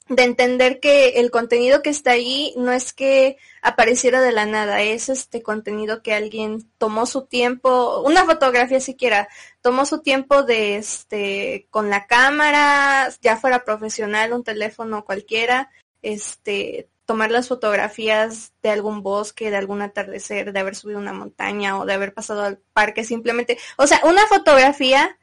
de 0.09 0.23
entender 0.23 0.81
que 0.81 1.21
el 1.21 1.31
contenido 1.31 1.83
que 1.83 1.91
está 1.91 2.12
ahí 2.12 2.55
no 2.57 2.73
es 2.73 2.95
que 2.95 3.37
apareciera 3.61 4.23
de 4.23 4.33
la 4.33 4.47
nada, 4.47 4.81
es 4.81 5.11
este 5.11 5.43
contenido 5.43 6.03
que 6.03 6.14
alguien 6.14 6.67
tomó 6.79 7.05
su 7.05 7.27
tiempo, 7.27 8.01
una 8.01 8.25
fotografía 8.25 8.81
siquiera, 8.81 9.29
tomó 9.61 9.85
su 9.85 10.01
tiempo 10.01 10.45
de 10.45 10.77
este 10.77 11.67
con 11.71 11.91
la 11.91 12.07
cámara, 12.07 13.11
ya 13.21 13.37
fuera 13.37 13.64
profesional, 13.64 14.33
un 14.33 14.45
teléfono 14.45 15.05
cualquiera, 15.05 15.71
este 16.01 16.88
tomar 17.09 17.31
las 17.31 17.49
fotografías 17.49 18.53
de 18.62 18.68
algún 18.68 19.03
bosque, 19.03 19.51
de 19.51 19.57
algún 19.57 19.81
atardecer, 19.81 20.53
de 20.53 20.61
haber 20.61 20.77
subido 20.77 20.99
una 20.99 21.14
montaña 21.14 21.79
o 21.79 21.87
de 21.87 21.94
haber 21.94 22.12
pasado 22.12 22.42
al 22.42 22.59
parque 22.75 23.03
simplemente. 23.03 23.57
O 23.79 23.87
sea, 23.87 24.03
una 24.05 24.27
fotografía, 24.27 25.18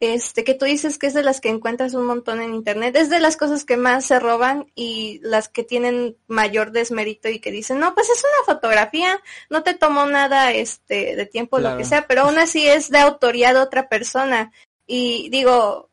este, 0.00 0.42
que 0.42 0.54
tú 0.54 0.64
dices 0.64 0.98
que 0.98 1.06
es 1.06 1.14
de 1.14 1.22
las 1.22 1.40
que 1.40 1.48
encuentras 1.48 1.94
un 1.94 2.06
montón 2.06 2.40
en 2.40 2.54
internet, 2.54 2.96
es 2.96 3.08
de 3.08 3.20
las 3.20 3.36
cosas 3.36 3.64
que 3.64 3.76
más 3.76 4.04
se 4.04 4.18
roban 4.18 4.72
y 4.74 5.20
las 5.22 5.48
que 5.48 5.62
tienen 5.62 6.16
mayor 6.26 6.72
desmérito 6.72 7.28
y 7.28 7.38
que 7.38 7.52
dicen, 7.52 7.78
no, 7.78 7.94
pues 7.94 8.10
es 8.10 8.18
una 8.18 8.56
fotografía, 8.56 9.22
no 9.48 9.62
te 9.62 9.74
tomó 9.74 10.06
nada, 10.06 10.50
este, 10.50 11.14
de 11.14 11.26
tiempo, 11.26 11.60
lo 11.60 11.76
que 11.76 11.84
sea, 11.84 12.08
pero 12.08 12.22
aún 12.22 12.38
así 12.38 12.66
es 12.66 12.90
de 12.90 12.98
autoría 12.98 13.54
de 13.54 13.60
otra 13.60 13.88
persona. 13.88 14.50
Y 14.88 15.28
digo, 15.30 15.88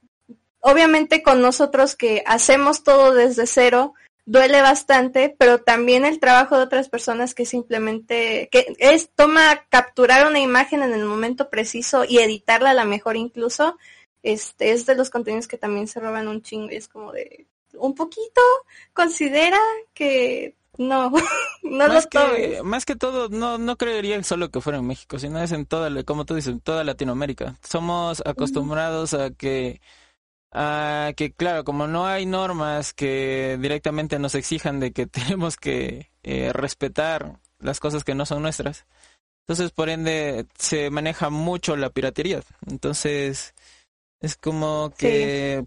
obviamente 0.59 1.21
con 1.21 1.39
nosotros 1.39 1.95
que 1.95 2.23
hacemos 2.25 2.83
todo 2.83 3.13
desde 3.13 3.45
cero, 3.45 3.93
duele 4.25 4.61
bastante, 4.61 5.35
pero 5.37 5.59
también 5.59 6.05
el 6.05 6.19
trabajo 6.19 6.57
de 6.57 6.63
otras 6.63 6.89
personas 6.89 7.33
que 7.33 7.45
simplemente, 7.45 8.49
que 8.51 8.75
es, 8.79 9.09
toma 9.15 9.65
capturar 9.69 10.27
una 10.27 10.39
imagen 10.39 10.81
en 10.81 10.93
el 10.93 11.05
momento 11.05 11.49
preciso 11.49 12.03
y 12.07 12.19
editarla 12.19 12.71
a 12.71 12.75
la 12.75 12.85
mejor 12.85 13.17
incluso, 13.17 13.77
este, 14.23 14.71
es 14.71 14.85
de 14.85 14.95
los 14.95 15.11
contenidos 15.11 15.47
que 15.47 15.57
también 15.57 15.87
se 15.87 15.99
roban 15.99 16.27
un 16.27 16.41
chingo 16.41 16.71
y 16.71 16.75
es 16.75 16.87
como 16.87 17.11
de, 17.11 17.45
un 17.77 17.93
poquito, 17.93 18.41
considera 18.93 19.59
que 19.93 20.55
no, 20.77 21.11
no 21.63 21.87
más 21.87 22.07
que, 22.07 22.61
Más 22.63 22.85
que 22.85 22.95
todo, 22.95 23.29
no, 23.29 23.57
no 23.57 23.77
creería 23.77 24.21
solo 24.23 24.49
que 24.49 24.61
fuera 24.61 24.79
en 24.79 24.87
México, 24.87 25.19
sino 25.19 25.39
es 25.41 25.51
en 25.51 25.65
toda, 25.65 26.03
como 26.03 26.25
tú 26.25 26.35
dices, 26.35 26.53
en 26.53 26.59
toda 26.59 26.83
Latinoamérica. 26.83 27.55
Somos 27.63 28.21
acostumbrados 28.25 29.13
a 29.13 29.29
que 29.29 29.81
Ah, 30.51 31.11
que 31.17 31.33
claro, 31.33 31.63
como 31.63 31.87
no 31.87 32.05
hay 32.05 32.25
normas 32.25 32.93
que 32.93 33.57
directamente 33.59 34.19
nos 34.19 34.35
exijan 34.35 34.79
de 34.79 34.91
que 34.93 35.05
tenemos 35.07 35.57
que 35.57 36.11
eh, 36.23 36.51
respetar 36.53 37.39
las 37.59 37.79
cosas 37.79 38.03
que 38.03 38.15
no 38.15 38.25
son 38.25 38.41
nuestras, 38.41 38.85
entonces 39.41 39.71
por 39.71 39.89
ende 39.89 40.45
se 40.57 40.89
maneja 40.89 41.29
mucho 41.29 41.75
la 41.75 41.89
piratería. 41.89 42.41
Entonces 42.67 43.53
es 44.21 44.35
como 44.37 44.93
que 44.97 45.63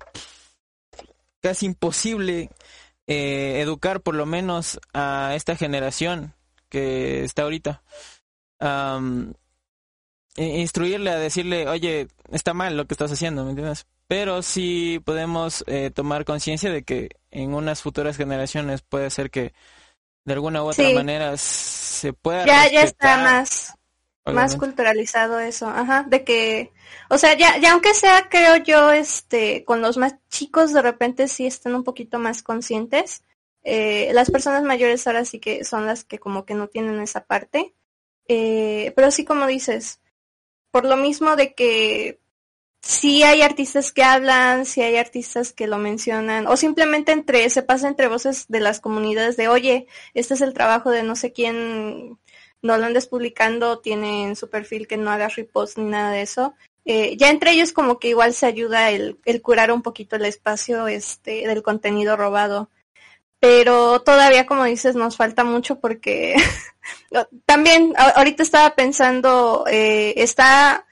casi 1.41 1.67
imposible 1.67 2.51
eh, 3.07 3.61
educar 3.61 4.01
por 4.01 4.15
lo 4.15 4.27
menos 4.27 4.81
a 4.93 5.33
esta 5.35 5.57
generación 5.57 6.35
que 6.69 7.25
está 7.25 7.43
ahorita. 7.43 7.83
instruirle 10.37 11.11
a 11.11 11.17
decirle, 11.19 11.69
oye, 11.69 12.09
está 12.31 12.55
mal 12.55 12.77
lo 12.77 12.87
que 12.87 12.95
estás 12.95 13.13
haciendo, 13.13 13.45
¿me 13.45 13.51
entiendes? 13.51 13.87
Pero 14.09 14.43
sí 14.43 15.01
podemos 15.05 15.63
eh, 15.69 15.91
tomar 15.95 16.25
conciencia 16.25 16.73
de 16.73 16.83
que 16.83 17.11
en 17.31 17.55
unas 17.55 17.83
futuras 17.83 18.17
generaciones 18.17 18.83
puede 18.83 19.11
ser 19.11 19.31
que 19.31 19.53
de 20.25 20.33
alguna 20.33 20.65
u 20.65 20.69
otra 20.69 20.91
manera 20.91 21.37
se 21.37 22.13
pueda 22.13 22.47
ya 22.47 22.69
ya 22.71 22.83
está 22.83 23.19
más 23.19 23.75
más 24.27 24.57
culturalizado 24.57 25.39
eso 25.39 25.69
ajá 25.69 26.05
de 26.07 26.25
que 26.25 26.73
o 27.09 27.17
sea 27.17 27.37
ya 27.37 27.59
ya 27.59 27.73
aunque 27.73 27.95
sea 27.95 28.29
creo 28.29 28.57
yo 28.57 28.93
este 28.93 29.65
con 29.65 29.81
los 29.81 29.97
más 29.97 30.17
chicos 30.29 30.73
de 30.73 30.83
repente 30.83 31.29
sí 31.29 31.47
están 31.47 31.75
un 31.75 31.85
poquito 31.85 32.19
más 32.19 32.43
conscientes 32.43 33.23
eh, 33.63 34.11
las 34.13 34.31
personas 34.31 34.63
mayores 34.63 35.07
ahora 35.07 35.25
sí 35.25 35.39
que 35.39 35.65
son 35.65 35.87
las 35.87 36.05
que 36.05 36.19
como 36.19 36.45
que 36.45 36.55
no 36.55 36.69
tienen 36.69 37.01
esa 37.01 37.25
parte 37.25 37.75
eh, 38.27 38.93
pero 38.97 39.11
sí 39.11 39.25
como 39.25 39.47
dices 39.47 40.01
por 40.71 40.85
lo 40.85 40.97
mismo 40.97 41.37
de 41.37 41.55
que 41.55 42.21
sí 42.83 43.23
hay 43.23 43.43
artistas 43.43 43.93
que 43.93 44.03
hablan, 44.03 44.67
sí 44.67 44.83
hay 44.83 44.97
artistas 44.97 45.53
que 45.53 45.67
lo 45.67 45.79
mencionan, 45.79 46.47
o 46.47 46.57
simplemente 46.57 47.13
entre, 47.13 47.49
se 47.51 47.63
pasa 47.63 47.89
entre 47.89 48.09
voces 48.09 48.47
de 48.49 48.61
las 48.61 48.81
comunidades 48.81 49.37
de, 49.37 49.49
oye, 49.49 49.87
este 50.15 50.35
es 50.35 50.41
el 50.41 50.55
trabajo 50.55 50.91
de 50.91 51.03
no 51.03 51.17
sé 51.17 51.33
quién, 51.33 52.19
no 52.63 52.77
lo 52.77 52.87
andes 52.87 53.07
publicando, 53.07 53.81
tiene 53.81 54.25
en 54.25 54.37
su 54.37 54.51
perfil 54.51 54.87
que 54.87 54.97
no 54.97 55.11
hagas 55.11 55.37
repost 55.37 55.79
ni 55.79 55.85
nada 55.85 56.13
de 56.13 56.23
eso. 56.23 56.55
Eh, 56.85 57.17
ya 57.19 57.29
entre 57.29 57.51
ellos 57.51 57.73
como 57.73 57.99
que 57.99 58.09
igual 58.09 58.33
se 58.33 58.47
ayuda 58.47 58.91
el, 58.91 59.19
el 59.27 59.43
curar 59.43 59.71
un 59.73 59.83
poquito 59.83 60.17
el 60.17 60.25
espacio 60.25 60.89
este 60.89 61.47
del 61.47 61.63
contenido 61.63 62.17
robado. 62.17 62.71
Pero 63.41 64.01
todavía, 64.03 64.47
como 64.47 64.65
dices, 64.65 64.97
nos 64.97 65.17
falta 65.17 65.45
mucho 65.45 65.79
porque 65.81 66.35
también 67.47 67.95
ahorita 67.97 68.43
estaba 68.43 68.75
pensando, 68.75 69.65
eh, 69.71 70.15
está 70.17 70.88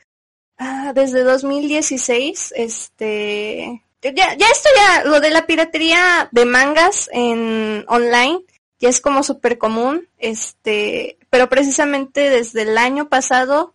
ah, 0.58 0.92
desde 0.94 1.22
2016, 1.22 2.54
este, 2.56 3.82
ya, 4.02 4.12
ya 4.12 4.46
esto 4.48 4.68
ya, 4.76 5.04
lo 5.04 5.20
de 5.20 5.30
la 5.30 5.46
piratería 5.46 6.28
de 6.32 6.44
mangas 6.44 7.08
en 7.12 7.84
online, 7.88 8.40
ya 8.78 8.88
es 8.88 9.00
como 9.00 9.22
súper 9.22 9.58
común, 9.58 10.08
este, 10.18 11.18
pero 11.30 11.48
precisamente 11.48 12.30
desde 12.30 12.62
el 12.62 12.78
año 12.78 13.08
pasado 13.08 13.74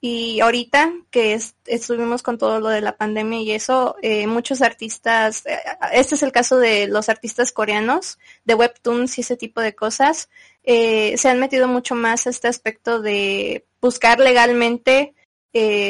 y 0.00 0.40
ahorita 0.40 0.92
que 1.10 1.38
estuvimos 1.66 2.22
con 2.22 2.38
todo 2.38 2.60
lo 2.60 2.68
de 2.68 2.80
la 2.80 2.96
pandemia 2.96 3.40
y 3.40 3.50
eso, 3.50 3.96
eh, 4.00 4.28
muchos 4.28 4.62
artistas, 4.62 5.44
eh, 5.44 5.58
este 5.92 6.14
es 6.14 6.22
el 6.22 6.30
caso 6.30 6.56
de 6.56 6.86
los 6.86 7.08
artistas 7.08 7.50
coreanos, 7.50 8.18
de 8.44 8.54
webtoons 8.54 9.18
y 9.18 9.22
ese 9.22 9.36
tipo 9.36 9.60
de 9.60 9.74
cosas, 9.74 10.28
eh, 10.62 11.16
se 11.18 11.28
han 11.28 11.40
metido 11.40 11.66
mucho 11.66 11.96
más 11.96 12.26
a 12.26 12.30
este 12.30 12.46
aspecto 12.46 13.00
de 13.00 13.66
buscar 13.80 14.20
legalmente 14.20 15.14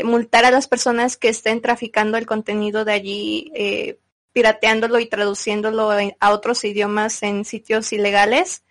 multar 0.05 0.45
a 0.45 0.51
las 0.51 0.67
personas 0.69 1.17
que 1.17 1.29
estén 1.29 1.61
traficando 1.61 2.17
el 2.17 2.27
contenido 2.27 2.85
de 2.85 2.93
allí, 2.93 3.53
pirateándolo 4.33 4.99
y 4.99 5.07
traduciéndolo 5.07 5.91
a 5.91 6.31
otros 6.31 6.65
idiomas 6.65 7.23
en 7.23 7.45
sitios 7.45 7.93
ilegales 7.93 8.63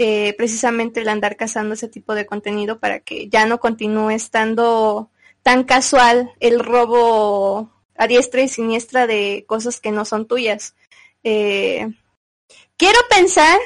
eh, 0.00 0.34
precisamente 0.34 1.00
el 1.00 1.08
andar 1.08 1.36
cazando 1.36 1.74
ese 1.74 1.88
tipo 1.88 2.14
de 2.14 2.24
contenido 2.24 2.78
para 2.78 3.00
que 3.00 3.28
ya 3.28 3.46
no 3.46 3.58
continúe 3.58 4.10
estando 4.10 5.10
tan 5.42 5.64
casual 5.64 6.30
el 6.38 6.60
robo 6.60 7.72
a 7.96 8.06
diestra 8.06 8.42
y 8.42 8.48
siniestra 8.48 9.08
de 9.08 9.44
cosas 9.48 9.80
que 9.80 9.90
no 9.90 10.04
son 10.04 10.28
tuyas. 10.28 10.76
Eh, 11.24 11.90
quiero 12.76 13.00
pensar 13.10 13.58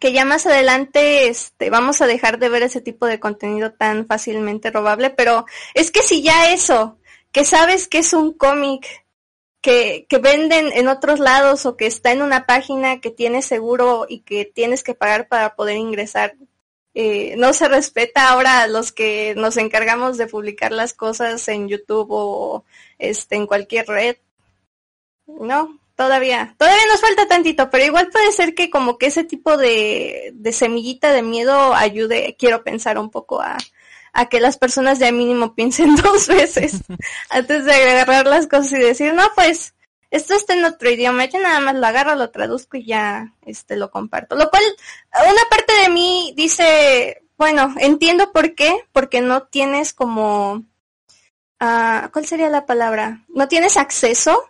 que 0.00 0.12
ya 0.12 0.24
más 0.24 0.46
adelante 0.46 1.28
este, 1.28 1.70
vamos 1.70 2.00
a 2.00 2.06
dejar 2.06 2.38
de 2.38 2.48
ver 2.48 2.62
ese 2.64 2.80
tipo 2.80 3.06
de 3.06 3.20
contenido 3.20 3.72
tan 3.72 4.06
fácilmente 4.06 4.70
robable, 4.70 5.10
pero 5.10 5.44
es 5.74 5.90
que 5.92 6.02
si 6.02 6.22
ya 6.22 6.52
eso, 6.52 6.98
que 7.32 7.44
sabes 7.44 7.86
que 7.86 7.98
es 7.98 8.14
un 8.14 8.32
cómic 8.32 9.04
que, 9.60 10.06
que 10.08 10.18
venden 10.18 10.72
en 10.72 10.88
otros 10.88 11.20
lados 11.20 11.66
o 11.66 11.76
que 11.76 11.86
está 11.86 12.12
en 12.12 12.22
una 12.22 12.46
página 12.46 13.00
que 13.00 13.10
tiene 13.10 13.42
seguro 13.42 14.06
y 14.08 14.20
que 14.20 14.46
tienes 14.46 14.82
que 14.82 14.94
pagar 14.94 15.28
para 15.28 15.54
poder 15.54 15.76
ingresar. 15.76 16.34
Eh, 16.94 17.34
no 17.36 17.52
se 17.52 17.68
respeta 17.68 18.30
ahora 18.30 18.62
a 18.62 18.66
los 18.68 18.92
que 18.92 19.34
nos 19.36 19.58
encargamos 19.58 20.16
de 20.16 20.26
publicar 20.26 20.72
las 20.72 20.94
cosas 20.94 21.46
en 21.48 21.68
YouTube 21.68 22.08
o 22.10 22.64
este 22.98 23.36
en 23.36 23.46
cualquier 23.46 23.86
red. 23.86 24.16
No, 25.26 25.79
todavía, 26.00 26.54
todavía 26.56 26.86
nos 26.90 27.02
falta 27.02 27.28
tantito, 27.28 27.68
pero 27.68 27.84
igual 27.84 28.08
puede 28.08 28.32
ser 28.32 28.54
que 28.54 28.70
como 28.70 28.96
que 28.96 29.08
ese 29.08 29.22
tipo 29.22 29.58
de, 29.58 30.30
de 30.32 30.52
semillita 30.54 31.12
de 31.12 31.20
miedo 31.20 31.74
ayude, 31.74 32.36
quiero 32.38 32.64
pensar 32.64 32.96
un 32.96 33.10
poco 33.10 33.42
a, 33.42 33.58
a 34.14 34.26
que 34.30 34.40
las 34.40 34.56
personas 34.56 34.98
ya 34.98 35.12
mínimo 35.12 35.54
piensen 35.54 35.94
dos 35.96 36.26
veces 36.28 36.80
antes 37.28 37.66
de 37.66 37.74
agarrar 37.74 38.26
las 38.26 38.46
cosas 38.46 38.72
y 38.72 38.78
decir, 38.78 39.12
no, 39.12 39.24
pues, 39.34 39.74
esto 40.10 40.32
está 40.32 40.54
en 40.54 40.64
otro 40.64 40.88
idioma, 40.88 41.26
yo 41.26 41.38
nada 41.38 41.60
más 41.60 41.74
lo 41.74 41.86
agarro, 41.86 42.14
lo 42.14 42.30
traduzco 42.30 42.78
y 42.78 42.86
ya, 42.86 43.34
este, 43.42 43.76
lo 43.76 43.90
comparto. 43.90 44.36
Lo 44.36 44.48
cual, 44.48 44.62
una 45.12 45.42
parte 45.50 45.82
de 45.82 45.90
mí 45.90 46.32
dice, 46.34 47.24
bueno, 47.36 47.74
entiendo 47.76 48.32
por 48.32 48.54
qué, 48.54 48.86
porque 48.92 49.20
no 49.20 49.42
tienes 49.42 49.92
como, 49.92 50.64
uh, 51.60 52.08
¿cuál 52.10 52.24
sería 52.24 52.48
la 52.48 52.64
palabra? 52.64 53.22
No 53.28 53.48
tienes 53.48 53.76
acceso 53.76 54.49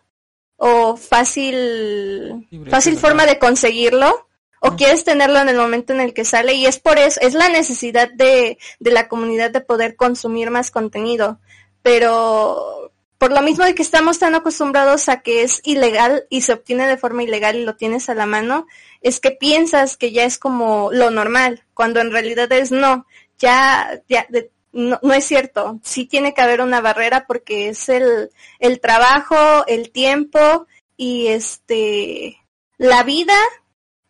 o 0.63 0.95
fácil, 0.95 2.47
fácil 2.69 2.99
forma 2.99 3.25
de 3.25 3.39
conseguirlo 3.39 4.29
o 4.61 4.77
quieres 4.77 5.05
tenerlo 5.05 5.39
en 5.39 5.49
el 5.49 5.57
momento 5.57 5.95
en 5.95 6.01
el 6.01 6.13
que 6.13 6.27
sale 6.27 6.53
y 6.53 6.67
es 6.67 6.79
por 6.79 6.99
eso, 6.99 7.19
es 7.23 7.33
la 7.33 7.49
necesidad 7.49 8.11
de, 8.13 8.59
de 8.79 8.91
la 8.91 9.09
comunidad 9.09 9.51
de 9.51 9.63
poder 9.63 9.97
consumir 9.97 10.51
más 10.51 10.71
contenido. 10.71 11.41
Pero 11.81 12.93
por 13.17 13.33
lo 13.33 13.41
mismo 13.41 13.65
de 13.65 13.75
que 13.75 13.81
estamos 13.81 14.19
tan 14.19 14.35
acostumbrados 14.35 15.09
a 15.09 15.23
que 15.23 15.45
es 15.45 15.63
ilegal 15.65 16.27
y 16.29 16.43
se 16.43 16.53
obtiene 16.53 16.87
de 16.87 16.99
forma 16.99 17.23
ilegal 17.23 17.57
y 17.57 17.65
lo 17.65 17.77
tienes 17.77 18.11
a 18.11 18.15
la 18.15 18.27
mano, 18.27 18.67
es 19.01 19.19
que 19.19 19.31
piensas 19.31 19.97
que 19.97 20.13
ya 20.13 20.25
es 20.25 20.37
como 20.37 20.91
lo 20.93 21.11
normal, 21.11 21.65
cuando 21.73 22.01
en 22.01 22.13
realidad 22.13 22.53
es 22.53 22.71
no, 22.71 23.07
ya, 23.39 24.03
ya, 24.11 24.27
no, 24.73 24.99
no, 25.03 25.15
es 25.15 25.25
cierto, 25.25 25.81
sí 25.83 26.07
tiene 26.07 26.35
que 26.35 26.43
haber 26.43 26.61
una 26.61 26.81
barrera 26.81 27.27
porque 27.27 27.69
es 27.69 27.89
el, 27.89 28.31
el 28.59 28.81
trabajo, 28.81 29.37
el 29.67 29.91
tiempo 29.91 30.67
y 30.97 31.29
este, 31.29 32.39
la 32.79 33.03
vida 33.03 33.35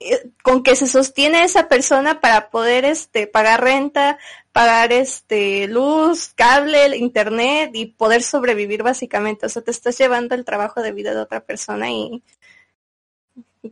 eh, 0.03 0.31
con 0.43 0.63
que 0.63 0.77
se 0.77 0.87
sostiene 0.87 1.45
esa 1.45 1.69
persona 1.69 2.23
para 2.23 2.49
poder 2.49 2.87
este 2.87 3.27
pagar 3.27 3.63
renta, 3.63 4.19
pagar 4.51 4.93
este 4.93 5.69
luz, 5.69 6.33
cable, 6.35 6.97
internet 6.97 7.71
y 7.75 7.87
poder 7.87 8.23
sobrevivir 8.23 8.83
básicamente. 8.83 9.45
O 9.45 9.49
sea, 9.51 9.61
te 9.61 9.71
estás 9.71 9.99
llevando 9.99 10.35
el 10.35 10.47
trabajo 10.47 10.81
de 10.81 10.93
vida 10.93 11.13
de 11.13 11.21
otra 11.21 11.41
persona 11.41 11.91
y 11.91 12.23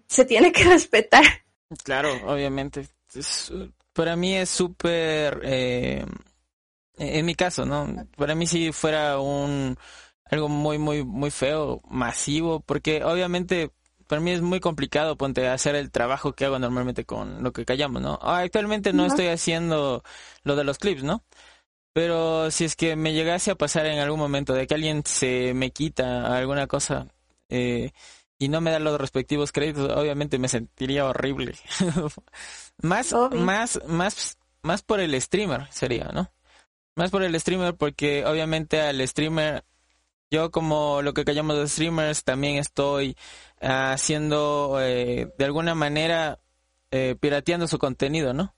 se 0.07 0.27
tiene 0.27 0.53
que 0.53 0.65
respetar. 0.65 1.25
Claro, 1.83 2.13
obviamente. 2.27 2.89
para 3.95 4.15
mí 4.17 4.37
es 4.37 4.51
súper, 4.51 5.41
eh, 5.45 6.05
en 6.99 7.27
mi 7.27 7.35
caso, 7.35 7.65
¿no? 7.65 8.07
Para 8.17 8.35
mí 8.35 8.47
si 8.47 8.73
fuera 8.73 9.19
un 9.19 9.77
algo 10.31 10.49
muy, 10.49 10.79
muy, 10.79 11.05
muy 11.05 11.31
feo, 11.31 11.81
masivo, 11.89 12.61
porque 12.61 13.03
obviamente 13.03 13.73
para 14.07 14.21
mí 14.21 14.31
es 14.31 14.41
muy 14.41 14.61
complicado 14.61 15.17
ponte 15.17 15.47
hacer 15.49 15.75
el 15.75 15.91
trabajo 15.91 16.33
que 16.33 16.47
hago 16.47 16.59
normalmente 16.59 17.05
con 17.05 17.43
lo 17.43 17.53
que 17.53 17.65
callamos, 17.65 18.03
¿no? 18.03 18.19
Ah, 18.23 18.39
actualmente 18.39 18.93
no, 18.93 19.07
estoy 19.07 19.27
haciendo 19.29 20.03
lo 20.45 20.57
de 20.57 20.65
los 20.65 20.79
clips, 20.79 21.03
¿no? 21.03 21.25
Pero 21.93 22.51
si 22.51 22.65
es 22.65 22.77
que 22.77 22.97
me 22.97 23.13
llegase 23.13 23.51
a 23.51 23.55
pasar 23.57 23.87
en 23.87 23.99
algún 23.99 24.19
momento 24.19 24.55
de 24.55 24.67
que 24.67 24.75
alguien 24.75 25.03
se 25.05 25.53
me 25.55 25.71
quita 25.71 26.37
alguna 26.37 26.67
cosa 26.67 27.09
eh, 27.49 27.93
y 28.39 28.49
no 28.49 28.61
me 28.61 28.71
da 28.71 28.79
los 28.79 29.01
respectivos 29.01 29.53
créditos, 29.53 29.91
obviamente 29.97 30.39
me 30.39 30.49
sentiría 30.49 31.07
horrible. 31.07 31.57
más, 32.83 33.15
más, 33.33 33.81
más, 33.87 34.39
más 34.63 34.83
por 34.83 35.01
el 35.01 35.21
streamer 35.21 35.67
sería, 35.71 36.11
¿no? 36.15 36.31
Más 36.99 37.13
por 37.13 37.23
el 37.23 37.39
streamer 37.39 37.77
porque 37.77 38.27
obviamente 38.27 38.81
al 38.81 39.07
streamer 39.07 39.65
yo 40.33 40.51
como 40.51 41.01
lo 41.01 41.15
que 41.15 41.25
callamos 41.25 41.57
de 41.57 41.69
streamers 41.69 42.25
también 42.25 42.57
estoy 42.57 43.17
haciendo 43.61 44.79
eh, 44.81 45.33
de 45.39 45.45
alguna 45.45 45.77
manera 45.77 46.41
eh, 46.91 47.15
pirateando 47.21 47.69
su 47.69 47.79
contenido, 47.79 48.35
¿no? 48.35 48.53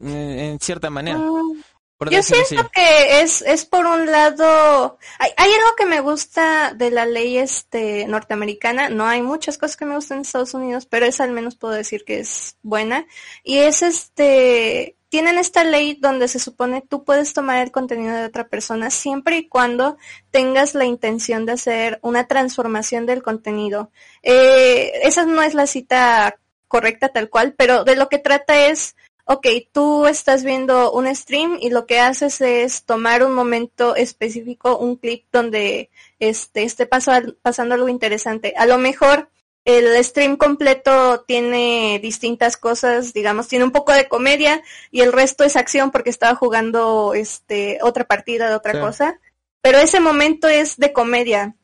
En, 0.00 0.58
cierta 0.58 0.90
manera. 0.90 1.18
Mm, 1.18 1.62
yo 2.10 2.22
siento 2.24 2.68
que 2.74 3.20
es, 3.20 3.40
es 3.42 3.66
por 3.66 3.86
un 3.86 4.10
lado, 4.10 4.98
hay, 5.20 5.30
hay, 5.36 5.52
algo 5.52 5.76
que 5.76 5.86
me 5.86 6.00
gusta 6.00 6.74
de 6.74 6.90
la 6.90 7.06
ley 7.06 7.38
este 7.38 8.04
norteamericana, 8.08 8.88
no 8.88 9.06
hay 9.06 9.22
muchas 9.22 9.58
cosas 9.58 9.76
que 9.76 9.84
me 9.84 9.94
gustan 9.94 10.18
en 10.18 10.22
Estados 10.22 10.54
Unidos, 10.54 10.86
pero 10.86 11.06
esa 11.06 11.22
al 11.22 11.30
menos 11.30 11.54
puedo 11.54 11.74
decir 11.74 12.04
que 12.04 12.18
es 12.18 12.56
buena, 12.62 13.06
y 13.44 13.58
es 13.58 13.82
este, 13.82 14.96
tienen 15.10 15.38
esta 15.38 15.64
ley 15.64 15.98
donde 16.00 16.28
se 16.28 16.38
supone 16.38 16.82
tú 16.82 17.04
puedes 17.04 17.34
tomar 17.34 17.58
el 17.58 17.72
contenido 17.72 18.14
de 18.14 18.24
otra 18.24 18.48
persona 18.48 18.90
siempre 18.90 19.38
y 19.38 19.48
cuando 19.48 19.98
tengas 20.30 20.74
la 20.74 20.86
intención 20.86 21.44
de 21.44 21.52
hacer 21.52 21.98
una 22.02 22.26
transformación 22.26 23.06
del 23.06 23.22
contenido. 23.22 23.90
Eh, 24.22 24.92
esa 25.02 25.26
no 25.26 25.42
es 25.42 25.54
la 25.54 25.66
cita 25.66 26.38
correcta 26.68 27.08
tal 27.08 27.28
cual, 27.28 27.54
pero 27.58 27.82
de 27.82 27.96
lo 27.96 28.08
que 28.08 28.18
trata 28.18 28.68
es, 28.68 28.94
ok, 29.24 29.46
tú 29.72 30.06
estás 30.06 30.44
viendo 30.44 30.92
un 30.92 31.12
stream 31.14 31.58
y 31.60 31.70
lo 31.70 31.86
que 31.86 31.98
haces 31.98 32.40
es 32.40 32.84
tomar 32.84 33.24
un 33.24 33.34
momento 33.34 33.96
específico, 33.96 34.78
un 34.78 34.94
clip 34.94 35.24
donde 35.32 35.90
este, 36.20 36.62
esté 36.62 36.86
pasando 36.86 37.74
algo 37.74 37.88
interesante. 37.88 38.54
A 38.56 38.66
lo 38.66 38.78
mejor 38.78 39.28
el 39.64 40.02
stream 40.04 40.36
completo 40.36 41.22
tiene 41.26 41.98
distintas 42.02 42.56
cosas, 42.56 43.12
digamos, 43.12 43.48
tiene 43.48 43.64
un 43.64 43.72
poco 43.72 43.92
de 43.92 44.08
comedia 44.08 44.62
y 44.90 45.02
el 45.02 45.12
resto 45.12 45.44
es 45.44 45.56
acción 45.56 45.90
porque 45.90 46.10
estaba 46.10 46.34
jugando 46.34 47.14
este 47.14 47.78
otra 47.82 48.04
partida 48.04 48.48
de 48.48 48.54
otra 48.54 48.80
cosa, 48.80 49.20
pero 49.60 49.78
ese 49.78 50.00
momento 50.00 50.48
es 50.48 50.76
de 50.76 50.92
comedia. 50.92 51.56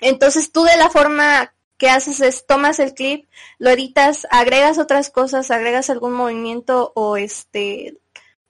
Entonces 0.00 0.52
tú 0.52 0.62
de 0.64 0.76
la 0.76 0.90
forma 0.90 1.54
que 1.76 1.90
haces 1.90 2.20
es 2.20 2.46
tomas 2.46 2.78
el 2.78 2.94
clip, 2.94 3.28
lo 3.58 3.70
editas, 3.70 4.26
agregas 4.30 4.78
otras 4.78 5.10
cosas, 5.10 5.50
agregas 5.50 5.90
algún 5.90 6.12
movimiento 6.12 6.92
o 6.94 7.16
este 7.16 7.98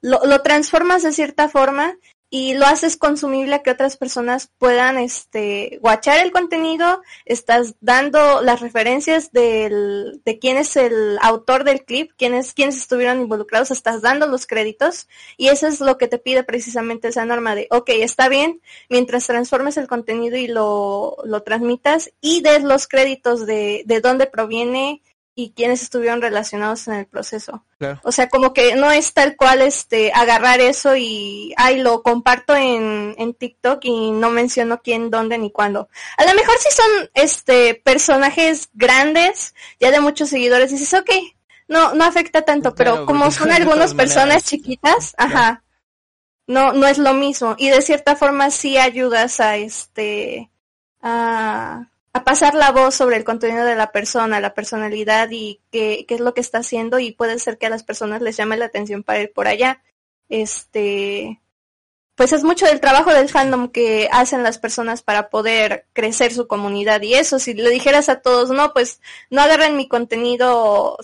lo, 0.03 0.21
lo 0.25 0.43
transformas 0.43 1.03
de 1.03 1.13
cierta 1.13 1.49
forma 1.49 1.97
y 2.31 2.55
lo 2.55 2.65
haces 2.65 2.97
consumible 2.97 3.57
a 3.57 3.63
que 3.63 3.73
otras 3.73 3.97
personas 3.97 4.51
puedan 4.57 4.99
este 4.99 5.79
guachar 5.83 6.25
el 6.25 6.31
contenido, 6.31 7.03
estás 7.25 7.75
dando 7.81 8.41
las 8.41 8.61
referencias 8.61 9.33
del, 9.33 10.23
de 10.25 10.39
quién 10.39 10.57
es 10.57 10.77
el 10.77 11.19
autor 11.21 11.65
del 11.65 11.85
clip, 11.85 12.13
quiénes, 12.17 12.55
quiénes 12.55 12.77
estuvieron 12.77 13.21
involucrados, 13.21 13.73
estás 13.73 14.01
dando 14.01 14.29
los 14.29 14.47
créditos 14.47 15.09
y 15.37 15.49
eso 15.49 15.67
es 15.67 15.81
lo 15.81 15.99
que 15.99 16.07
te 16.07 16.19
pide 16.19 16.45
precisamente 16.45 17.09
esa 17.09 17.25
norma 17.25 17.57
de, 17.57 17.67
ok, 17.71 17.91
está 17.95 18.29
bien, 18.29 18.61
mientras 18.89 19.27
transformes 19.27 19.77
el 19.77 19.89
contenido 19.89 20.37
y 20.37 20.47
lo, 20.47 21.17
lo 21.25 21.43
transmitas 21.43 22.13
y 22.21 22.43
des 22.43 22.63
los 22.63 22.87
créditos 22.87 23.45
de, 23.45 23.83
de 23.87 24.01
dónde 24.01 24.27
proviene 24.27 25.03
y 25.43 25.53
quiénes 25.57 25.83
estuvieron 25.83 26.21
relacionados 26.21 26.87
en 26.89 26.95
el 26.95 27.07
proceso. 27.07 27.65
O 28.03 28.13
sea, 28.13 28.29
como 28.29 28.53
que 28.53 28.75
no 28.75 28.93
es 28.93 29.15
tal 29.15 29.37
cual 29.37 29.63
este 29.63 30.13
agarrar 30.13 30.61
eso 30.61 30.97
y 30.97 31.55
ay 31.57 31.81
lo 31.81 32.03
comparto 32.03 32.55
en, 32.55 33.15
en 33.17 33.33
TikTok 33.33 33.81
y 33.85 34.11
no 34.11 34.29
menciono 34.29 34.83
quién, 34.83 35.11
dónde 35.11 35.39
ni 35.39 35.51
cuándo. 35.51 35.89
A 36.19 36.25
lo 36.27 36.35
mejor 36.35 36.57
si 36.59 36.71
son 36.75 37.11
este 37.15 37.75
personajes 37.75 38.69
grandes, 38.75 39.55
ya 39.81 39.91
de 39.91 40.01
muchos 40.01 40.29
seguidores, 40.29 40.71
dices, 40.71 40.93
ok, 40.93 41.11
no, 41.69 41.95
no 41.95 42.05
afecta 42.05 42.43
tanto, 42.43 42.75
pero 42.75 43.07
como 43.07 43.31
son 43.31 43.51
algunas 43.51 43.95
personas 43.95 44.45
chiquitas, 44.45 45.15
ajá, 45.17 45.63
no, 46.47 46.73
no 46.73 46.87
es 46.87 46.99
lo 46.99 47.15
mismo. 47.15 47.55
Y 47.57 47.71
de 47.71 47.81
cierta 47.81 48.15
forma 48.15 48.51
sí 48.51 48.77
ayudas 48.77 49.41
a 49.41 49.57
este 49.57 50.51
a, 51.01 51.90
a 52.13 52.25
pasar 52.25 52.55
la 52.55 52.73
voz 52.73 52.95
sobre 52.95 53.17
el 53.17 53.25
contenido 53.25 53.65
de 53.65 53.77
la 53.77 53.93
persona, 53.93 54.41
la 54.41 54.55
personalidad 54.55 55.29
y 55.31 55.61
qué, 55.71 56.05
qué 56.09 56.15
es 56.15 56.21
lo 56.21 56.35
que 56.35 56.41
está 56.41 56.59
haciendo 56.59 56.99
y 56.99 57.13
puede 57.13 57.39
ser 57.39 57.59
que 57.59 57.67
a 57.67 57.71
las 57.71 57.85
personas 57.85 58.21
les 58.21 58.37
llame 58.37 58.57
la 58.57 58.67
atención 58.67 59.03
para 59.03 59.21
ir 59.21 59.33
por 59.33 59.47
allá. 59.47 59.83
Este, 60.29 61.41
pues 62.21 62.35
es 62.35 62.45
mucho 62.45 62.67
del 62.67 62.81
trabajo 62.81 63.15
del 63.15 63.29
fandom 63.29 63.69
que 63.69 64.09
hacen 64.13 64.43
las 64.43 64.59
personas 64.59 65.03
para 65.03 65.31
poder 65.31 65.87
crecer 65.95 66.35
su 66.35 66.47
comunidad 66.47 67.01
y 67.01 67.15
eso, 67.15 67.39
si 67.39 67.55
le 67.55 67.71
dijeras 67.71 68.09
a 68.11 68.21
todos, 68.21 68.51
no, 68.51 68.75
pues 68.75 69.01
no 69.31 69.41
agarren 69.41 69.77
mi 69.77 69.89
contenido 69.89 70.99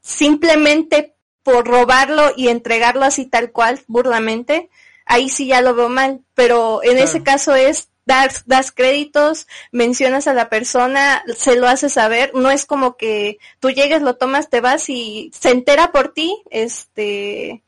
simplemente 0.00 1.16
por 1.42 1.66
robarlo 1.66 2.30
y 2.36 2.48
entregarlo 2.48 3.04
así 3.04 3.26
tal 3.26 3.50
cual, 3.50 3.80
burdamente, 3.88 4.70
ahí 5.06 5.28
sí 5.28 5.48
ya 5.48 5.60
lo 5.60 5.74
veo 5.74 5.88
mal, 5.88 6.20
pero 6.34 6.84
en 6.84 6.98
ese 6.98 7.24
caso 7.24 7.54
es 7.56 7.89
das, 8.10 8.42
das 8.46 8.72
créditos, 8.72 9.46
mencionas 9.70 10.26
a 10.26 10.34
la 10.34 10.48
persona, 10.48 11.22
se 11.36 11.54
lo 11.54 11.68
haces 11.68 11.92
saber, 11.92 12.32
no 12.34 12.50
es 12.50 12.66
como 12.66 12.96
que 12.96 13.38
tú 13.60 13.70
llegues, 13.70 14.02
lo 14.02 14.16
tomas, 14.16 14.50
te 14.50 14.60
vas 14.60 14.88
y 14.88 15.30
se 15.32 15.50
entera 15.50 15.92
por 15.92 16.12
ti, 16.12 16.42
este, 16.50 17.62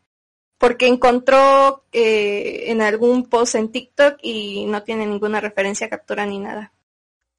porque 0.58 0.88
encontró 0.88 1.84
eh, 1.92 2.64
en 2.66 2.82
algún 2.82 3.28
post 3.28 3.54
en 3.54 3.70
TikTok 3.70 4.18
y 4.20 4.66
no 4.66 4.82
tiene 4.82 5.06
ninguna 5.06 5.40
referencia, 5.40 5.88
captura 5.88 6.26
ni 6.26 6.40
nada. 6.40 6.72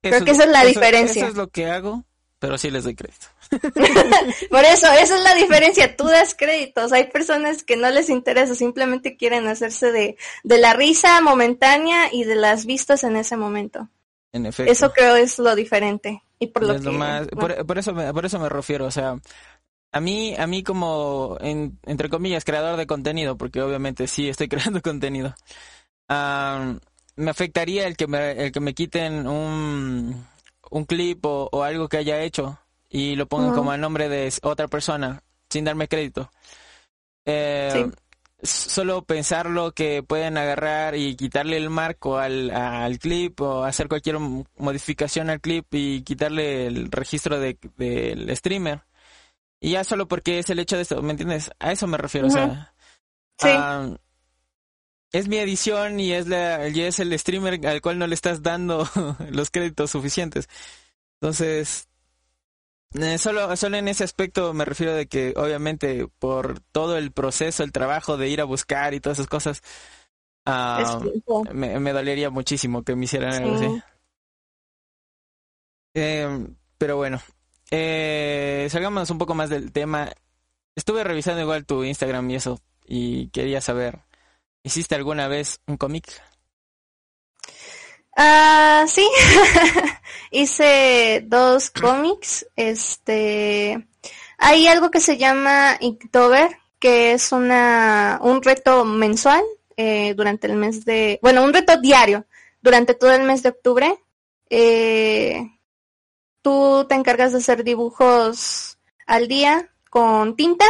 Creo 0.02 0.24
que 0.24 0.32
esa 0.32 0.46
es 0.46 0.50
la 0.50 0.64
diferencia. 0.64 1.24
Eso 1.24 1.32
es 1.32 1.36
lo 1.36 1.50
que 1.50 1.66
hago, 1.66 2.06
pero 2.40 2.58
sí 2.58 2.72
les 2.72 2.86
doy 2.86 2.96
crédito. 2.96 3.28
Por 4.50 4.64
eso, 4.66 4.92
esa 4.92 5.18
es 5.18 5.24
la 5.24 5.36
diferencia. 5.36 5.96
Tú 5.96 6.06
das 6.06 6.36
créditos. 6.36 6.92
Hay 6.92 7.06
personas 7.06 7.64
que 7.64 7.78
no 7.78 7.90
les 7.90 8.10
interesa, 8.10 8.56
simplemente 8.56 9.18
quieren 9.18 9.48
hacerse 9.48 9.92
de, 9.92 10.18
de 10.44 10.58
la 10.58 10.74
risa 10.74 11.22
momentánea 11.22 12.14
y 12.14 12.24
de 12.24 12.36
las 12.36 12.66
vistas 12.66 13.04
en 13.04 13.16
ese 13.16 13.38
momento. 13.38 13.90
En 14.32 14.46
efecto. 14.46 14.72
Eso 14.72 14.92
creo 14.92 15.16
es 15.16 15.38
lo 15.40 15.56
diferente. 15.56 16.24
Y 16.40 16.48
por 16.48 16.64
lo, 16.64 16.74
que, 16.80 17.64
por, 17.66 17.78
eso 17.78 17.94
me, 17.94 18.12
por 18.14 18.26
eso 18.26 18.40
me 18.40 18.50
refiero, 18.50 18.86
o 18.86 18.92
sea, 18.92 19.18
a 19.94 20.00
mí, 20.02 20.36
a 20.36 20.46
mí 20.48 20.62
como, 20.62 21.38
entre 21.40 22.10
comillas, 22.10 22.44
creador 22.44 22.76
de 22.76 22.88
contenido, 22.88 23.38
porque 23.38 23.62
obviamente 23.62 24.08
sí 24.08 24.28
estoy 24.28 24.48
creando 24.50 24.82
contenido, 24.82 25.36
me 26.10 27.30
afectaría 27.30 27.88
el 27.88 27.96
que 27.96 28.08
me, 28.08 28.32
el 28.32 28.52
que 28.52 28.60
me 28.60 28.74
quiten 28.74 29.28
un, 29.28 30.28
un 30.70 30.86
clip 30.86 31.26
o, 31.26 31.48
o 31.52 31.64
algo 31.64 31.88
que 31.88 31.98
haya 31.98 32.22
hecho 32.22 32.60
y 32.94 33.16
lo 33.16 33.26
pongan 33.28 33.56
como 33.56 33.72
a 33.72 33.78
nombre 33.78 34.08
de 34.08 34.32
otra 34.44 34.68
persona 34.68 35.24
sin 35.50 35.66
darme 35.66 35.88
crédito. 35.88 36.32
Eh, 37.26 37.90
solo 38.44 39.04
pensarlo 39.04 39.72
que 39.72 40.04
pueden 40.04 40.38
agarrar 40.38 40.96
y 40.96 41.16
quitarle 41.16 41.58
el 41.58 41.72
marco 41.72 42.20
al, 42.20 42.52
al 42.52 43.00
clip 43.00 43.42
o 43.42 43.64
hacer 43.64 43.88
cualquier 43.88 44.20
modificación 44.20 45.32
al 45.32 45.42
clip 45.42 45.66
y 45.72 46.04
quitarle 46.04 46.68
el 46.68 46.92
registro 46.92 47.40
del 47.40 48.38
streamer. 48.38 48.84
Y 49.60 49.72
ya 49.72 49.84
solo 49.84 50.08
porque 50.08 50.38
es 50.38 50.52
el 50.52 50.60
hecho 50.60 50.76
de 50.76 50.84
eso, 50.84 51.02
¿me 51.02 51.12
entiendes? 51.12 51.50
A 51.58 51.72
eso 51.72 51.88
me 51.88 51.98
refiero, 51.98 52.28
o 52.28 52.30
sea. 52.30 52.76
es 55.12 55.28
mi 55.28 55.38
edición 55.38 56.00
y 56.00 56.12
es, 56.12 56.28
la, 56.28 56.68
y 56.68 56.82
es 56.82 57.00
el 57.00 57.18
streamer 57.18 57.66
al 57.66 57.82
cual 57.82 57.98
no 57.98 58.06
le 58.06 58.14
estás 58.14 58.44
dando 58.44 58.88
los 59.32 59.50
créditos 59.50 59.90
suficientes. 59.90 60.48
Entonces, 61.20 61.88
eh, 62.96 63.18
solo, 63.18 63.56
solo 63.56 63.78
en 63.78 63.88
ese 63.88 64.04
aspecto 64.04 64.54
me 64.54 64.66
refiero 64.66 64.94
de 64.94 65.08
que 65.08 65.34
obviamente 65.36 66.08
por 66.20 66.60
todo 66.72 66.98
el 66.98 67.12
proceso, 67.12 67.64
el 67.64 67.72
trabajo 67.72 68.18
de 68.18 68.30
ir 68.30 68.42
a 68.42 68.46
buscar 68.46 68.94
y 68.94 69.00
todas 69.00 69.20
esas 69.20 69.30
cosas, 69.30 69.62
me, 71.54 71.80
me, 71.80 71.94
dolería 71.94 72.30
muchísimo 72.30 72.84
que 72.84 72.96
me 72.96 73.06
hicieran 73.06 73.34
algo 73.34 73.56
así. 73.56 73.82
Em, 75.94 76.56
pero 76.78 76.98
bueno, 76.98 77.22
eh, 77.72 78.68
salgamos 78.70 79.10
un 79.10 79.18
poco 79.18 79.36
más 79.36 79.50
del 79.50 79.72
tema. 79.72 80.12
Estuve 80.76 81.04
revisando 81.04 81.42
igual 81.42 81.66
tu 81.66 81.84
Instagram 81.84 82.30
y 82.32 82.36
eso, 82.36 82.60
y 82.86 83.30
quería 83.30 83.62
saber, 83.62 84.00
¿hiciste 84.64 84.96
alguna 84.96 85.28
vez 85.28 85.62
un 85.68 85.78
cómic? 85.78 86.08
Ah, 88.16 88.86
sí. 88.88 89.08
Hice 90.36 91.24
dos 91.28 91.70
cómics. 91.70 92.48
Este, 92.56 93.88
hay 94.40 94.66
algo 94.66 94.90
que 94.90 95.00
se 95.00 95.18
llama 95.18 95.78
Inktober, 95.80 96.58
que 96.80 97.12
es 97.14 97.32
una 97.32 98.18
un 98.20 98.42
reto 98.42 98.84
mensual 98.84 99.44
eh, 99.78 100.16
durante 100.16 100.48
el 100.48 100.56
mes 100.56 100.86
de, 100.86 101.20
bueno, 101.22 101.44
un 101.44 101.54
reto 101.54 101.80
diario 101.80 102.26
durante 102.64 102.96
todo 102.96 103.12
el 103.14 103.22
mes 103.22 103.44
de 103.44 103.50
octubre. 103.50 103.96
Eh, 104.50 105.52
tú 106.42 106.88
te 106.90 106.96
encargas 106.96 107.34
de 107.34 107.38
hacer 107.38 107.64
dibujos 107.64 108.80
al 109.06 109.28
día 109.28 109.70
con 109.92 110.36
tinta 110.36 110.66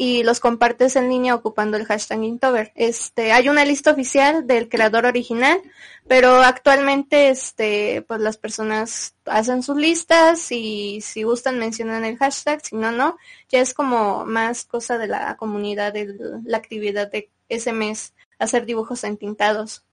y 0.00 0.22
los 0.22 0.38
compartes 0.38 0.94
en 0.94 1.08
línea 1.08 1.34
ocupando 1.34 1.76
el 1.76 1.84
hashtag 1.84 2.22
Inktober. 2.22 2.70
Este, 2.76 3.32
hay 3.32 3.48
una 3.48 3.64
lista 3.64 3.90
oficial 3.90 4.46
del 4.46 4.68
creador 4.68 5.06
original, 5.06 5.60
pero 6.06 6.36
actualmente 6.36 7.30
este, 7.30 8.02
pues 8.02 8.20
las 8.20 8.36
personas 8.36 9.16
hacen 9.24 9.64
sus 9.64 9.76
listas 9.76 10.52
y 10.52 11.00
si 11.00 11.24
gustan 11.24 11.58
mencionan 11.58 12.04
el 12.04 12.16
hashtag, 12.16 12.64
si 12.64 12.76
no, 12.76 12.92
no. 12.92 13.18
Ya 13.48 13.58
es 13.58 13.74
como 13.74 14.24
más 14.24 14.64
cosa 14.64 14.98
de 14.98 15.08
la 15.08 15.36
comunidad, 15.36 15.92
de 15.92 16.14
la 16.44 16.58
actividad 16.58 17.10
de 17.10 17.32
ese 17.48 17.72
mes, 17.72 18.14
hacer 18.38 18.66
dibujos 18.66 19.02
entintados. 19.02 19.84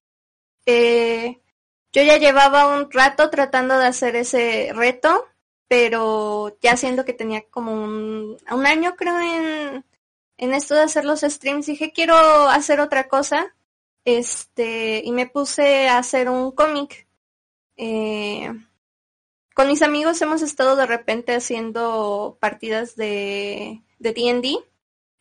Eh, 0.67 1.39
yo 1.91 2.03
ya 2.03 2.17
llevaba 2.17 2.77
un 2.77 2.91
rato 2.91 3.31
tratando 3.31 3.79
de 3.79 3.87
hacer 3.87 4.15
ese 4.15 4.69
reto, 4.71 5.25
pero 5.67 6.55
ya 6.61 6.77
siendo 6.77 7.05
que 7.05 7.13
tenía 7.13 7.41
como 7.49 7.73
un, 7.73 8.37
un 8.51 8.65
año 8.67 8.95
creo 8.95 9.19
en 9.19 9.83
en 10.37 10.53
esto 10.53 10.75
de 10.75 10.81
hacer 10.81 11.05
los 11.05 11.21
streams 11.21 11.65
dije 11.65 11.91
quiero 11.93 12.15
hacer 12.49 12.79
otra 12.79 13.07
cosa 13.07 13.55
este 14.05 15.01
y 15.03 15.11
me 15.11 15.27
puse 15.27 15.87
a 15.87 15.97
hacer 15.97 16.29
un 16.29 16.51
cómic. 16.51 17.07
Eh, 17.77 18.51
con 19.53 19.67
mis 19.67 19.81
amigos 19.81 20.21
hemos 20.21 20.41
estado 20.41 20.75
de 20.75 20.85
repente 20.85 21.35
haciendo 21.35 22.37
partidas 22.39 22.95
de 22.95 23.81
de 23.99 24.13
D&D 24.13 24.57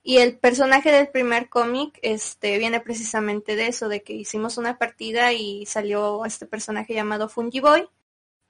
y 0.02 0.18
el 0.18 0.38
personaje 0.38 0.92
del 0.92 1.08
primer 1.08 1.48
cómic 1.48 1.98
este 2.02 2.58
viene 2.58 2.80
precisamente 2.80 3.56
de 3.56 3.68
eso 3.68 3.88
de 3.88 4.02
que 4.02 4.12
hicimos 4.12 4.58
una 4.58 4.78
partida 4.78 5.32
y 5.32 5.64
salió 5.66 6.24
este 6.26 6.46
personaje 6.46 6.94
llamado 6.94 7.28
Fungi 7.28 7.60
Boy 7.60 7.88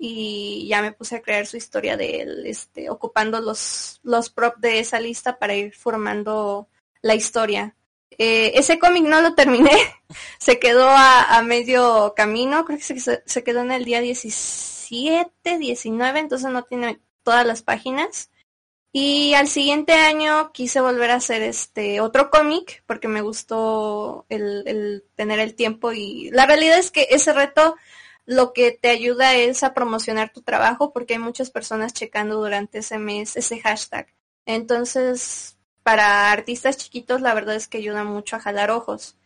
y 0.07 0.67
ya 0.69 0.83
me 0.83 0.93
puse 0.93 1.17
a 1.17 1.23
crear 1.23 1.47
su 1.47 1.57
historia 1.57 1.97
de 1.97 2.21
él, 2.21 2.47
este, 2.47 2.91
ocupando 2.91 3.41
los, 3.41 4.01
los 4.03 4.29
props 4.29 4.61
de 4.61 4.79
esa 4.79 5.01
lista 5.01 5.39
para 5.39 5.55
ir 5.55 5.73
formando 5.75 6.69
la 7.01 7.15
historia. 7.15 7.75
Eh, 8.11 8.53
ese 8.55 8.79
cómic 8.79 9.05
no 9.05 9.23
lo 9.23 9.35
terminé, 9.35 9.71
se 10.39 10.59
quedó 10.59 10.91
a, 10.91 11.41
medio 11.41 12.13
camino, 12.15 12.67
creo 12.67 12.79
que 12.79 12.85
se, 12.85 13.23
se, 13.25 13.45
quedó 13.45 13.63
en 13.63 13.73
el 13.73 13.87
día 13.87 14.03
17, 14.03 15.57
19, 15.59 16.19
entonces 16.21 16.51
no 16.51 16.65
tiene 16.65 17.01
todas 17.23 17.47
las 17.47 17.63
páginas. 17.63 18.31
Y 18.93 19.33
al 19.33 19.49
siguiente 19.49 19.95
año 19.95 20.53
quise 20.53 20.83
volver 20.83 21.13
a 21.13 21.17
hacer 21.17 21.41
este 21.41 22.03
otro 22.03 22.31
cómic 22.31 22.85
porque 22.87 23.09
me 23.09 23.23
gustó 23.23 24.27
el, 24.29 24.65
el 24.67 25.05
tener 25.15 25.41
el 25.41 25.55
tiempo 25.55 25.93
y 25.95 26.31
la 26.31 26.45
realidad 26.45 26.79
es 26.79 26.91
que 26.91 27.09
ese 27.11 27.33
reto 27.33 27.75
lo 28.27 28.53
que 28.53 28.73
te 28.73 28.89
ayuda 28.89 29.35
es 29.35 29.63
a 29.63 29.75
promocionar 29.75 30.33
tu 30.33 30.43
trabajo 30.43 30.93
porque 30.93 31.15
hay 31.15 31.21
muchas 31.21 31.51
personas 31.51 31.93
checando 31.93 32.37
durante 32.37 32.79
ese 32.79 32.99
mes 32.99 33.37
ese 33.37 33.61
hashtag. 33.61 34.07
Entonces, 34.47 35.57
para 35.83 36.33
artistas 36.33 36.77
chiquitos 36.77 37.21
la 37.21 37.35
verdad 37.35 37.57
es 37.57 37.69
que 37.69 37.79
ayuda 37.79 38.05
mucho 38.05 38.37
a 38.37 38.41
jalar 38.41 38.71
ojos. 38.71 39.17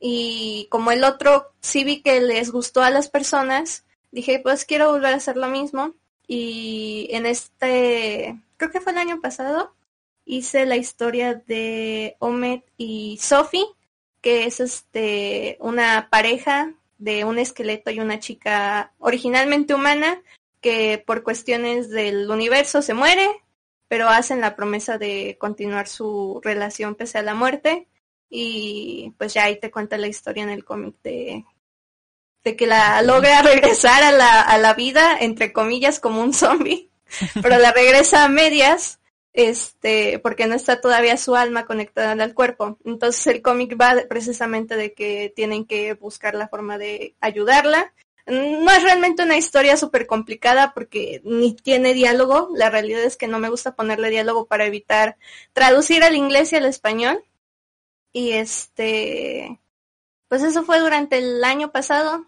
Y 0.00 0.68
como 0.70 0.92
el 0.92 1.04
otro 1.04 1.52
sí 1.60 1.84
vi 1.84 2.02
que 2.02 2.20
les 2.20 2.50
gustó 2.50 2.82
a 2.82 2.90
las 2.90 3.08
personas, 3.08 3.84
dije, 4.12 4.40
pues 4.40 4.64
quiero 4.64 4.92
volver 4.92 5.12
a 5.12 5.16
hacer 5.16 5.36
lo 5.36 5.48
mismo. 5.48 5.94
Y 6.26 7.08
en 7.10 7.26
este, 7.26 8.38
creo 8.56 8.70
que 8.70 8.80
fue 8.80 8.92
el 8.92 8.98
año 8.98 9.20
pasado, 9.20 9.74
hice 10.24 10.66
la 10.66 10.76
historia 10.76 11.34
de 11.34 12.16
Omet 12.20 12.64
y 12.76 13.18
Sophie, 13.20 13.64
que 14.20 14.44
es 14.44 14.60
este 14.60 15.56
una 15.60 16.08
pareja 16.10 16.74
de 16.98 17.24
un 17.24 17.38
esqueleto 17.38 17.90
y 17.90 18.00
una 18.00 18.18
chica 18.18 18.92
originalmente 18.98 19.74
humana 19.74 20.20
que 20.60 21.02
por 21.06 21.22
cuestiones 21.22 21.88
del 21.90 22.30
universo 22.30 22.82
se 22.82 22.94
muere 22.94 23.28
pero 23.88 24.08
hacen 24.08 24.40
la 24.40 24.54
promesa 24.54 24.98
de 24.98 25.36
continuar 25.40 25.88
su 25.88 26.40
relación 26.44 26.94
pese 26.94 27.18
a 27.18 27.22
la 27.22 27.34
muerte. 27.34 27.88
Y 28.30 29.14
pues 29.16 29.32
ya 29.32 29.44
ahí 29.44 29.58
te 29.58 29.70
cuenta 29.70 29.96
la 29.96 30.06
historia 30.06 30.42
en 30.42 30.50
el 30.50 30.64
cómic 30.64 30.96
de, 31.02 31.44
de 32.44 32.56
que 32.56 32.66
la 32.66 33.00
logra 33.00 33.40
regresar 33.42 34.02
a 34.02 34.12
la, 34.12 34.42
a 34.42 34.58
la 34.58 34.74
vida, 34.74 35.16
entre 35.18 35.54
comillas, 35.54 35.98
como 35.98 36.20
un 36.20 36.34
zombie, 36.34 36.90
pero 37.42 37.58
la 37.58 37.72
regresa 37.72 38.24
a 38.24 38.28
medias, 38.28 39.00
este, 39.38 40.18
porque 40.18 40.46
no 40.46 40.54
está 40.54 40.80
todavía 40.80 41.16
su 41.16 41.34
alma 41.36 41.64
conectada 41.64 42.12
al 42.12 42.34
cuerpo. 42.34 42.78
Entonces 42.84 43.26
el 43.28 43.40
cómic 43.40 43.80
va 43.80 43.94
precisamente 44.08 44.76
de 44.76 44.92
que 44.92 45.32
tienen 45.34 45.64
que 45.64 45.94
buscar 45.94 46.34
la 46.34 46.48
forma 46.48 46.76
de 46.78 47.14
ayudarla 47.20 47.92
no 48.28 48.70
es 48.70 48.82
realmente 48.82 49.22
una 49.22 49.38
historia 49.38 49.76
súper 49.78 50.06
complicada 50.06 50.74
porque 50.74 51.22
ni 51.24 51.54
tiene 51.54 51.94
diálogo. 51.94 52.50
La 52.54 52.68
realidad 52.68 53.02
es 53.02 53.16
que 53.16 53.26
no 53.26 53.38
me 53.38 53.48
gusta 53.48 53.74
ponerle 53.74 54.10
diálogo 54.10 54.46
para 54.46 54.66
evitar 54.66 55.16
traducir 55.54 56.04
al 56.04 56.14
inglés 56.14 56.52
y 56.52 56.56
al 56.56 56.66
español. 56.66 57.24
Y 58.12 58.32
este, 58.32 59.58
pues 60.28 60.42
eso 60.42 60.62
fue 60.62 60.78
durante 60.78 61.18
el 61.18 61.42
año 61.42 61.72
pasado. 61.72 62.26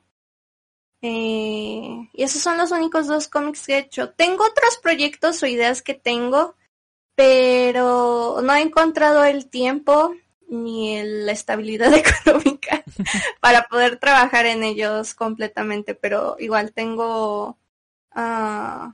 Eh, 1.02 2.08
y 2.12 2.22
esos 2.22 2.42
son 2.42 2.56
los 2.56 2.70
únicos 2.70 3.06
dos 3.06 3.28
cómics 3.28 3.66
que 3.66 3.74
he 3.74 3.78
hecho. 3.78 4.10
Tengo 4.10 4.44
otros 4.44 4.78
proyectos 4.82 5.42
o 5.42 5.46
ideas 5.46 5.82
que 5.82 5.94
tengo, 5.94 6.54
pero 7.20 8.40
no 8.42 8.54
he 8.54 8.62
encontrado 8.62 9.24
el 9.24 9.50
tiempo 9.50 10.14
ni 10.48 11.02
la 11.02 11.32
estabilidad 11.32 11.92
económica 12.24 12.82
para 13.40 13.64
poder 13.64 13.98
trabajar 13.98 14.46
en 14.46 14.62
ellos 14.62 15.12
completamente, 15.12 15.94
pero 15.94 16.36
igual 16.38 16.72
tengo 16.72 17.58
uh, 18.16 18.92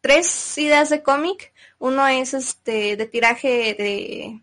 tres 0.00 0.58
ideas 0.58 0.90
de 0.90 1.04
cómic. 1.04 1.52
Uno 1.78 2.08
es 2.08 2.34
este 2.34 2.96
de 2.96 3.06
tiraje 3.06 3.76
de, 3.78 4.42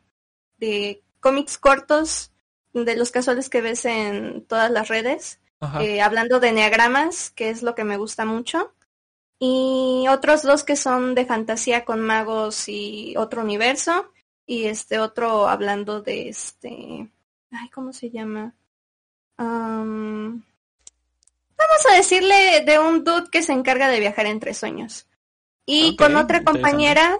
de 0.57 1.03
cómics 1.19 1.57
cortos, 1.57 2.31
de 2.71 2.95
los 2.95 3.11
casuales 3.11 3.49
que 3.49 3.59
ves 3.59 3.83
en 3.83 4.45
todas 4.45 4.71
las 4.71 4.87
redes, 4.87 5.41
eh, 5.81 5.99
hablando 6.01 6.39
de 6.39 6.53
neagramas, 6.53 7.31
que 7.31 7.49
es 7.49 7.63
lo 7.63 7.75
que 7.75 7.83
me 7.83 7.97
gusta 7.97 8.23
mucho. 8.23 8.71
Y 9.45 10.07
otros 10.07 10.43
dos 10.43 10.63
que 10.63 10.77
son 10.77 11.15
de 11.15 11.25
fantasía 11.25 11.83
con 11.83 11.99
magos 11.99 12.69
y 12.69 13.13
otro 13.17 13.41
universo 13.41 14.09
y 14.45 14.67
este 14.67 14.99
otro 14.99 15.49
hablando 15.49 16.01
de 16.01 16.29
este, 16.29 17.09
ay, 17.51 17.69
¿cómo 17.73 17.91
se 17.91 18.09
llama? 18.09 18.53
vamos 19.35 20.15
a 21.91 21.95
decirle 21.95 22.63
de 22.65 22.79
un 22.79 23.03
dude 23.03 23.29
que 23.29 23.43
se 23.43 23.51
encarga 23.51 23.89
de 23.89 23.99
viajar 23.99 24.27
entre 24.27 24.53
sueños. 24.53 25.09
Y 25.65 25.97
con 25.97 26.15
otra 26.15 26.45
compañera, 26.45 27.19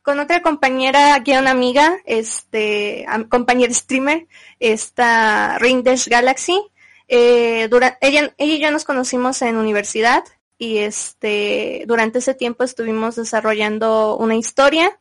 con 0.00 0.18
otra 0.18 0.40
compañera, 0.40 1.14
aquí 1.14 1.32
una 1.32 1.50
amiga, 1.50 1.98
este, 2.06 3.04
compañera 3.28 3.74
streamer, 3.74 4.28
esta 4.60 5.58
Ring 5.58 5.82
Dash 5.82 6.08
Galaxy. 6.08 6.58
Eh, 7.06 7.68
ella, 8.00 8.34
ella 8.38 8.54
y 8.54 8.60
yo 8.60 8.70
nos 8.70 8.86
conocimos 8.86 9.42
en 9.42 9.58
universidad 9.58 10.24
y 10.60 10.76
este, 10.76 11.84
durante 11.86 12.18
ese 12.18 12.34
tiempo 12.34 12.64
estuvimos 12.64 13.16
desarrollando 13.16 14.18
una 14.18 14.36
historia 14.36 15.00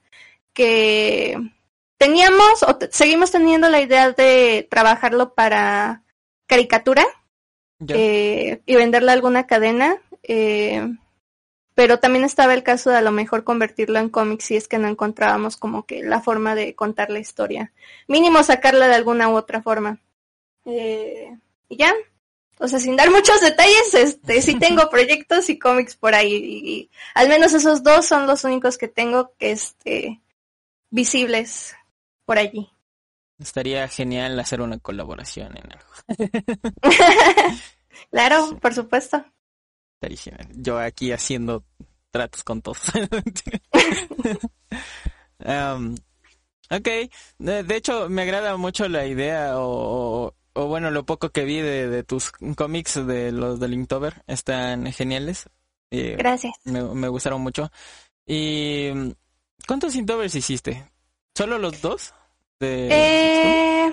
que 0.53 1.38
teníamos 1.97 2.64
o 2.64 2.80
seguimos 2.91 3.32
teniendo 3.32 3.68
la 3.68 3.82
idea 3.82 4.14
de 4.14 4.66
trabajarlo 4.72 5.34
para 5.34 6.03
caricatura 6.47 7.05
eh, 7.89 8.62
y 8.66 8.76
venderle 8.78 9.12
a 9.12 9.16
alguna 9.16 9.47
cadena. 9.47 9.97
Eh, 10.24 10.82
pero 11.76 11.99
también 11.99 12.24
estaba 12.24 12.53
el 12.53 12.64
caso 12.64 12.89
de 12.89 12.95
a 12.95 13.01
lo 13.01 13.12
mejor 13.12 13.43
convertirlo 13.43 13.99
en 13.99 14.07
cómics 14.07 14.45
si 14.45 14.55
es 14.55 14.70
que 14.70 14.78
no 14.78 14.88
encontrábamos 14.88 15.57
como 15.57 15.86
que 15.86 16.03
la 16.03 16.22
forma 16.22 16.55
de 16.55 16.74
contar 16.74 17.10
la 17.10 17.20
historia. 17.20 17.74
Mínimo 18.07 18.43
sacarla 18.43 18.88
de 18.88 18.95
alguna 18.95 19.28
u 19.28 19.36
otra 19.36 19.62
forma. 19.62 19.99
Eh, 20.64 21.38
y 21.68 21.76
ya. 21.76 21.93
O 22.62 22.68
sea, 22.68 22.80
sin 22.80 22.97
dar 22.97 23.10
muchos 23.10 23.39
detalles, 23.39 23.93
este, 23.93 24.41
sí 24.41 24.55
tengo 24.60 24.89
proyectos 24.89 25.49
y 25.49 25.57
cómics 25.57 25.95
por 25.95 26.14
ahí. 26.14 26.34
y, 26.34 26.91
al 27.16 27.30
menos 27.30 27.53
esos 27.53 27.84
dos 27.84 28.05
son 28.05 28.28
los 28.28 28.43
únicos 28.43 28.78
que 28.78 28.88
tengo 28.88 29.34
que 29.38 29.51
este 29.51 30.22
visibles 30.91 31.76
por 32.26 32.38
allí. 32.38 32.70
Estaría 33.39 33.88
genial 33.88 34.38
hacer 34.39 34.60
una 34.60 34.78
colaboración 34.80 35.55
en 35.57 35.72
algo. 35.72 35.88
claro, 38.12 38.60
por 38.60 38.74
supuesto. 38.74 39.24
Estaría 39.95 40.18
genial. 40.18 40.47
Yo 40.55 40.78
aquí 40.78 41.14
haciendo 41.14 41.64
tratos 42.12 42.43
con 42.43 42.62
todos. 42.62 42.82
um, 45.39 45.95
ok, 46.70 46.88
de, 47.38 47.76
hecho 47.76 48.10
me 48.10 48.24
agrada 48.24 48.57
mucho 48.57 48.89
la 48.89 49.05
idea 49.05 49.53
o, 49.55 50.36
o, 50.60 50.68
bueno, 50.68 50.91
lo 50.91 51.05
poco 51.05 51.30
que 51.30 51.45
vi 51.45 51.62
de, 51.62 51.88
de 51.88 52.03
tus 52.03 52.32
cómics 52.32 53.05
de 53.05 53.32
los 53.32 53.60
de 53.60 53.68
Linktober 53.68 54.24
están 54.28 54.91
geniales. 54.91 55.49
Eh, 55.91 56.16
Gracias. 56.18 56.53
Me, 56.66 56.84
me, 56.84 57.07
gustaron 57.07 57.41
mucho. 57.41 57.72
¿Y 58.26 58.89
cuántos 59.68 59.95
Inktovers 59.95 60.36
hiciste? 60.36 60.89
¿Solo 61.34 61.57
los 61.57 61.82
dos? 61.82 62.14
Eh, 62.60 63.89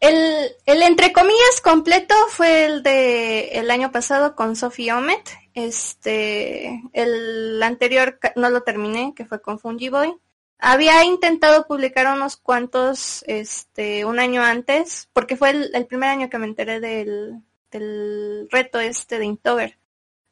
el, 0.00 0.56
el 0.66 0.82
entre 0.82 1.12
comillas 1.12 1.60
completo 1.62 2.14
fue 2.30 2.66
el 2.66 2.82
de 2.82 3.50
el 3.50 3.70
año 3.70 3.92
pasado 3.92 4.34
con 4.34 4.56
Sophie 4.56 4.92
Omet. 4.92 5.30
Este, 5.54 6.82
el 6.92 7.62
anterior 7.62 8.18
no 8.36 8.50
lo 8.50 8.62
terminé, 8.62 9.12
que 9.16 9.24
fue 9.24 9.40
con 9.40 9.58
Fungiboy. 9.58 10.14
Había 10.58 11.04
intentado 11.04 11.66
publicar 11.66 12.12
unos 12.14 12.36
cuantos, 12.36 13.24
este, 13.26 14.04
un 14.04 14.18
año 14.18 14.42
antes, 14.42 15.08
porque 15.12 15.36
fue 15.36 15.50
el, 15.50 15.86
primer 15.86 16.10
año 16.10 16.28
que 16.28 16.38
me 16.38 16.46
enteré 16.46 16.80
del, 16.80 17.42
del 17.70 18.48
reto 18.50 18.80
este 18.80 19.18
de 19.18 19.26
Inktober. 19.26 19.78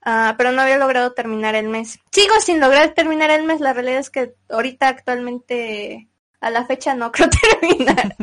Ah, 0.03 0.35
pero 0.39 0.53
no 0.53 0.63
había 0.63 0.79
logrado 0.79 1.13
terminar 1.13 1.55
el 1.55 1.69
mes. 1.69 1.99
Sigo 2.13 2.41
sin 2.41 2.61
lograr 2.61 2.95
terminar 2.95 3.31
el 3.31 3.45
mes. 3.45 3.61
La 3.61 3.73
realidad 3.73 3.99
es 3.99 4.11
que 4.11 4.35
ahorita 4.49 4.89
actualmente 4.89 6.09
a 6.41 6.51
la 6.51 6.65
fecha 6.65 6.95
no 6.95 7.13
creo 7.13 7.29
terminar. 7.29 8.17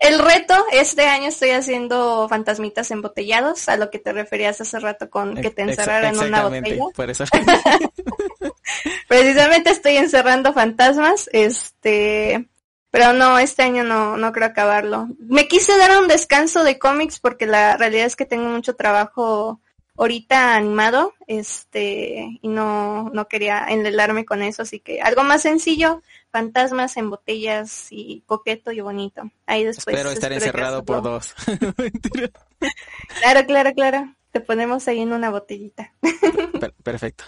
El 0.00 0.18
reto, 0.18 0.54
este 0.72 1.06
año 1.06 1.28
estoy 1.28 1.50
haciendo 1.50 2.28
fantasmitas 2.28 2.90
embotellados, 2.90 3.68
a 3.68 3.76
lo 3.76 3.90
que 3.90 3.98
te 3.98 4.12
referías 4.12 4.60
hace 4.60 4.78
rato 4.78 5.10
con 5.10 5.34
que 5.36 5.50
te 5.50 5.62
encerraran 5.62 6.14
en 6.14 6.20
una 6.20 6.42
botella. 6.44 6.84
Por 6.94 7.10
eso. 7.10 7.24
Precisamente 9.08 9.70
estoy 9.70 9.96
encerrando 9.96 10.52
fantasmas, 10.52 11.28
este, 11.32 12.48
pero 12.90 13.12
no, 13.12 13.38
este 13.38 13.62
año 13.62 13.84
no, 13.84 14.16
no 14.16 14.32
creo 14.32 14.48
acabarlo. 14.48 15.08
Me 15.18 15.48
quise 15.48 15.76
dar 15.76 16.00
un 16.00 16.08
descanso 16.08 16.64
de 16.64 16.78
cómics 16.78 17.20
porque 17.20 17.46
la 17.46 17.76
realidad 17.76 18.06
es 18.06 18.16
que 18.16 18.26
tengo 18.26 18.48
mucho 18.48 18.76
trabajo 18.76 19.60
ahorita 19.96 20.56
animado, 20.56 21.14
este, 21.26 22.38
y 22.42 22.48
no, 22.48 23.10
no 23.10 23.28
quería 23.28 23.66
enlelarme 23.68 24.24
con 24.24 24.42
eso, 24.42 24.62
así 24.62 24.80
que 24.80 25.00
algo 25.00 25.22
más 25.22 25.42
sencillo, 25.42 26.02
fantasmas 26.34 26.96
en 26.96 27.10
botellas 27.10 27.86
y 27.90 28.24
coqueto 28.26 28.72
y 28.72 28.80
bonito. 28.80 29.22
Ahí 29.46 29.62
después. 29.62 29.94
Espero 29.94 30.10
estar 30.10 30.32
encerrado 30.32 30.84
por 30.84 31.00
dos. 31.00 31.32
claro, 33.20 33.46
claro, 33.46 33.72
claro. 33.72 34.16
Te 34.32 34.40
ponemos 34.40 34.88
ahí 34.88 34.98
en 34.98 35.12
una 35.12 35.30
botellita. 35.30 35.94
perfecto. 36.82 37.22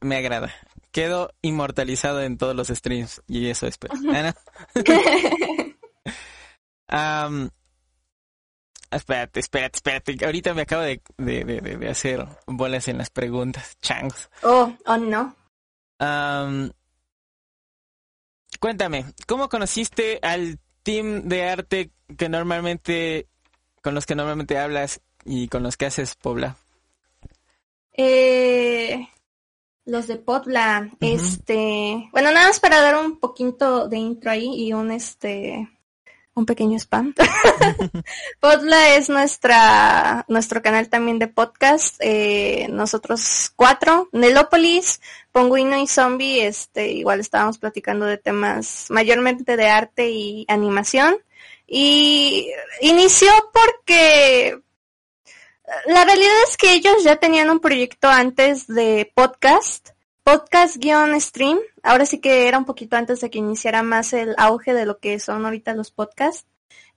Me, 0.00 0.16
agrada. 0.16 0.54
Quedo 0.92 1.32
inmortalizado 1.42 2.22
en 2.22 2.38
todos 2.38 2.54
los 2.54 2.68
streams 2.68 3.20
y 3.26 3.48
eso 3.48 3.66
espero. 3.66 3.94
um, 6.92 7.48
Espérate, 8.92 9.40
espérate, 9.40 9.76
espérate. 9.76 10.24
Ahorita 10.24 10.54
me 10.54 10.62
acabo 10.62 10.82
de, 10.82 11.02
de, 11.16 11.44
de, 11.44 11.88
hacer 11.88 12.24
bolas 12.46 12.86
en 12.86 12.98
las 12.98 13.10
preguntas, 13.10 13.76
changos. 13.80 14.30
Oh, 14.44 14.72
oh 14.86 14.96
no. 14.98 15.34
Cuéntame, 18.60 19.06
¿cómo 19.26 19.48
conociste 19.48 20.20
al 20.22 20.58
team 20.82 21.22
de 21.24 21.48
arte 21.48 21.90
que 22.16 22.28
normalmente, 22.28 23.26
con 23.82 23.94
los 23.94 24.06
que 24.06 24.14
normalmente 24.14 24.58
hablas 24.58 25.00
y 25.24 25.48
con 25.48 25.62
los 25.62 25.76
que 25.76 25.86
haces 25.86 26.14
Pobla? 26.14 26.56
Eh, 27.92 29.08
los 29.84 30.06
de 30.06 30.16
Pobla, 30.16 30.90
este, 31.00 32.08
bueno, 32.12 32.30
nada 32.30 32.48
más 32.48 32.60
para 32.60 32.80
dar 32.80 33.04
un 33.04 33.18
poquito 33.18 33.88
de 33.88 33.98
intro 33.98 34.30
ahí 34.30 34.54
y 34.54 34.72
un 34.72 34.92
este 34.92 35.68
un 36.34 36.46
pequeño 36.46 36.78
spam. 36.78 37.14
Podla 38.40 38.94
es 38.96 39.08
nuestra, 39.08 40.24
nuestro 40.28 40.62
canal 40.62 40.88
también 40.88 41.18
de 41.18 41.28
podcast. 41.28 41.96
Eh, 42.00 42.66
nosotros 42.70 43.52
cuatro, 43.56 44.08
Nelópolis, 44.12 45.00
Ponguino 45.32 45.78
y 45.78 45.86
Zombie, 45.86 46.46
este, 46.46 46.92
igual 46.92 47.20
estábamos 47.20 47.58
platicando 47.58 48.06
de 48.06 48.18
temas 48.18 48.86
mayormente 48.90 49.56
de 49.56 49.68
arte 49.68 50.10
y 50.10 50.44
animación. 50.48 51.16
Y 51.66 52.50
inició 52.80 53.30
porque 53.52 54.60
la 55.86 56.04
realidad 56.04 56.34
es 56.48 56.56
que 56.56 56.72
ellos 56.72 57.04
ya 57.04 57.16
tenían 57.16 57.50
un 57.50 57.60
proyecto 57.60 58.08
antes 58.08 58.66
de 58.66 59.10
podcast 59.14 59.90
podcast-stream. 60.24 61.58
Ahora 61.82 62.06
sí 62.06 62.18
que 62.18 62.48
era 62.48 62.58
un 62.58 62.64
poquito 62.64 62.96
antes 62.96 63.20
de 63.20 63.30
que 63.30 63.38
iniciara 63.38 63.82
más 63.82 64.12
el 64.12 64.34
auge 64.38 64.74
de 64.74 64.86
lo 64.86 64.98
que 64.98 65.18
son 65.18 65.44
ahorita 65.44 65.74
los 65.74 65.90
podcasts. 65.90 66.46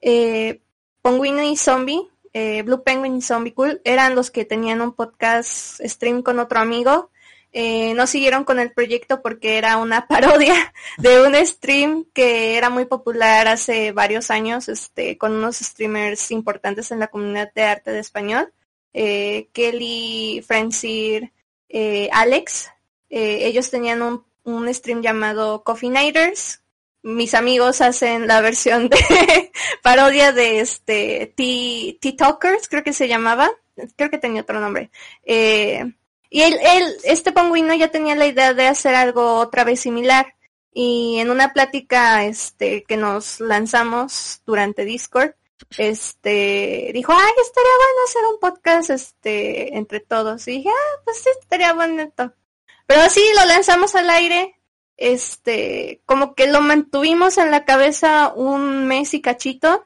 Eh, 0.02 0.62
y 1.06 1.58
Zombie, 1.58 2.08
eh, 2.34 2.62
Blue 2.64 2.84
Penguin 2.84 3.18
y 3.18 3.22
Zombie 3.22 3.54
Cool, 3.54 3.82
eran 3.84 4.16
los 4.16 4.32
que 4.32 4.46
tenían 4.46 4.82
un 4.82 4.94
podcast 4.94 5.82
stream 5.84 6.22
con 6.22 6.40
otro 6.40 6.60
amigo. 6.60 7.12
Eh, 7.56 7.94
no 7.94 8.08
siguieron 8.08 8.46
con 8.46 8.60
el 8.60 8.72
proyecto 8.72 9.22
porque 9.22 9.58
era 9.58 9.78
una 9.78 10.08
parodia 10.08 10.74
de 10.98 11.22
un 11.22 11.36
stream 11.46 12.06
que 12.14 12.58
era 12.58 12.70
muy 12.70 12.86
popular 12.86 13.48
hace 13.48 13.92
varios 13.92 14.32
años, 14.32 14.70
este, 14.70 15.18
con 15.18 15.34
unos 15.34 15.58
streamers 15.58 16.32
importantes 16.32 16.92
en 16.92 17.00
la 17.00 17.08
comunidad 17.08 17.52
de 17.54 17.64
arte 17.64 17.92
de 17.92 18.00
español. 18.00 18.52
Eh, 18.94 19.50
Kelly, 19.54 20.44
Francir, 20.46 21.32
eh, 23.16 23.46
ellos 23.48 23.70
tenían 23.70 24.02
un, 24.02 24.26
un 24.44 24.74
stream 24.74 25.04
llamado 25.04 25.64
Coffee 25.64 25.92
Nighters, 25.92 26.64
mis 27.04 27.36
amigos 27.36 27.82
hacen 27.82 28.28
la 28.28 28.42
versión 28.42 28.90
de 28.90 29.52
parodia 29.84 30.32
de 30.32 30.62
este 30.62 31.32
T-Talkers, 31.38 32.68
creo 32.68 32.84
que 32.84 32.94
se 32.94 33.08
llamaba, 33.08 33.52
creo 33.96 34.10
que 34.10 34.18
tenía 34.18 34.42
otro 34.42 34.60
nombre. 34.60 34.90
Eh, 35.24 35.94
y 36.32 36.42
él, 36.42 36.58
él, 36.64 36.96
este 37.04 37.32
pingüino 37.32 37.76
ya 37.76 37.90
tenía 37.90 38.16
la 38.16 38.26
idea 38.26 38.56
de 38.56 38.66
hacer 38.66 38.96
algo 38.96 39.36
otra 39.36 39.64
vez 39.64 39.82
similar. 39.82 40.34
Y 40.74 41.20
en 41.20 41.30
una 41.30 41.54
plática 41.54 42.26
este, 42.26 42.84
que 42.86 42.98
nos 42.98 43.40
lanzamos 43.40 44.42
durante 44.44 44.86
Discord, 44.86 45.36
este 45.78 46.90
dijo, 46.94 47.14
ay, 47.14 47.34
estaría 47.40 47.72
bueno 47.78 48.02
hacer 48.08 48.22
un 48.26 48.40
podcast 48.40 48.90
este 48.90 49.78
entre 49.78 50.00
todos. 50.00 50.48
Y 50.48 50.54
dije, 50.54 50.70
ah, 50.70 51.02
pues 51.06 51.18
sí, 51.18 51.30
estaría 51.40 51.74
bonito. 51.74 52.34
Pero 52.86 53.02
así 53.02 53.22
lo 53.40 53.46
lanzamos 53.46 53.96
al 53.96 54.10
aire 54.10 54.56
este, 54.98 56.02
como 56.06 56.36
que 56.36 56.48
lo 56.48 56.62
mantuvimos 56.62 57.38
en 57.38 57.52
la 57.52 57.66
cabeza 57.66 58.34
un 58.34 58.88
mes 58.88 59.14
y 59.14 59.22
cachito 59.22 59.86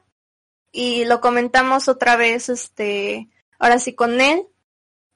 y 0.70 1.04
lo 1.06 1.20
comentamos 1.20 1.88
otra 1.88 2.16
vez, 2.16 2.48
este, 2.48 3.28
ahora 3.58 3.78
sí 3.78 3.94
con 3.94 4.20
él 4.20 4.46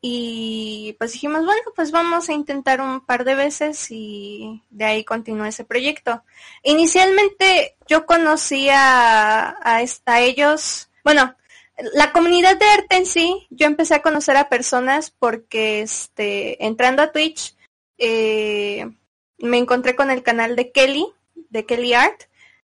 y 0.01 0.97
pues 0.99 1.13
dijimos, 1.13 1.45
bueno, 1.45 1.63
pues 1.77 1.93
vamos 1.93 2.29
a 2.29 2.33
intentar 2.33 2.81
un 2.81 3.07
par 3.07 3.25
de 3.25 3.37
veces 3.37 3.87
y 3.91 4.61
de 4.71 4.85
ahí 4.85 5.05
continuó 5.05 5.47
ese 5.47 5.65
proyecto. 5.65 6.25
Inicialmente 6.65 7.77
yo 7.87 8.05
conocía 8.05 9.57
a, 9.63 10.21
ellos, 10.21 10.91
bueno, 11.05 11.37
la 11.95 12.11
comunidad 12.11 12.57
de 12.57 12.67
arte 12.67 12.97
en 12.97 13.07
sí, 13.07 13.47
yo 13.51 13.67
empecé 13.67 13.95
a 13.95 14.03
conocer 14.03 14.37
a 14.37 14.49
personas 14.49 15.13
porque, 15.17 15.83
este, 15.83 16.65
entrando 16.67 17.03
a 17.03 17.13
Twitch, 17.13 17.55
eh, 17.99 18.91
me 19.39 19.59
encontré 19.59 19.95
con 19.97 20.11
el 20.11 20.23
canal 20.23 20.57
de 20.57 20.71
Kelly, 20.73 21.07
de 21.51 21.67
Kelly 21.67 21.95
Art. 21.95 22.23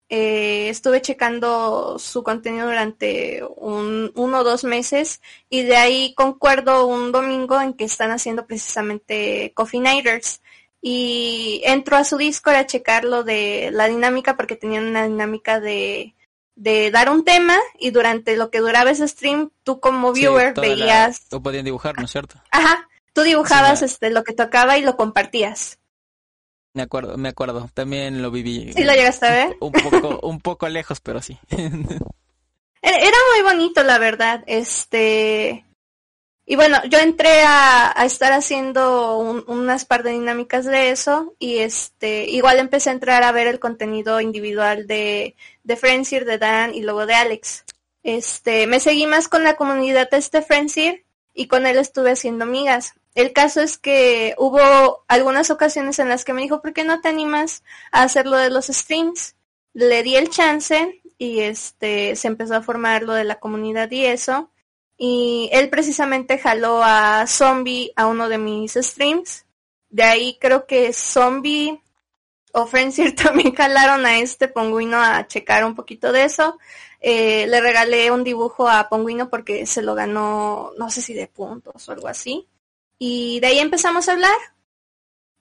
Eh, 0.08 0.68
estuve 0.68 1.02
checando 1.02 1.98
su 1.98 2.22
contenido 2.22 2.66
durante 2.66 3.42
un, 3.56 4.12
uno 4.14 4.38
o 4.38 4.44
dos 4.44 4.62
meses 4.62 5.20
y 5.50 5.62
de 5.62 5.76
ahí 5.76 6.14
concuerdo 6.14 6.86
un 6.86 7.10
domingo 7.10 7.60
en 7.60 7.74
que 7.74 7.84
están 7.84 8.12
haciendo 8.12 8.46
precisamente 8.46 9.50
Coffee 9.54 9.80
Nighters 9.80 10.42
y 10.80 11.60
entro 11.64 11.96
a 11.96 12.04
su 12.04 12.16
Discord 12.18 12.54
a 12.54 12.66
checar 12.66 13.04
lo 13.04 13.24
de 13.24 13.70
la 13.72 13.88
dinámica 13.88 14.36
porque 14.36 14.54
tenían 14.54 14.86
una 14.86 15.08
dinámica 15.08 15.58
de, 15.58 16.14
de 16.54 16.90
dar 16.92 17.10
un 17.10 17.24
tema 17.24 17.58
y 17.78 17.90
durante 17.90 18.36
lo 18.36 18.50
que 18.50 18.60
duraba 18.60 18.90
ese 18.90 19.08
stream 19.08 19.50
tú 19.64 19.80
como 19.80 20.12
viewer 20.12 20.54
veías... 20.54 21.28
tú 21.28 21.42
podías 21.42 21.64
dibujar, 21.64 21.96
¿no 21.98 22.04
es 22.04 22.10
cierto? 22.12 22.40
Ajá, 22.50 22.88
tú 23.16 23.22
dibujabas 23.22 23.80
este, 23.80 24.10
lo 24.10 24.22
que 24.24 24.34
tocaba 24.34 24.76
y 24.76 24.82
lo 24.82 24.94
compartías. 24.94 25.78
Me 26.74 26.82
acuerdo, 26.82 27.16
me 27.16 27.30
acuerdo. 27.30 27.70
También 27.72 28.20
lo 28.20 28.30
viví. 28.30 28.74
¿Sí 28.74 28.84
lo 28.84 28.92
llegaste 28.92 29.26
a 29.26 29.30
ver? 29.30 29.56
Un 29.58 29.72
poco, 29.72 30.20
un 30.22 30.40
poco 30.40 30.68
lejos, 30.68 31.00
pero 31.00 31.22
sí. 31.22 31.38
Era 31.50 33.16
muy 33.32 33.42
bonito, 33.42 33.82
la 33.82 33.96
verdad. 33.96 34.44
Este. 34.46 35.64
Y 36.44 36.56
bueno, 36.56 36.78
yo 36.90 36.98
entré 36.98 37.42
a, 37.44 37.94
estar 38.04 38.34
haciendo 38.34 39.16
unas 39.48 39.86
par 39.86 40.02
de 40.02 40.12
dinámicas 40.12 40.66
de 40.66 40.90
eso 40.90 41.34
y 41.38 41.58
este, 41.58 42.28
igual 42.28 42.58
empecé 42.58 42.90
a 42.90 42.92
entrar 42.92 43.22
a 43.22 43.32
ver 43.32 43.46
el 43.46 43.58
contenido 43.58 44.20
individual 44.20 44.86
de, 44.86 45.34
de 45.64 45.76
Frenzir, 45.76 46.26
de 46.26 46.36
Dan 46.36 46.74
y 46.74 46.82
luego 46.82 47.06
de 47.06 47.14
Alex. 47.14 47.64
Este, 48.02 48.66
me 48.66 48.78
seguí 48.78 49.06
más 49.06 49.26
con 49.26 49.42
la 49.42 49.56
comunidad 49.56 50.10
de 50.10 50.18
este 50.18 50.42
Frenzir 50.42 51.04
y 51.34 51.48
con 51.48 51.66
él 51.66 51.78
estuve 51.78 52.12
haciendo 52.12 52.44
amigas. 52.44 52.94
El 53.16 53.32
caso 53.32 53.62
es 53.62 53.78
que 53.78 54.34
hubo 54.36 55.02
algunas 55.08 55.50
ocasiones 55.50 55.98
en 55.98 56.10
las 56.10 56.22
que 56.22 56.34
me 56.34 56.42
dijo, 56.42 56.60
¿por 56.60 56.74
qué 56.74 56.84
no 56.84 57.00
te 57.00 57.08
animas 57.08 57.64
a 57.90 58.02
hacer 58.02 58.26
lo 58.26 58.36
de 58.36 58.50
los 58.50 58.66
streams? 58.66 59.36
Le 59.72 60.02
di 60.02 60.16
el 60.16 60.28
chance 60.28 61.00
y 61.16 61.40
este 61.40 62.14
se 62.14 62.28
empezó 62.28 62.56
a 62.56 62.62
formar 62.62 63.04
lo 63.04 63.14
de 63.14 63.24
la 63.24 63.40
comunidad 63.40 63.90
y 63.90 64.04
eso. 64.04 64.50
Y 64.98 65.48
él 65.50 65.70
precisamente 65.70 66.38
jaló 66.38 66.82
a 66.84 67.26
Zombie 67.26 67.90
a 67.96 68.06
uno 68.06 68.28
de 68.28 68.36
mis 68.36 68.74
streams. 68.74 69.46
De 69.88 70.02
ahí 70.02 70.36
creo 70.38 70.66
que 70.66 70.92
Zombie 70.92 71.80
o 72.52 72.66
Frenzy 72.66 73.12
también 73.14 73.54
jalaron 73.54 74.04
a 74.04 74.18
este 74.18 74.48
Ponguino 74.48 75.00
a 75.00 75.26
checar 75.26 75.64
un 75.64 75.74
poquito 75.74 76.12
de 76.12 76.24
eso. 76.24 76.58
Eh, 77.00 77.46
le 77.46 77.62
regalé 77.62 78.10
un 78.10 78.24
dibujo 78.24 78.68
a 78.68 78.90
Ponguino 78.90 79.30
porque 79.30 79.64
se 79.64 79.80
lo 79.80 79.94
ganó, 79.94 80.72
no 80.76 80.90
sé 80.90 81.00
si 81.00 81.14
de 81.14 81.28
puntos 81.28 81.88
o 81.88 81.92
algo 81.92 82.08
así. 82.08 82.46
Y 82.98 83.40
de 83.40 83.48
ahí 83.48 83.58
empezamos 83.58 84.08
a 84.08 84.12
hablar. 84.12 84.36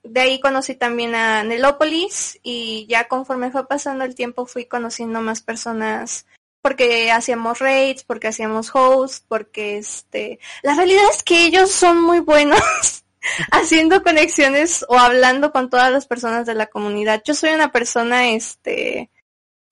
De 0.02 0.20
ahí 0.20 0.40
conocí 0.40 0.74
también 0.74 1.14
a 1.14 1.42
Nelópolis 1.42 2.38
y 2.42 2.86
ya 2.88 3.08
conforme 3.08 3.50
fue 3.50 3.66
pasando 3.66 4.04
el 4.04 4.14
tiempo 4.14 4.46
fui 4.46 4.66
conociendo 4.66 5.20
más 5.20 5.42
personas 5.42 6.26
porque 6.66 7.12
hacíamos 7.12 7.60
raids, 7.60 8.02
porque 8.02 8.26
hacíamos 8.26 8.74
hosts, 8.74 9.24
porque 9.28 9.78
este, 9.78 10.40
la 10.62 10.74
realidad 10.74 11.04
es 11.12 11.22
que 11.22 11.44
ellos 11.44 11.70
son 11.70 12.02
muy 12.02 12.18
buenos 12.18 12.60
haciendo 13.52 14.02
conexiones 14.02 14.84
o 14.88 14.98
hablando 14.98 15.52
con 15.52 15.70
todas 15.70 15.92
las 15.92 16.06
personas 16.06 16.44
de 16.44 16.54
la 16.54 16.66
comunidad. 16.66 17.22
Yo 17.24 17.34
soy 17.34 17.50
una 17.50 17.70
persona 17.70 18.30
este 18.30 19.10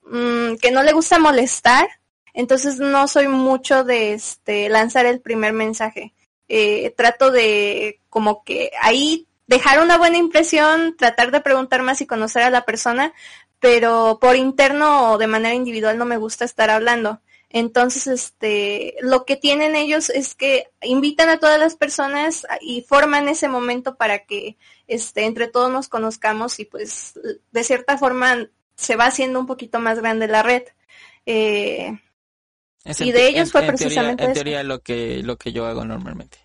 mm, 0.03 0.55
que 0.63 0.71
no 0.71 0.85
le 0.85 0.93
gusta 0.93 1.19
molestar, 1.19 1.89
entonces 2.33 2.79
no 2.79 3.09
soy 3.09 3.27
mucho 3.27 3.83
de 3.83 4.13
este 4.13 4.69
lanzar 4.69 5.05
el 5.07 5.21
primer 5.21 5.53
mensaje. 5.53 6.13
Eh, 6.49 6.93
trato 6.97 7.31
de 7.31 8.01
como 8.11 8.45
que 8.45 8.71
ahí 8.81 9.27
dejar 9.47 9.81
una 9.81 9.99
buena 9.99 10.19
impresión, 10.19 10.97
tratar 10.97 11.31
de 11.31 11.41
preguntar 11.41 11.83
más 11.83 12.01
y 12.01 12.07
conocer 12.07 12.43
a 12.43 12.51
la 12.51 12.65
persona, 12.65 13.13
pero 13.61 14.19
por 14.21 14.37
interno 14.37 15.13
o 15.13 15.19
de 15.19 15.27
manera 15.27 15.55
individual 15.55 15.99
no 15.99 16.05
me 16.05 16.17
gusta 16.17 16.45
estar 16.45 16.71
hablando. 16.71 17.21
Entonces, 17.51 18.09
este, 18.09 18.97
lo 19.01 19.25
que 19.25 19.37
tienen 19.37 19.77
ellos 19.77 20.11
es 20.11 20.35
que 20.35 20.71
invitan 20.83 21.29
a 21.29 21.39
todas 21.39 21.59
las 21.59 21.77
personas 21.77 22.45
y 22.61 22.83
forman 22.83 23.29
ese 23.29 23.49
momento 23.49 23.95
para 23.95 24.25
que, 24.27 24.57
este, 24.89 25.25
entre 25.25 25.47
todos 25.47 25.71
nos 25.71 25.89
conozcamos 25.89 26.59
y 26.59 26.65
pues, 26.65 27.19
de 27.53 27.65
cierta 27.65 27.97
forma 27.97 28.49
se 28.75 28.97
va 28.97 29.07
haciendo 29.07 29.39
un 29.39 29.47
poquito 29.47 29.79
más 29.79 30.01
grande 30.01 30.27
la 30.27 30.43
red. 30.43 30.65
Eh, 31.27 31.97
y 32.85 33.13
de 33.13 33.29
ellos 33.29 33.51
fue 33.51 33.63
precisamente 33.63 34.25
teoría, 34.25 34.29
en 34.29 34.35
teoría 34.35 34.63
lo 34.63 34.81
que 34.81 35.23
lo 35.23 35.37
que 35.37 35.53
yo 35.53 35.67
hago 35.67 35.85
normalmente. 35.85 36.39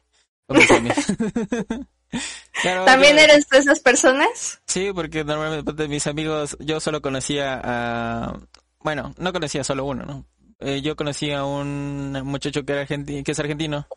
¿También 2.86 3.20
eres 3.20 3.48
de 3.50 3.58
esas 3.58 3.80
personas? 3.82 4.62
Sí, 4.66 4.92
porque 4.94 5.24
normalmente 5.24 5.74
de 5.74 5.88
mis 5.88 6.08
amigos 6.08 6.58
yo 6.60 6.80
solo 6.80 7.02
conocía 7.02 7.60
a 7.64 8.40
bueno, 8.80 9.14
no 9.18 9.34
conocía 9.34 9.64
solo 9.64 9.86
uno, 9.86 10.06
¿no? 10.06 10.26
Eh, 10.60 10.82
yo 10.82 10.96
conocía 10.96 11.40
a 11.40 11.46
un 11.46 12.14
muchacho 12.24 12.64
que 12.64 12.74
era 12.74 12.82
argentino, 12.82 13.24
que 13.24 13.32
es 13.32 13.40
argentino 13.40 13.88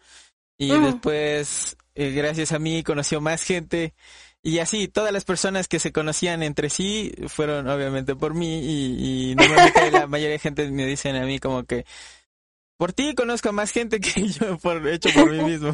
y 0.58 0.72
mm. 0.72 0.84
después 0.84 1.76
eh, 1.94 2.10
gracias 2.10 2.52
a 2.52 2.58
mí 2.58 2.82
conoció 2.82 3.20
más 3.20 3.42
gente 3.42 3.94
y 4.44 4.58
así, 4.58 4.88
todas 4.88 5.12
las 5.12 5.24
personas 5.24 5.68
que 5.68 5.78
se 5.78 5.92
conocían 5.92 6.42
entre 6.42 6.68
sí 6.68 7.14
fueron 7.28 7.68
obviamente 7.68 8.16
por 8.16 8.34
mí 8.34 8.58
y, 8.60 9.30
y 9.30 9.34
normalmente 9.36 9.90
la 9.92 10.06
mayoría 10.08 10.32
de 10.32 10.38
gente 10.40 10.68
me 10.70 10.84
dicen 10.84 11.14
a 11.16 11.24
mí 11.24 11.38
como 11.38 11.64
que 11.64 11.86
por 12.82 12.92
ti 12.92 13.14
conozco 13.14 13.50
a 13.50 13.52
más 13.52 13.70
gente 13.70 14.00
que 14.00 14.26
yo 14.26 14.58
por 14.58 14.84
hecho 14.88 15.08
por 15.14 15.30
mí 15.30 15.38
mismo. 15.44 15.70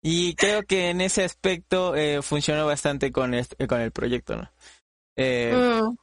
y 0.00 0.34
creo 0.34 0.62
que 0.62 0.88
en 0.88 1.02
ese 1.02 1.24
aspecto 1.24 1.94
eh, 1.94 2.22
funcionó 2.22 2.64
bastante 2.64 3.12
con, 3.12 3.34
este, 3.34 3.66
con 3.66 3.82
el 3.82 3.90
proyecto, 3.90 4.34
¿no? 4.36 4.50
Eh, 5.14 5.52
mm. 5.54 5.94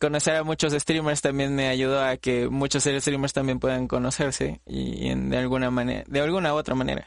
Conocer 0.00 0.36
a 0.36 0.44
muchos 0.44 0.72
streamers 0.72 1.20
también 1.20 1.54
me 1.54 1.68
ayudó 1.68 2.02
a 2.02 2.16
que 2.16 2.48
muchos 2.48 2.84
streamers 2.84 3.34
también 3.34 3.60
puedan 3.60 3.86
conocerse 3.86 4.62
y, 4.64 5.08
en, 5.08 5.28
de 5.28 5.36
alguna 5.36 5.70
manera, 5.70 6.04
de 6.06 6.20
alguna 6.22 6.54
u 6.54 6.56
otra 6.56 6.74
manera. 6.74 7.06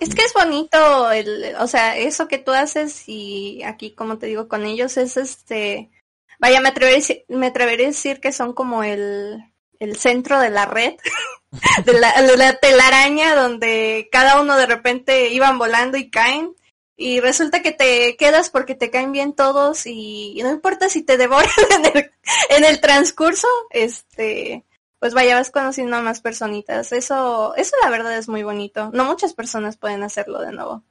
Es 0.00 0.14
que 0.14 0.22
es 0.22 0.32
bonito, 0.32 1.12
el, 1.12 1.56
o 1.58 1.66
sea, 1.66 1.94
eso 1.98 2.26
que 2.26 2.38
tú 2.38 2.52
haces 2.52 3.06
y 3.06 3.62
aquí, 3.64 3.90
como 3.90 4.16
te 4.16 4.28
digo, 4.28 4.48
con 4.48 4.64
ellos 4.64 4.96
es 4.96 5.18
este, 5.18 5.90
vaya, 6.38 6.62
me 6.62 6.70
atreveré, 6.70 7.26
me 7.28 7.48
atreveré 7.48 7.84
a 7.84 7.88
decir 7.88 8.18
que 8.18 8.32
son 8.32 8.54
como 8.54 8.82
el, 8.82 9.44
el 9.78 9.96
centro 9.96 10.40
de 10.40 10.48
la 10.48 10.64
red. 10.64 10.94
de 11.84 12.36
la, 12.36 12.56
telaraña 12.60 13.34
donde 13.34 14.08
cada 14.12 14.40
uno 14.40 14.56
de 14.56 14.66
repente 14.66 15.28
iban 15.30 15.58
volando 15.58 15.96
y 15.96 16.10
caen 16.10 16.54
y 16.96 17.20
resulta 17.20 17.62
que 17.62 17.72
te 17.72 18.16
quedas 18.16 18.50
porque 18.50 18.74
te 18.74 18.90
caen 18.90 19.10
bien 19.10 19.32
todos 19.32 19.86
y, 19.86 20.38
no 20.42 20.50
importa 20.50 20.88
si 20.88 21.02
te 21.02 21.16
devoran 21.16 21.48
en 22.50 22.64
el, 22.64 22.80
transcurso, 22.80 23.48
este, 23.70 24.64
pues 24.98 25.14
vaya, 25.14 25.36
vas 25.36 25.50
conociendo 25.50 25.96
a 25.96 26.02
más 26.02 26.20
personitas. 26.20 26.92
Eso, 26.92 27.54
eso 27.56 27.74
la 27.82 27.88
verdad 27.88 28.16
es 28.18 28.28
muy 28.28 28.42
bonito. 28.42 28.90
No 28.92 29.06
muchas 29.06 29.32
personas 29.32 29.78
pueden 29.78 30.02
hacerlo 30.02 30.40
de 30.40 30.52
nuevo. 30.52 30.84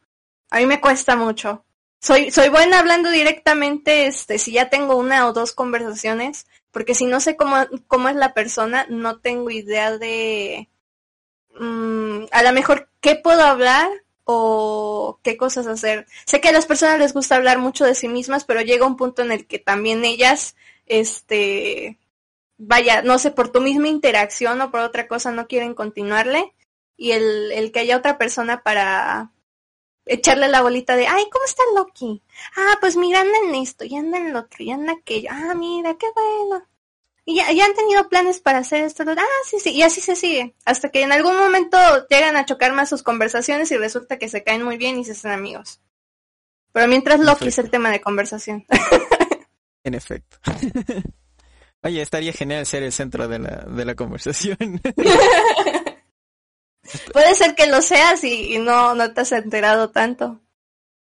A 0.49 0.57
mí 0.57 0.66
me 0.66 0.82
cuesta 0.82 1.16
mucho. 1.16 1.64
Soy, 2.01 2.32
soy 2.32 2.49
buena 2.49 2.80
hablando 2.80 3.12
directamente, 3.12 4.07
este, 4.07 4.39
si 4.39 4.53
ya 4.53 4.70
tengo 4.70 4.95
una 4.95 5.28
o 5.28 5.34
dos 5.34 5.53
conversaciones, 5.53 6.47
porque 6.72 6.96
si 6.96 7.06
no 7.06 7.20
sé 7.20 7.36
cómo, 7.36 7.58
cómo 7.88 8.10
es 8.10 8.16
la 8.16 8.34
persona, 8.34 8.86
no 8.90 9.20
tengo 9.20 9.50
idea 9.50 9.98
de, 9.98 10.70
mm, 11.60 12.26
a 12.32 12.44
lo 12.44 12.54
mejor 12.54 12.90
qué 13.02 13.16
puedo 13.16 13.42
hablar 13.44 13.90
o 14.26 15.20
qué 15.24 15.38
cosas 15.38 15.68
hacer. 15.68 16.06
Sé 16.26 16.42
que 16.42 16.50
a 16.50 16.52
las 16.52 16.66
personas 16.68 17.00
les 17.00 17.14
gusta 17.14 17.36
hablar 17.36 17.60
mucho 17.60 17.86
de 17.86 17.96
sí 17.96 18.08
mismas, 18.08 18.46
pero 18.46 18.62
llega 18.62 18.86
un 18.86 18.98
punto 18.98 19.24
en 19.24 19.32
el 19.32 19.48
que 19.48 19.60
también 19.60 20.06
ellas, 20.06 20.56
este, 20.86 21.98
vaya, 22.58 23.02
no 23.02 23.18
sé, 23.20 23.32
por 23.32 23.52
tu 23.52 23.62
misma 23.62 23.88
interacción 23.88 24.62
o 24.62 24.72
por 24.72 24.82
otra 24.82 25.08
cosa 25.08 25.32
no 25.32 25.48
quieren 25.48 25.74
continuarle 25.74 26.54
y 26.98 27.12
el, 27.12 27.52
el 27.54 27.72
que 27.72 27.80
haya 27.80 27.98
otra 27.98 28.18
persona 28.18 28.62
para 28.62 29.32
echarle 30.10 30.47
la 30.47 30.62
bolita 30.62 30.95
de, 30.95 31.07
ay, 31.07 31.24
¿cómo 31.32 31.45
está 31.45 31.64
Loki? 31.76 32.22
Ah, 32.57 32.78
pues 32.82 32.97
mira, 32.97 33.22
anda 33.22 33.38
en 33.45 33.55
esto, 33.55 33.86
y 33.86 33.95
anda 33.95 34.18
en 34.18 34.34
lo 34.34 34.39
otro, 34.39 34.64
y 34.64 34.72
anda 34.72 34.93
aquello. 34.93 35.30
Ah, 35.32 35.53
mira, 35.55 35.95
qué 35.97 36.07
bueno. 36.14 36.66
Y 37.26 37.36
ya, 37.36 37.51
ya 37.51 37.66
han 37.66 37.76
tenido 37.76 38.10
planes 38.10 38.39
para 38.39 38.60
hacer 38.60 38.84
esto. 38.84 39.03
Ah, 39.07 39.24
sí, 39.45 39.60
sí, 39.60 39.72
y 39.72 39.84
así 39.84 40.01
se 40.01 40.16
sigue. 40.16 40.55
Hasta 40.66 40.89
que 40.89 41.03
en 41.03 41.12
algún 41.12 41.38
momento 41.38 41.78
llegan 42.10 42.36
a 42.36 42.45
chocar 42.45 42.74
más 42.74 42.89
sus 42.89 43.03
conversaciones 43.03 43.72
y 43.72 43.78
resulta 43.78 44.18
que 44.18 44.30
se 44.30 44.43
caen 44.43 44.64
muy 44.64 44.78
bien 44.78 44.97
y 44.97 45.05
se 45.05 45.12
hacen 45.12 45.32
amigos. 45.32 45.80
Pero 46.72 46.88
mientras 46.88 47.20
Loki 47.20 47.49
es 47.49 47.60
el 47.60 47.70
tema 47.70 47.91
de 47.91 48.01
conversación. 48.01 48.66
en 49.84 49.93
efecto. 49.93 50.38
Oye, 51.84 52.01
estaría 52.01 52.34
genial 52.34 52.66
ser 52.66 52.84
el 52.84 52.91
centro 52.91 53.28
de 53.28 53.39
la, 53.39 53.66
de 53.68 53.86
la 53.86 53.95
conversación. 53.95 54.57
puede 57.14 57.36
ser 57.36 57.56
que 57.56 57.68
lo 57.68 57.82
seas 57.82 58.24
y, 58.24 58.58
no, 58.60 58.96
no 58.96 59.14
te 59.14 59.22
has 59.22 59.32
enterado 59.32 59.90
tanto. 59.90 60.42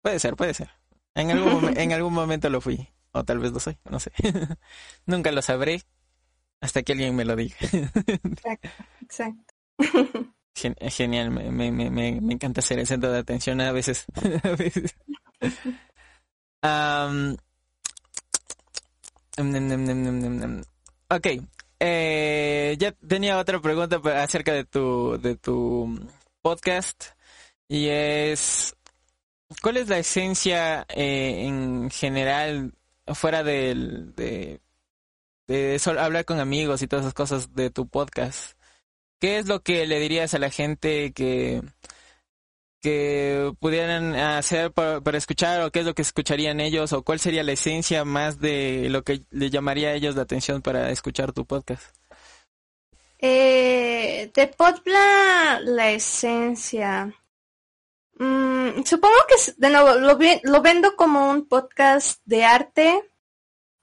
Puede 0.03 0.19
ser, 0.19 0.37
puede 0.37 0.55
ser. 0.55 0.71
En 1.15 1.31
algún, 1.31 1.77
en 1.79 1.93
algún 1.93 2.13
momento 2.13 2.51
lo 2.51 2.61
fui. 2.61 2.89
O 3.13 3.25
tal 3.25 3.39
vez 3.39 3.53
lo 3.53 3.61
soy, 3.61 3.79
no 3.89 4.01
sé. 4.01 4.11
Nunca 5.07 5.31
lo 5.31 5.41
sabré 5.41 5.83
hasta 6.61 6.83
que 6.83 6.93
alguien 6.93 7.15
me 7.15 7.25
lo 7.25 7.37
diga. 7.37 7.57
exacto, 7.61 8.69
exacto. 9.01 9.55
genial, 10.91 11.31
me, 11.31 11.51
me, 11.51 11.71
me, 11.71 11.91
me, 11.91 12.33
encanta 12.33 12.63
ser 12.63 12.79
el 12.79 12.87
centro 12.87 13.13
de 13.13 13.19
atención 13.19 13.61
a 13.61 13.73
veces. 13.73 14.07
a 14.43 14.49
veces. 14.57 14.97
ok, 21.09 21.27
eh, 21.85 22.77
ya 22.79 22.93
tenía 22.93 23.39
otra 23.39 23.61
pregunta 23.61 24.01
acerca 24.23 24.53
de 24.53 24.65
tu, 24.65 25.19
de 25.21 25.37
tu 25.37 26.09
podcast 26.43 27.05
y 27.69 27.89
es, 27.89 28.75
¿cuál 29.63 29.77
es 29.77 29.89
la 29.89 29.99
esencia 29.99 30.87
eh, 30.89 31.47
en 31.47 31.91
general 31.91 32.73
fuera 33.15 33.43
de 33.43 34.61
de 35.47 35.81
hablar 35.99 36.25
con 36.25 36.41
amigos 36.41 36.83
y 36.83 36.89
todas 36.89 37.05
esas 37.05 37.15
cosas 37.15 37.55
de 37.55 37.71
tu 37.71 37.89
podcast, 37.89 38.59
¿qué 39.21 39.39
es 39.39 39.47
lo 39.47 39.63
que 39.63 39.87
le 39.87 40.01
dirías 40.01 40.35
a 40.35 40.39
la 40.39 40.51
gente 40.51 41.13
que, 41.13 41.63
que 42.85 43.51
pudieran 43.61 44.15
hacer 44.15 44.71
para, 44.71 45.17
escuchar 45.17 45.63
o 45.63 45.71
qué 45.71 45.81
es 45.81 45.87
lo 45.87 45.95
que 45.95 46.03
escucharían 46.03 46.61
ellos 46.61 46.93
o 46.93 47.03
cuál 47.03 47.19
sería 47.19 47.43
la 47.43 47.53
esencia 47.53 48.05
más 48.05 48.41
de 48.41 48.89
lo 48.91 49.03
que 49.03 49.23
le 49.31 49.49
llamaría 49.49 49.89
a 49.89 49.95
ellos 49.95 50.17
la 50.17 50.23
atención 50.23 50.61
para 50.61 50.91
escuchar 50.91 51.33
tu 51.33 51.47
podcast? 51.47 51.97
Eh, 53.19 54.31
de 54.35 54.47
Podpla, 54.49 55.61
la 55.63 55.93
esencia. 55.93 57.11
Mm, 58.19 58.83
supongo 58.85 59.17
que 59.29 59.53
de 59.57 59.71
nuevo 59.71 59.95
lo, 59.95 60.19
lo 60.43 60.63
vendo 60.63 60.95
como 60.95 61.31
un 61.31 61.49
podcast 61.49 62.21
de 62.27 62.45
arte 62.45 63.03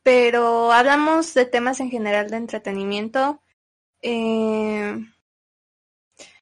pero 0.03 0.71
hablamos 0.71 1.33
de 1.33 1.45
temas 1.45 1.79
en 1.79 1.91
general 1.91 2.29
de 2.29 2.37
entretenimiento. 2.37 3.41
Eh, 4.01 4.97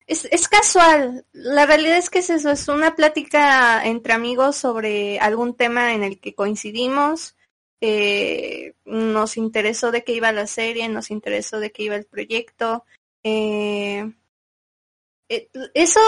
es, 0.09 0.25
es, 0.25 0.47
casual. 0.47 1.25
La 1.31 1.65
realidad 1.65 1.97
es 1.97 2.09
que 2.09 2.19
es 2.19 2.29
eso, 2.29 2.49
es 2.49 2.67
una 2.67 2.95
plática 2.95 3.85
entre 3.85 4.13
amigos 4.13 4.55
sobre 4.55 5.19
algún 5.19 5.55
tema 5.55 5.93
en 5.93 6.03
el 6.03 6.19
que 6.19 6.33
coincidimos. 6.33 7.35
Eh, 7.79 8.73
nos 8.85 9.37
interesó 9.37 9.91
de 9.91 10.03
qué 10.03 10.13
iba 10.13 10.31
la 10.31 10.47
serie, 10.47 10.89
nos 10.89 11.11
interesó 11.11 11.59
de 11.59 11.71
qué 11.71 11.83
iba 11.83 11.95
el 11.95 12.05
proyecto. 12.05 12.83
Eh, 13.23 14.11
eso 15.75 15.99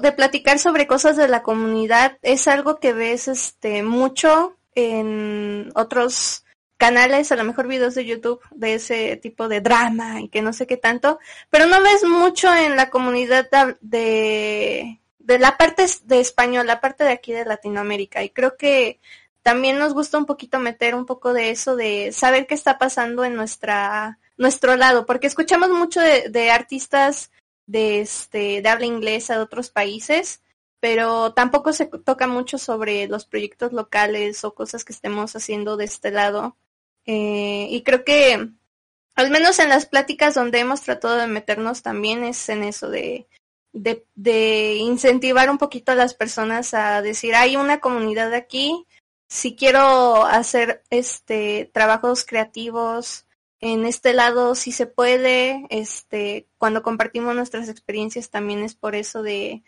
de 0.00 0.12
platicar 0.12 0.60
sobre 0.60 0.86
cosas 0.86 1.16
de 1.16 1.26
la 1.26 1.42
comunidad 1.42 2.18
es 2.22 2.46
algo 2.46 2.78
que 2.78 2.92
ves 2.92 3.26
este 3.26 3.82
mucho 3.82 4.56
en 4.76 5.72
otros 5.74 6.44
canales, 6.80 7.30
a 7.30 7.36
lo 7.36 7.44
mejor 7.44 7.68
videos 7.68 7.94
de 7.94 8.06
YouTube 8.06 8.40
de 8.52 8.74
ese 8.74 9.16
tipo 9.18 9.48
de 9.48 9.60
drama 9.60 10.22
y 10.22 10.28
que 10.30 10.40
no 10.40 10.54
sé 10.54 10.66
qué 10.66 10.78
tanto, 10.78 11.18
pero 11.50 11.66
no 11.66 11.82
ves 11.82 12.04
mucho 12.04 12.52
en 12.52 12.74
la 12.74 12.88
comunidad 12.88 13.48
de, 13.82 14.98
de 15.18 15.38
la 15.38 15.58
parte 15.58 15.84
de 16.04 16.20
español, 16.20 16.66
la 16.66 16.80
parte 16.80 17.04
de 17.04 17.12
aquí 17.12 17.32
de 17.32 17.44
Latinoamérica. 17.44 18.24
Y 18.24 18.30
creo 18.30 18.56
que 18.56 18.98
también 19.42 19.78
nos 19.78 19.92
gusta 19.92 20.16
un 20.16 20.24
poquito 20.24 20.58
meter 20.58 20.94
un 20.94 21.04
poco 21.04 21.34
de 21.34 21.50
eso, 21.50 21.76
de 21.76 22.12
saber 22.12 22.46
qué 22.46 22.54
está 22.54 22.78
pasando 22.78 23.24
en 23.24 23.36
nuestra, 23.36 24.18
nuestro 24.38 24.74
lado, 24.76 25.04
porque 25.04 25.26
escuchamos 25.26 25.68
mucho 25.68 26.00
de, 26.00 26.30
de 26.30 26.50
artistas 26.50 27.30
de, 27.66 28.00
este, 28.00 28.62
de 28.62 28.68
habla 28.70 28.86
inglesa 28.86 29.36
de 29.36 29.42
otros 29.42 29.68
países, 29.68 30.42
pero 30.80 31.34
tampoco 31.34 31.74
se 31.74 31.86
toca 31.86 32.26
mucho 32.26 32.56
sobre 32.56 33.06
los 33.06 33.26
proyectos 33.26 33.74
locales 33.74 34.44
o 34.44 34.54
cosas 34.54 34.82
que 34.82 34.94
estemos 34.94 35.36
haciendo 35.36 35.76
de 35.76 35.84
este 35.84 36.10
lado. 36.10 36.56
Eh, 37.06 37.68
y 37.70 37.82
creo 37.82 38.04
que, 38.04 38.50
al 39.14 39.30
menos 39.30 39.58
en 39.58 39.68
las 39.68 39.86
pláticas 39.86 40.34
donde 40.34 40.60
hemos 40.60 40.82
tratado 40.82 41.16
de 41.16 41.26
meternos 41.26 41.82
también 41.82 42.24
es 42.24 42.48
en 42.48 42.62
eso 42.64 42.88
de, 42.88 43.26
de, 43.72 44.06
de 44.14 44.76
incentivar 44.76 45.50
un 45.50 45.58
poquito 45.58 45.92
a 45.92 45.96
las 45.96 46.14
personas 46.14 46.74
a 46.74 47.02
decir, 47.02 47.34
hay 47.34 47.56
una 47.56 47.80
comunidad 47.80 48.32
aquí, 48.34 48.86
si 49.30 49.54
quiero 49.54 50.26
hacer 50.26 50.82
este 50.90 51.70
trabajos 51.72 52.24
creativos 52.24 53.26
en 53.60 53.86
este 53.86 54.12
lado 54.12 54.56
si 54.56 54.72
se 54.72 54.86
puede 54.86 55.66
este 55.70 56.48
cuando 56.58 56.82
compartimos 56.82 57.34
nuestras 57.36 57.68
experiencias 57.68 58.30
también 58.30 58.64
es 58.64 58.74
por 58.74 58.96
eso 58.96 59.22
de 59.22 59.62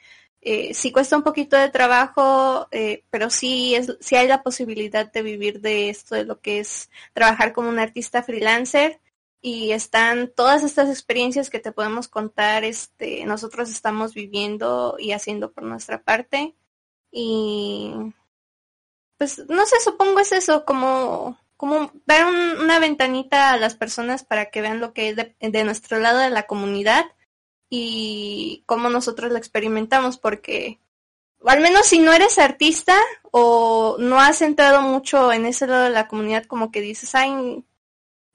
eh, 0.45 0.75
sí 0.75 0.91
cuesta 0.91 1.17
un 1.17 1.23
poquito 1.23 1.57
de 1.57 1.71
trabajo, 1.71 2.67
eh, 2.73 3.05
pero 3.11 3.31
sí, 3.31 3.77
es, 3.77 3.97
sí 4.01 4.17
hay 4.17 4.27
la 4.27 4.43
posibilidad 4.43 5.11
de 5.11 5.23
vivir 5.23 5.61
de 5.61 5.89
esto, 5.89 6.17
de 6.17 6.25
lo 6.25 6.41
que 6.41 6.59
es 6.59 6.91
trabajar 7.13 7.53
como 7.53 7.69
un 7.69 7.79
artista 7.79 8.23
freelancer. 8.25 9.01
Y 9.41 9.73
están 9.73 10.33
todas 10.35 10.63
estas 10.65 10.89
experiencias 10.89 11.51
que 11.51 11.59
te 11.61 11.73
podemos 11.73 12.09
contar, 12.09 12.65
este, 12.65 13.25
nosotros 13.25 13.71
estamos 13.71 14.15
viviendo 14.15 14.97
y 14.99 15.13
haciendo 15.13 15.53
por 15.53 15.65
nuestra 15.65 16.03
parte. 16.03 16.55
Y 17.11 17.93
pues 19.19 19.45
no 19.49 19.67
sé, 19.67 19.77
supongo 19.85 20.21
es 20.21 20.33
eso, 20.33 20.65
como, 20.65 21.39
como 21.57 21.93
dar 22.07 22.27
una 22.27 22.79
ventanita 22.81 23.53
a 23.53 23.57
las 23.59 23.77
personas 23.77 24.25
para 24.25 24.47
que 24.51 24.61
vean 24.61 24.81
lo 24.81 24.93
que 24.93 25.11
es 25.11 25.17
de 25.17 25.65
nuestro 25.65 25.99
lado 25.99 26.19
de 26.19 26.31
la 26.31 26.47
comunidad 26.47 27.05
y 27.75 28.65
cómo 28.67 28.91
nosotros 28.91 29.33
lo 29.33 29.39
experimentamos, 29.39 30.19
porque 30.19 30.79
al 31.47 31.61
menos 31.63 31.87
si 31.87 32.01
no 32.01 32.13
eres 32.13 32.39
artista 32.39 32.95
o 33.31 33.97
no 33.99 34.21
has 34.21 34.43
entrado 34.43 34.83
mucho 34.83 35.33
en 35.33 35.47
ese 35.47 35.67
lado 35.67 35.85
de 35.85 35.91
la 35.91 36.07
comunidad, 36.07 36.45
como 36.45 36.71
que 36.71 36.83
dices, 36.83 37.15
ay, 37.15 37.65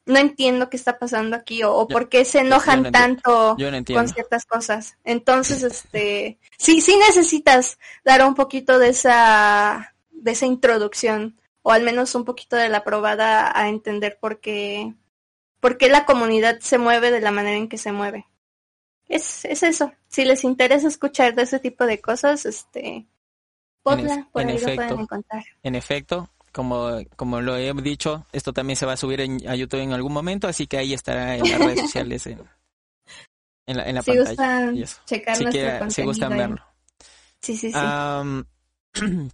no 0.07 0.17
entiendo 0.17 0.71
qué 0.71 0.77
está 0.77 0.97
pasando 0.97 1.35
aquí 1.35 1.61
o, 1.61 1.87
por 1.87 2.09
qué 2.09 2.25
se 2.25 2.39
enojan 2.39 2.91
tanto 2.91 3.55
con 3.93 4.09
ciertas 4.09 4.47
cosas. 4.47 4.97
Entonces, 5.03 5.61
este, 5.61 6.39
sí, 6.57 6.81
sí 6.81 6.97
necesitas 6.97 7.77
dar 8.03 8.25
un 8.25 8.33
poquito 8.33 8.79
de 8.79 8.89
esa, 8.89 9.93
de 10.09 10.31
esa 10.31 10.47
introducción 10.47 11.39
o 11.61 11.71
al 11.71 11.83
menos 11.83 12.15
un 12.15 12.25
poquito 12.25 12.55
de 12.55 12.69
la 12.69 12.83
probada 12.83 13.55
a 13.55 13.69
entender 13.69 14.17
por 14.19 14.39
qué, 14.39 14.95
por 15.59 15.77
qué 15.77 15.89
la 15.89 16.05
comunidad 16.07 16.57
se 16.59 16.79
mueve 16.79 17.11
de 17.11 17.21
la 17.21 17.29
manera 17.29 17.57
en 17.57 17.69
que 17.69 17.77
se 17.77 17.91
mueve 17.91 18.25
es, 19.07 19.45
es 19.45 19.63
eso. 19.63 19.91
Si 20.07 20.25
les 20.25 20.43
interesa 20.43 20.87
escuchar 20.87 21.35
de 21.35 21.43
ese 21.43 21.59
tipo 21.59 21.85
de 21.85 21.99
cosas, 22.01 22.45
este, 22.45 23.05
Podla, 23.83 24.27
por 24.31 24.45
ahí 24.45 24.55
efecto, 24.55 24.69
lo 24.69 24.75
pueden 24.75 24.99
encontrar. 25.01 25.43
En 25.63 25.75
efecto, 25.75 26.29
como, 26.51 26.99
como 27.15 27.39
lo 27.41 27.55
he 27.57 27.73
dicho, 27.73 28.25
esto 28.31 28.51
también 28.53 28.75
se 28.77 28.85
va 28.85 28.93
a 28.93 28.97
subir 28.97 29.21
en, 29.21 29.47
a 29.47 29.55
YouTube 29.55 29.81
en 29.81 29.93
algún 29.93 30.13
momento, 30.13 30.47
así 30.47 30.67
que 30.67 30.77
ahí 30.77 30.93
estará 30.93 31.35
en 31.35 31.49
las 31.49 31.59
redes 31.59 31.81
sociales 31.85 32.27
en, 32.27 32.41
en 33.67 33.77
la, 33.77 33.83
en 33.89 33.95
la 33.95 34.01
si 34.01 34.11
pantalla. 34.11 34.71
Gustan 34.73 35.05
checar 35.05 35.91
si, 35.91 35.95
si 35.95 36.03
gustan 36.03 36.29
verlo. 36.37 36.61
Sí, 37.41 37.55
sí, 37.55 37.71
sí. 37.71 37.77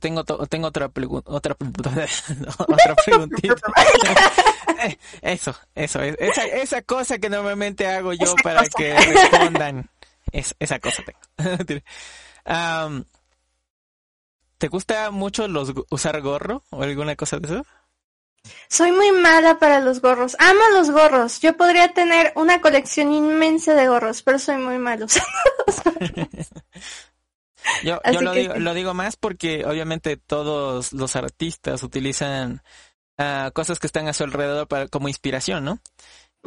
Tengo, 0.00 0.24
to- 0.24 0.46
tengo 0.46 0.68
otra 0.68 0.88
pregunta. 0.88 1.30
Otra, 1.30 1.54
otra 2.58 2.94
preguntita. 3.04 3.54
Eso, 5.22 5.54
eso. 5.74 6.02
es- 6.02 6.16
Esa, 6.18 6.44
esa 6.44 6.82
cosa 6.82 7.18
que 7.18 7.28
normalmente 7.30 7.86
hago 7.86 8.12
yo 8.12 8.24
Esa 8.24 8.34
para 8.42 8.60
cosa. 8.60 8.70
que 8.76 8.94
respondan. 8.94 9.90
Es, 10.32 10.54
esa 10.58 10.78
cosa 10.78 11.02
tengo. 11.04 11.18
¿Te 14.58 14.68
gusta 14.68 15.10
mucho 15.10 15.48
los, 15.48 15.72
usar 15.90 16.20
gorro 16.20 16.62
o 16.70 16.82
alguna 16.82 17.16
cosa 17.16 17.38
de 17.38 17.46
eso? 17.48 17.66
Soy 18.68 18.92
muy 18.92 19.12
mala 19.12 19.58
para 19.58 19.80
los 19.80 20.00
gorros. 20.00 20.36
Amo 20.38 20.60
los 20.72 20.90
gorros. 20.90 21.40
Yo 21.40 21.56
podría 21.56 21.92
tener 21.92 22.32
una 22.36 22.60
colección 22.60 23.12
inmensa 23.12 23.74
de 23.74 23.88
gorros, 23.88 24.22
pero 24.22 24.38
soy 24.38 24.56
muy 24.58 24.78
malo. 24.78 25.06
Yo, 27.84 28.00
yo 28.10 28.20
lo, 28.22 28.32
que 28.32 28.40
digo, 28.40 28.54
lo 28.56 28.72
digo 28.74 28.94
más 28.94 29.16
porque 29.16 29.64
obviamente 29.66 30.16
todos 30.16 30.92
los 30.94 31.14
artistas 31.14 31.82
utilizan 31.82 32.62
ah, 33.20 33.50
cosas 33.52 33.78
que 33.78 33.86
están 33.86 34.08
a 34.08 34.12
su 34.12 34.24
alrededor 34.24 34.66
para, 34.66 34.88
como 34.88 35.08
inspiración, 35.08 35.64
¿no? 35.64 35.78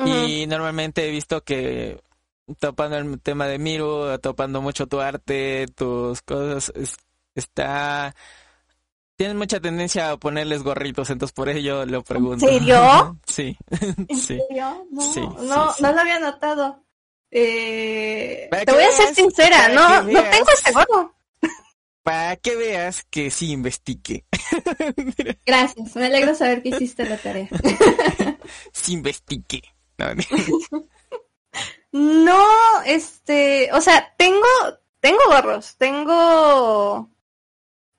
Y 0.05 0.47
normalmente 0.47 1.07
he 1.07 1.11
visto 1.11 1.43
que 1.43 2.01
topando 2.59 2.97
el 2.97 3.21
tema 3.21 3.45
de 3.47 3.59
Miru, 3.59 4.17
topando 4.19 4.59
mucho 4.61 4.87
tu 4.87 4.99
arte, 4.99 5.67
tus 5.75 6.21
cosas, 6.23 6.71
es- 6.75 6.97
está... 7.35 8.15
Tienes 9.15 9.37
mucha 9.37 9.59
tendencia 9.59 10.09
a 10.09 10.17
ponerles 10.17 10.63
gorritos, 10.63 11.09
entonces 11.11 11.33
por 11.33 11.47
ello 11.47 11.85
lo 11.85 12.01
pregunto. 12.03 12.45
serio? 12.47 13.17
Sí, 13.27 13.55
¿En 14.07 14.17
sí. 14.17 14.39
serio? 14.49 14.85
No, 14.91 15.01
Sí, 15.01 15.21
no, 15.21 15.69
sí, 15.69 15.75
sí. 15.77 15.83
no 15.83 15.91
lo 15.93 16.01
había 16.01 16.19
notado. 16.19 16.83
Eh, 17.29 18.49
te 18.65 18.71
voy 18.71 18.83
a 18.83 18.91
ser 18.91 19.13
sincera, 19.15 19.69
no, 19.69 20.01
no 20.03 20.23
tengo 20.29 20.47
ese 20.53 20.71
gorro. 20.71 21.13
Para 22.03 22.35
que 22.35 22.55
veas 22.57 23.05
que 23.09 23.31
sí 23.31 23.51
investigue. 23.51 24.25
Gracias, 25.45 25.95
me 25.95 26.07
alegra 26.07 26.35
saber 26.35 26.61
que 26.61 26.69
hiciste 26.69 27.05
la 27.05 27.17
tarea. 27.17 27.47
sí 28.73 28.93
investigue. 28.93 29.63
No, 29.97 30.07
No, 31.93 32.81
este, 32.85 33.71
o 33.71 33.79
sea, 33.79 34.13
tengo, 34.17 34.47
tengo 34.99 35.21
gorros, 35.27 35.77
tengo 35.77 37.09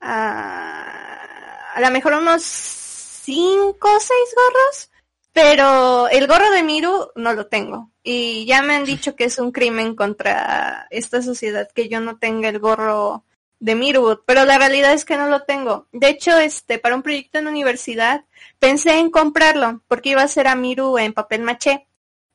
ah, 0.01 1.71
a 1.75 1.81
lo 1.81 1.91
mejor 1.91 2.15
unos 2.15 2.43
cinco 2.43 3.89
o 3.97 4.01
seis 4.01 4.35
gorros, 4.37 4.91
pero 5.33 6.09
el 6.09 6.27
gorro 6.27 6.51
de 6.51 6.63
Miru 6.63 7.11
no 7.15 7.33
lo 7.33 7.47
tengo. 7.47 7.91
Y 8.03 8.45
ya 8.47 8.63
me 8.63 8.75
han 8.75 8.85
dicho 8.85 9.17
que 9.17 9.25
es 9.25 9.39
un 9.39 9.51
crimen 9.51 9.97
contra 9.97 10.87
esta 10.91 11.23
sociedad 11.23 11.69
que 11.75 11.89
yo 11.89 12.01
no 12.01 12.19
tenga 12.19 12.49
el 12.51 12.59
gorro 12.59 13.25
de 13.65 13.75
Miru, 13.75 14.23
pero 14.27 14.45
la 14.45 14.59
realidad 14.59 14.93
es 14.93 15.07
que 15.07 15.17
no 15.17 15.27
lo 15.27 15.45
tengo. 15.45 15.87
De 15.91 16.09
hecho, 16.09 16.37
este, 16.37 16.79
para 16.79 16.95
un 16.95 17.03
proyecto 17.03 17.39
en 17.39 17.47
universidad, 17.47 18.27
pensé 18.59 18.99
en 18.99 19.11
comprarlo, 19.11 19.81
porque 19.89 20.11
iba 20.11 20.23
a 20.23 20.29
ser 20.29 20.49
a 20.49 20.55
Miru 20.55 20.99
en 20.99 21.15
papel 21.15 21.41
maché 21.41 21.87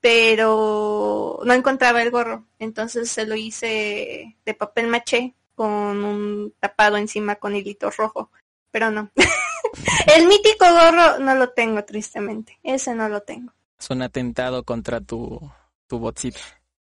pero 0.01 1.41
no 1.43 1.53
encontraba 1.53 2.01
el 2.01 2.09
gorro, 2.09 2.45
entonces 2.57 3.11
se 3.11 3.25
lo 3.25 3.35
hice 3.35 4.37
de 4.45 4.53
papel 4.53 4.87
maché 4.87 5.35
con 5.55 6.05
un 6.05 6.53
tapado 6.57 6.95
encima 6.95 7.35
con 7.35 7.53
hilito 7.53 7.91
rojo, 7.91 8.31
pero 8.71 8.91
no. 8.91 9.11
el 10.15 10.25
mítico 10.25 10.65
gorro 10.71 11.19
no 11.19 11.35
lo 11.35 11.49
tengo 11.49 11.83
tristemente, 11.83 12.59
ese 12.63 12.95
no 12.95 13.09
lo 13.09 13.21
tengo. 13.23 13.51
Es 13.77 13.89
un 13.89 14.01
atentado 14.01 14.63
contra 14.63 15.01
tu, 15.01 15.39
tu 15.85 15.99
botcito. 15.99 16.39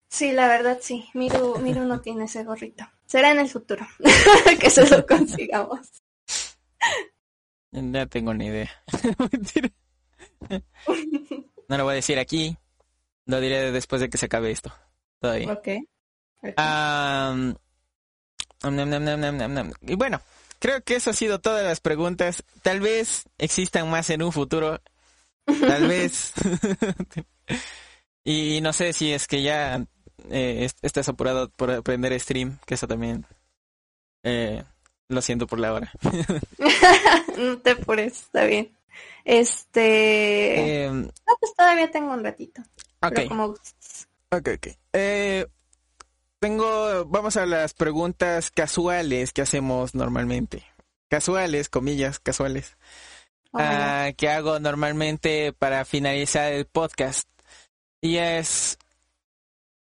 Sí, 0.09 0.31
la 0.31 0.47
verdad 0.47 0.79
sí, 0.81 1.09
Miru, 1.13 1.57
Miru 1.59 1.83
no 1.83 1.99
tiene 1.99 2.23
ese 2.23 2.45
gorrito. 2.45 2.85
Será 3.05 3.31
en 3.31 3.39
el 3.39 3.49
futuro 3.49 3.85
que 4.59 4.69
se 4.69 4.87
lo 4.89 5.05
consigamos. 5.07 5.79
Ya 7.71 8.05
tengo 8.05 8.33
ni 8.33 8.47
idea. 8.47 8.71
No 11.69 11.77
lo 11.77 11.85
voy 11.85 11.93
a 11.93 11.95
decir 11.95 12.19
aquí. 12.19 12.57
Lo 13.25 13.39
diré 13.39 13.71
después 13.71 14.01
de 14.01 14.09
que 14.09 14.17
se 14.17 14.25
acabe 14.25 14.51
esto. 14.51 14.71
Todavía. 15.19 15.53
Ok. 15.53 15.67
Y 19.81 19.95
bueno, 19.95 20.21
creo 20.59 20.83
que 20.83 20.95
eso 20.95 21.09
ha 21.09 21.13
sido 21.13 21.39
todas 21.39 21.63
las 21.63 21.79
preguntas. 21.79 22.43
Tal 22.61 22.81
vez 22.81 23.23
existan 23.37 23.89
más 23.89 24.09
en 24.09 24.21
un 24.21 24.33
futuro. 24.33 24.81
Tal 25.45 25.87
vez. 25.87 26.33
y 28.25 28.59
no 28.61 28.73
sé 28.73 28.93
si 28.93 29.13
es 29.13 29.25
que 29.25 29.41
ya 29.41 29.85
eh, 30.29 30.65
est- 30.65 30.79
estás 30.83 31.07
apurado 31.09 31.49
por 31.49 31.71
aprender 31.71 32.17
stream, 32.19 32.57
que 32.65 32.73
eso 32.75 32.87
también 32.87 33.25
eh, 34.23 34.63
lo 35.09 35.21
siento 35.21 35.47
por 35.47 35.59
la 35.59 35.73
hora. 35.73 35.91
no 37.37 37.57
te 37.59 37.71
apures, 37.71 38.13
está 38.23 38.45
bien. 38.45 38.75
Este... 39.25 40.83
Eh, 40.85 40.89
No, 40.91 41.11
pues 41.39 41.53
todavía 41.55 41.89
tengo 41.91 42.11
un 42.13 42.23
ratito. 42.23 42.61
ok. 43.01 43.11
Pero 43.15 43.29
como. 43.29 43.45
Ok, 43.45 44.49
ok. 44.57 44.67
Eh, 44.93 45.45
tengo, 46.39 47.05
vamos 47.05 47.37
a 47.37 47.45
las 47.45 47.73
preguntas 47.73 48.51
casuales 48.51 49.31
que 49.33 49.41
hacemos 49.41 49.95
normalmente. 49.95 50.63
Casuales, 51.09 51.69
comillas, 51.69 52.19
casuales. 52.19 52.75
Oh 53.51 53.59
ah, 53.61 54.09
que 54.17 54.29
hago 54.29 54.59
normalmente 54.59 55.53
para 55.53 55.85
finalizar 55.85 56.51
el 56.51 56.65
podcast. 56.65 57.29
Y 58.01 58.17
es, 58.17 58.77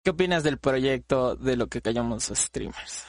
¿qué 0.02 0.10
opinas 0.10 0.42
del 0.42 0.58
proyecto 0.58 1.36
de 1.36 1.56
lo 1.56 1.68
que 1.68 1.82
callamos 1.82 2.24
streamers? 2.34 3.04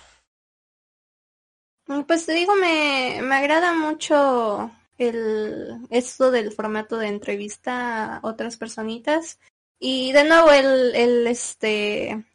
Mm, 1.87 2.01
Pues 2.03 2.25
te 2.25 2.33
digo, 2.33 2.55
me, 2.55 3.21
me 3.21 3.35
agrada 3.35 3.73
mucho 3.73 4.71
el 4.97 5.85
esto 5.89 6.31
del 6.31 6.51
formato 6.51 6.97
de 6.97 7.07
entrevista 7.07 8.17
a 8.17 8.19
otras 8.23 8.57
personitas. 8.57 9.39
Y 9.79 10.11
de 10.13 10.23
nuevo 10.23 10.51
el, 10.51 10.95
el 10.95 11.27
este 11.27 12.25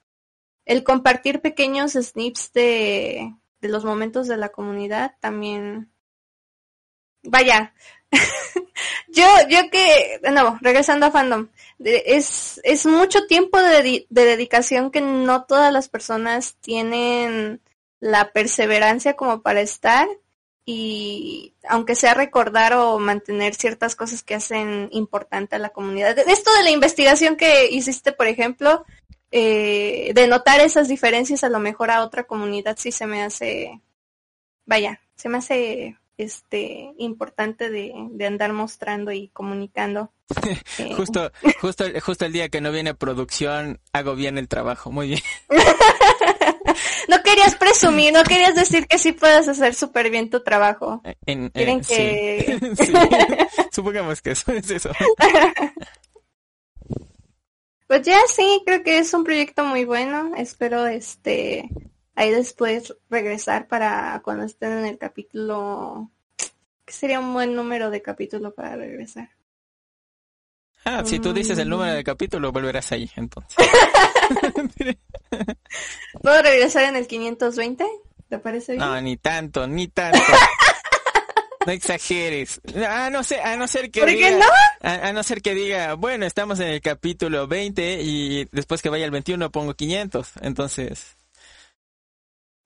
el 0.67 0.85
compartir 0.85 1.41
pequeños 1.43 1.93
snips 1.95 2.53
de, 2.55 3.35
de 3.61 3.69
los 3.69 3.85
momentos 3.85 4.29
de 4.29 4.37
la 4.39 4.51
comunidad 4.51 5.17
también. 5.21 5.93
Vaya. 7.23 7.75
Yo, 9.09 9.27
yo 9.49 9.71
que, 9.71 10.21
nuevo, 10.31 10.59
regresando 10.61 11.07
a 11.07 11.11
fandom, 11.11 11.49
es, 11.79 12.61
es 12.65 12.87
mucho 12.87 13.27
tiempo 13.27 13.59
de, 13.59 14.07
de 14.09 14.25
dedicación 14.25 14.91
que 14.91 15.01
no 15.01 15.45
todas 15.45 15.73
las 15.73 15.89
personas 15.89 16.57
tienen 16.61 17.61
la 18.01 18.33
perseverancia 18.33 19.15
como 19.15 19.43
para 19.43 19.61
estar 19.61 20.09
y 20.65 21.55
aunque 21.67 21.95
sea 21.95 22.13
recordar 22.13 22.75
o 22.75 22.99
mantener 22.99 23.55
ciertas 23.55 23.97
cosas 23.97 24.23
que 24.23 24.35
hacen 24.35 24.89
importante 24.93 25.57
a 25.57 25.59
la 25.59 25.71
comunidad. 25.71 26.19
Esto 26.19 26.55
de 26.57 26.63
la 26.63 26.71
investigación 26.71 27.37
que 27.37 27.71
hiciste, 27.71 28.13
por 28.13 28.27
ejemplo, 28.27 28.85
eh, 29.31 30.13
de 30.15 30.27
notar 30.27 30.61
esas 30.61 30.89
diferencias 30.89 31.43
a 31.43 31.49
lo 31.49 31.59
mejor 31.59 31.91
a 31.91 32.03
otra 32.03 32.25
comunidad 32.25 32.77
sí 32.79 32.93
se 32.93 33.07
me 33.07 33.23
hace, 33.23 33.81
vaya, 34.67 35.01
se 35.17 35.31
me 35.31 35.39
hace 35.39 35.97
este 36.19 36.93
importante 36.99 37.71
de, 37.71 37.93
de 38.11 38.27
andar 38.27 38.53
mostrando 38.53 39.11
y 39.13 39.29
comunicando. 39.29 40.13
Eh, 40.79 40.93
Justo, 40.95 41.33
justo, 41.61 41.85
justo 42.05 42.25
el 42.27 42.33
día 42.33 42.51
que 42.51 42.61
no 42.61 42.71
viene 42.71 42.93
producción, 42.95 43.81
hago 43.93 44.15
bien 44.15 44.37
el 44.39 44.47
trabajo. 44.47 44.93
Muy 44.93 45.09
bien. 45.09 45.21
no 47.09 47.23
querías 47.23 47.55
presumir, 47.57 48.13
no 48.13 48.23
querías 48.25 48.55
decir 48.55 48.87
que 48.87 48.99
sí 48.99 49.13
puedes 49.13 49.49
hacer 49.49 49.75
súper 49.75 50.11
bien 50.11 50.29
tu 50.31 50.43
trabajo. 50.43 51.01
En- 51.27 51.47
eh, 51.47 51.51
Quieren 51.55 51.83
sí. 51.83 51.95
que... 51.95 52.61
Sí. 52.77 52.93
Supongamos 53.73 54.21
que 54.21 54.33
eso 54.33 54.53
es 54.53 54.71
eso. 54.71 54.91
Pues 57.87 58.03
ya 58.03 58.21
sí, 58.29 58.63
creo 58.67 58.83
que 58.83 58.99
es 58.99 59.13
un 59.15 59.25
proyecto 59.25 59.65
muy 59.65 59.85
bueno. 59.85 60.33
Espero 60.37 60.87
este 60.87 61.69
ahí 62.19 62.33
después 62.33 62.95
regresar 63.09 63.69
para 63.69 64.21
cuando 64.25 64.45
estén 64.45 64.73
en 64.73 64.87
el 64.87 64.99
capítulo. 64.99 66.11
que 66.85 66.93
sería 66.93 67.21
un 67.21 67.33
buen 67.33 67.55
número 67.55 67.91
de 67.91 68.03
capítulo 68.03 68.53
para 68.53 68.75
regresar? 68.75 69.31
Ah, 70.85 71.03
si 71.05 71.21
tú 71.21 71.33
dices 71.33 71.59
el 71.59 71.69
número 71.69 71.93
del 71.93 72.03
capítulo, 72.03 72.51
volverás 72.51 72.91
ahí, 72.93 73.09
entonces. 73.15 73.57
¿Puedo 76.23 76.43
regresar 76.43 76.85
en 76.85 76.97
el 76.97 77.07
520? 77.07 77.87
¿Te 78.29 78.39
parece 78.39 78.73
bien? 78.73 78.85
No, 78.85 79.01
ni 79.01 79.17
tanto, 79.17 79.67
ni 79.67 79.89
tanto. 79.89 80.19
No 81.67 81.73
exageres. 81.75 82.63
A 82.89 83.11
no 83.11 83.23
ser, 83.23 83.41
a 83.43 83.55
no 83.59 83.69
ser 83.69 83.91
que 83.91 84.01
¿Por 84.01 84.09
qué 84.09 84.17
diga, 84.17 84.31
no? 84.39 84.47
A, 84.81 85.09
a 85.09 85.13
no 85.13 85.23
ser 85.23 85.43
que 85.43 85.55
diga, 85.55 85.93
bueno, 85.95 86.25
estamos 86.25 86.61
en 86.61 86.69
el 86.69 86.81
capítulo 86.81 87.47
20 87.47 88.01
y 88.01 88.47
después 88.53 88.81
que 88.81 88.89
vaya 88.89 89.05
el 89.05 89.11
21 89.11 89.51
pongo 89.51 89.75
500. 89.75 90.31
Entonces, 90.41 91.18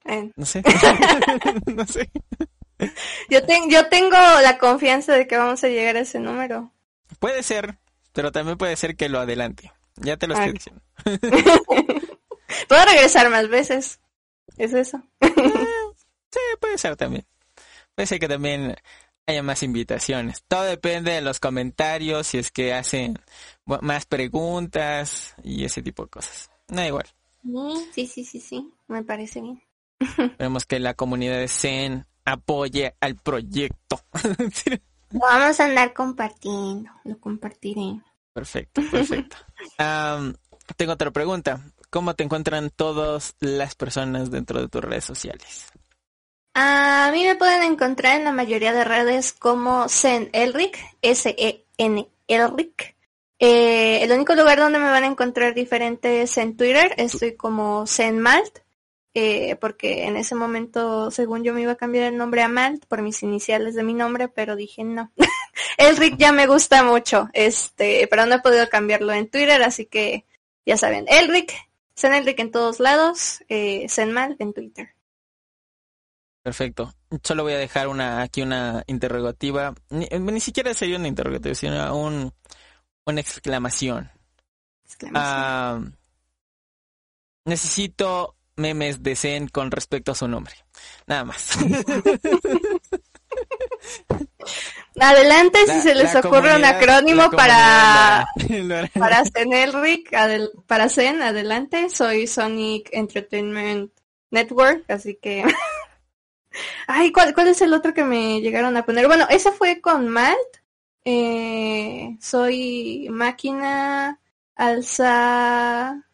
Eh, 0.04 0.30
no 0.34 0.46
sé. 0.46 0.62
no 1.66 1.86
sé. 1.86 2.10
yo, 3.30 3.40
yo 3.68 3.88
tengo 3.88 4.16
la 4.42 4.58
confianza 4.58 5.14
de 5.14 5.26
que 5.26 5.36
vamos 5.36 5.62
a 5.64 5.68
llegar 5.68 5.96
a 5.96 6.00
ese 6.00 6.18
número. 6.18 6.72
Puede 7.18 7.42
ser, 7.42 7.78
pero 8.12 8.32
también 8.32 8.58
puede 8.58 8.76
ser 8.76 8.96
que 8.96 9.08
lo 9.08 9.20
adelante. 9.20 9.72
Ya 9.96 10.16
te 10.16 10.26
lo 10.26 10.34
estoy 10.34 10.52
diciendo. 10.52 10.82
Puedo 12.68 12.84
regresar 12.84 13.30
más 13.30 13.48
veces. 13.48 14.00
Es 14.56 14.72
eso. 14.72 15.02
Sí, 15.20 16.40
puede 16.60 16.78
ser 16.78 16.96
también. 16.96 17.26
puede 17.94 18.06
ser 18.06 18.18
que 18.18 18.28
también 18.28 18.76
haya 19.26 19.42
más 19.42 19.62
invitaciones. 19.62 20.42
Todo 20.48 20.64
depende 20.64 21.12
de 21.12 21.20
los 21.20 21.40
comentarios, 21.40 22.26
si 22.26 22.38
es 22.38 22.50
que 22.50 22.74
hacen 22.74 23.18
más 23.64 24.06
preguntas 24.06 25.34
y 25.42 25.64
ese 25.64 25.82
tipo 25.82 26.04
de 26.04 26.10
cosas. 26.10 26.50
No 26.68 26.84
igual. 26.84 27.06
Sí, 27.92 28.06
sí, 28.06 28.24
sí, 28.24 28.40
sí, 28.40 28.72
me 28.88 29.02
parece 29.02 29.40
bien. 29.40 29.62
Esperemos 30.18 30.66
que 30.66 30.80
la 30.80 30.94
comunidad 30.94 31.38
de 31.38 31.48
Zen 31.48 32.06
apoye 32.24 32.94
al 33.00 33.16
proyecto. 33.16 34.00
vamos 35.10 35.60
a 35.60 35.64
andar 35.64 35.92
compartiendo, 35.92 36.90
lo 37.04 37.18
compartiré. 37.18 38.00
Perfecto, 38.32 38.80
perfecto. 38.90 39.36
tengo 40.76 40.92
otra 40.92 41.10
pregunta. 41.10 41.60
¿Cómo 41.90 42.14
te 42.14 42.24
encuentran 42.24 42.70
todas 42.70 43.36
las 43.40 43.74
personas 43.74 44.30
dentro 44.30 44.60
de 44.60 44.68
tus 44.68 44.82
redes 44.82 45.04
sociales? 45.04 45.66
A 46.54 47.10
mí 47.12 47.24
me 47.24 47.34
pueden 47.34 47.62
encontrar 47.62 48.16
en 48.16 48.24
la 48.24 48.32
mayoría 48.32 48.72
de 48.72 48.84
redes 48.84 49.32
como 49.32 49.88
Zen 49.88 50.30
Elric, 50.32 50.78
S-E-N 51.02 52.08
Elric. 52.28 52.96
Eh, 53.38 54.02
el 54.02 54.12
único 54.12 54.34
lugar 54.34 54.58
donde 54.58 54.78
me 54.78 54.90
van 54.90 55.04
a 55.04 55.08
encontrar 55.08 55.54
diferente 55.54 56.22
es 56.22 56.38
en 56.38 56.56
Twitter. 56.56 56.94
Estoy 56.96 57.36
como 57.36 57.86
Zen 57.86 58.20
Malt, 58.20 58.60
eh, 59.14 59.56
porque 59.56 60.04
en 60.04 60.16
ese 60.16 60.34
momento, 60.34 61.10
según 61.10 61.44
yo, 61.44 61.52
me 61.52 61.62
iba 61.62 61.72
a 61.72 61.76
cambiar 61.76 62.04
el 62.04 62.16
nombre 62.16 62.42
a 62.42 62.48
Malt 62.48 62.86
por 62.86 63.02
mis 63.02 63.22
iniciales 63.22 63.74
de 63.74 63.82
mi 63.82 63.94
nombre, 63.94 64.28
pero 64.28 64.56
dije 64.56 64.84
no. 64.84 65.12
Elric 65.78 66.16
ya 66.16 66.32
me 66.32 66.46
gusta 66.46 66.82
mucho, 66.82 67.28
este, 67.32 68.06
pero 68.08 68.26
no 68.26 68.36
he 68.36 68.40
podido 68.40 68.68
cambiarlo 68.68 69.12
en 69.12 69.28
Twitter, 69.28 69.62
así 69.62 69.86
que 69.86 70.24
ya 70.64 70.76
saben, 70.76 71.06
Elric, 71.08 71.52
Zen 71.96 72.14
Elric 72.14 72.38
en 72.38 72.50
todos 72.50 72.80
lados, 72.80 73.42
eh, 73.48 73.86
Zen 73.88 74.12
Malt 74.12 74.40
en 74.40 74.52
Twitter. 74.54 74.94
Perfecto. 76.42 76.92
Solo 77.22 77.44
voy 77.44 77.52
a 77.52 77.58
dejar 77.58 77.86
una 77.86 78.22
aquí 78.22 78.42
una 78.42 78.82
interrogativa. 78.88 79.74
Ni, 79.90 80.08
eh, 80.10 80.40
siquiera 80.40 80.74
sería 80.74 80.96
una 80.96 81.06
interrogativa, 81.06 81.54
sino 81.54 81.96
un, 81.96 82.32
una 83.06 83.20
exclamación. 83.20 84.10
Ah, 85.14 85.80
necesito 87.44 88.36
memes 88.56 89.02
de 89.02 89.16
Zen 89.16 89.48
con 89.48 89.70
respecto 89.70 90.12
a 90.12 90.14
su 90.14 90.28
nombre. 90.28 90.54
Nada 91.06 91.24
más. 91.24 91.58
Adelante 95.00 95.58
si 95.66 95.80
se 95.80 95.94
les 95.94 96.14
ocurre 96.14 96.54
un 96.54 96.64
acrónimo 96.64 97.30
para 97.30 98.26
para 98.98 99.24
Zenelric, 99.24 100.10
para 100.66 100.88
Zen, 100.88 101.22
adelante. 101.22 101.88
Soy 101.88 102.26
Sonic 102.26 102.90
Entertainment 102.92 103.90
Network, 104.30 104.84
así 104.90 105.18
que 105.20 105.44
Ay, 106.86 107.12
¿cuál, 107.12 107.34
¿cuál 107.34 107.48
es 107.48 107.62
el 107.62 107.72
otro 107.72 107.94
que 107.94 108.04
me 108.04 108.40
llegaron 108.40 108.76
a 108.76 108.84
poner? 108.84 109.06
Bueno, 109.06 109.26
ese 109.30 109.52
fue 109.52 109.80
con 109.80 110.08
Malt. 110.08 110.38
Eh, 111.04 112.16
soy 112.20 113.08
máquina, 113.10 114.20
alza, 114.54 116.04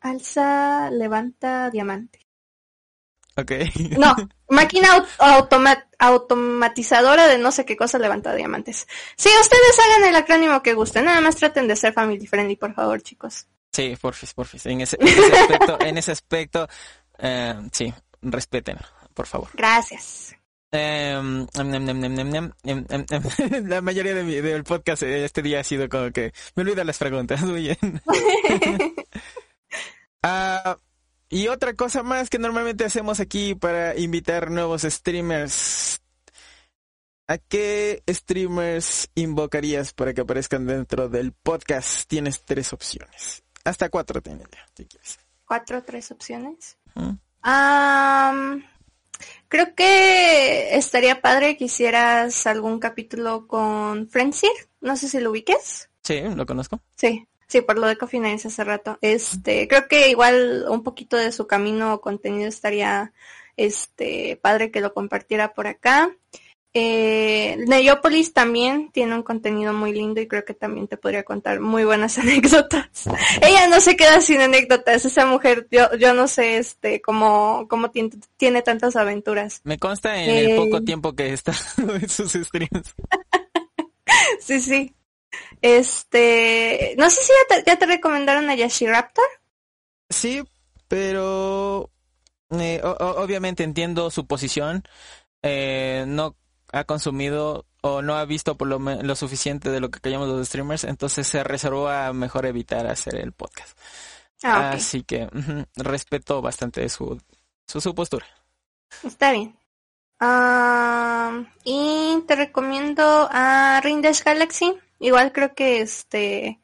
alza, 0.00 0.90
levanta 0.90 1.70
diamante. 1.70 2.26
Ok. 3.36 3.52
No, 3.98 4.16
máquina 4.48 5.06
automatizadora 5.98 7.28
de 7.28 7.38
no 7.38 7.52
sé 7.52 7.64
qué 7.64 7.76
cosa 7.76 7.98
levanta 7.98 8.34
diamantes. 8.34 8.88
Sí, 9.16 9.30
ustedes 9.40 9.78
hagan 9.78 10.08
el 10.08 10.16
acrónimo 10.16 10.62
que 10.62 10.74
gusten, 10.74 11.04
nada 11.04 11.20
más 11.20 11.36
traten 11.36 11.68
de 11.68 11.76
ser 11.76 11.92
family 11.92 12.26
friendly, 12.26 12.56
por 12.56 12.74
favor, 12.74 13.00
chicos. 13.02 13.46
Sí, 13.72 13.96
porfis, 14.00 14.34
porfis. 14.34 14.66
En 14.66 14.80
ese, 14.80 14.96
en 15.00 15.08
ese 15.08 15.36
aspecto, 15.36 15.78
en 15.80 15.98
ese 15.98 16.12
aspecto 16.12 16.68
eh, 17.18 17.54
sí, 17.72 17.92
respeten 18.22 18.78
por 19.18 19.26
favor. 19.26 19.48
Gracias. 19.52 20.36
la 20.70 21.22
mayoría 23.82 24.14
de 24.14 24.22
mi, 24.22 24.36
del 24.36 24.62
podcast 24.62 25.02
este 25.02 25.42
día 25.42 25.58
ha 25.58 25.64
sido 25.64 25.88
como 25.88 26.12
que 26.12 26.32
me 26.54 26.62
olvido 26.62 26.84
las 26.84 26.98
preguntas. 26.98 27.42
Muy 27.44 27.62
bien. 27.62 28.00
Ah, 30.22 30.78
y 31.28 31.48
otra 31.48 31.74
cosa 31.74 32.02
más 32.02 32.30
que 32.30 32.38
normalmente 32.38 32.84
hacemos 32.84 33.20
aquí 33.20 33.54
para 33.54 33.96
invitar 33.96 34.50
nuevos 34.50 34.82
streamers. 34.82 36.00
¿A 37.26 37.38
qué 37.38 38.02
streamers 38.08 39.10
invocarías 39.14 39.92
para 39.92 40.14
que 40.14 40.22
aparezcan 40.22 40.66
dentro 40.66 41.08
del 41.08 41.32
podcast? 41.32 42.08
Tienes 42.08 42.42
tres 42.44 42.72
opciones. 42.72 43.42
Hasta 43.64 43.90
cuatro 43.90 44.22
tienes 44.22 44.46
ya, 44.50 44.66
si 44.74 44.86
quieres. 44.86 45.18
¿Cuatro, 45.44 45.82
tres 45.82 46.10
opciones? 46.10 46.78
Ah... 47.42 48.56
Creo 49.48 49.74
que 49.74 50.76
estaría 50.76 51.20
padre 51.20 51.56
que 51.56 51.64
hicieras 51.64 52.46
algún 52.46 52.78
capítulo 52.78 53.46
con 53.46 54.08
Frenzy. 54.08 54.48
No 54.80 54.96
sé 54.96 55.08
si 55.08 55.20
lo 55.20 55.30
ubiques. 55.30 55.88
Sí, 56.02 56.20
lo 56.20 56.46
conozco. 56.46 56.80
Sí, 56.96 57.26
sí, 57.48 57.60
por 57.62 57.78
lo 57.78 57.86
de 57.86 57.96
Coffee 57.96 58.20
Nights 58.20 58.46
hace 58.46 58.64
rato. 58.64 58.98
Este, 59.00 59.66
creo 59.66 59.88
que 59.88 60.10
igual 60.10 60.66
un 60.68 60.82
poquito 60.82 61.16
de 61.16 61.32
su 61.32 61.46
camino 61.46 61.94
o 61.94 62.00
contenido 62.00 62.48
estaría 62.48 63.12
este 63.56 64.38
padre 64.40 64.70
que 64.70 64.80
lo 64.80 64.94
compartiera 64.94 65.52
por 65.52 65.66
acá. 65.66 66.10
Eh, 66.74 67.56
Neopolis 67.66 68.34
también 68.34 68.90
tiene 68.92 69.14
un 69.14 69.22
contenido 69.22 69.72
muy 69.72 69.92
lindo 69.92 70.20
y 70.20 70.28
creo 70.28 70.44
que 70.44 70.54
también 70.54 70.86
te 70.86 70.96
podría 70.96 71.24
contar 71.24 71.60
muy 71.60 71.84
buenas 71.84 72.18
anécdotas. 72.18 73.06
Ella 73.40 73.66
no 73.68 73.80
se 73.80 73.96
queda 73.96 74.20
sin 74.20 74.40
anécdotas, 74.40 75.04
esa 75.04 75.26
mujer, 75.26 75.66
yo, 75.70 75.92
yo 75.96 76.14
no 76.14 76.28
sé 76.28 76.58
este 76.58 77.00
cómo, 77.00 77.66
cómo 77.68 77.90
tiene, 77.90 78.62
tantas 78.62 78.96
aventuras. 78.96 79.60
Me 79.64 79.78
consta 79.78 80.22
en 80.22 80.30
el 80.30 80.56
poco 80.56 80.76
eh, 80.78 80.82
tiempo 80.82 81.14
que 81.14 81.32
está 81.32 81.52
en 81.78 82.08
sus 82.08 82.32
streams. 82.32 82.94
sí, 84.40 84.60
sí. 84.60 84.94
Este, 85.60 86.94
no 86.98 87.10
sé 87.10 87.22
si 87.22 87.32
ya 87.66 87.76
te, 87.76 87.86
recomendaron 87.86 88.48
a 88.50 88.56
Raptor 88.56 89.24
Sí, 90.08 90.42
pero 90.88 91.90
eh, 92.50 92.80
obviamente 92.82 93.64
entiendo 93.64 94.10
su 94.10 94.26
posición. 94.26 94.84
Eh, 95.42 96.04
no 96.06 96.36
ha 96.72 96.84
consumido 96.84 97.66
o 97.80 98.02
no 98.02 98.16
ha 98.16 98.24
visto 98.24 98.56
por 98.56 98.68
lo, 98.68 98.78
lo 98.78 99.14
suficiente 99.14 99.70
de 99.70 99.80
lo 99.80 99.90
que 99.90 100.00
callamos 100.00 100.28
los 100.28 100.46
streamers, 100.46 100.84
entonces 100.84 101.26
se 101.26 101.44
reservó 101.44 101.88
a 101.88 102.12
mejor 102.12 102.46
evitar 102.46 102.86
hacer 102.86 103.16
el 103.16 103.32
podcast. 103.32 103.78
Ah, 104.42 104.70
Así 104.70 105.02
que 105.02 105.28
respeto 105.76 106.40
bastante 106.40 106.88
su, 106.88 107.20
su, 107.66 107.94
postura. 107.94 108.26
Está 109.02 109.32
bien. 109.32 109.56
Ah, 110.20 111.44
y 111.64 112.22
te 112.26 112.36
recomiendo 112.36 113.28
a 113.30 113.80
Rindash 113.82 114.22
Galaxy. 114.22 114.76
Igual 114.98 115.32
creo 115.32 115.54
que 115.54 115.80
este 115.80 116.60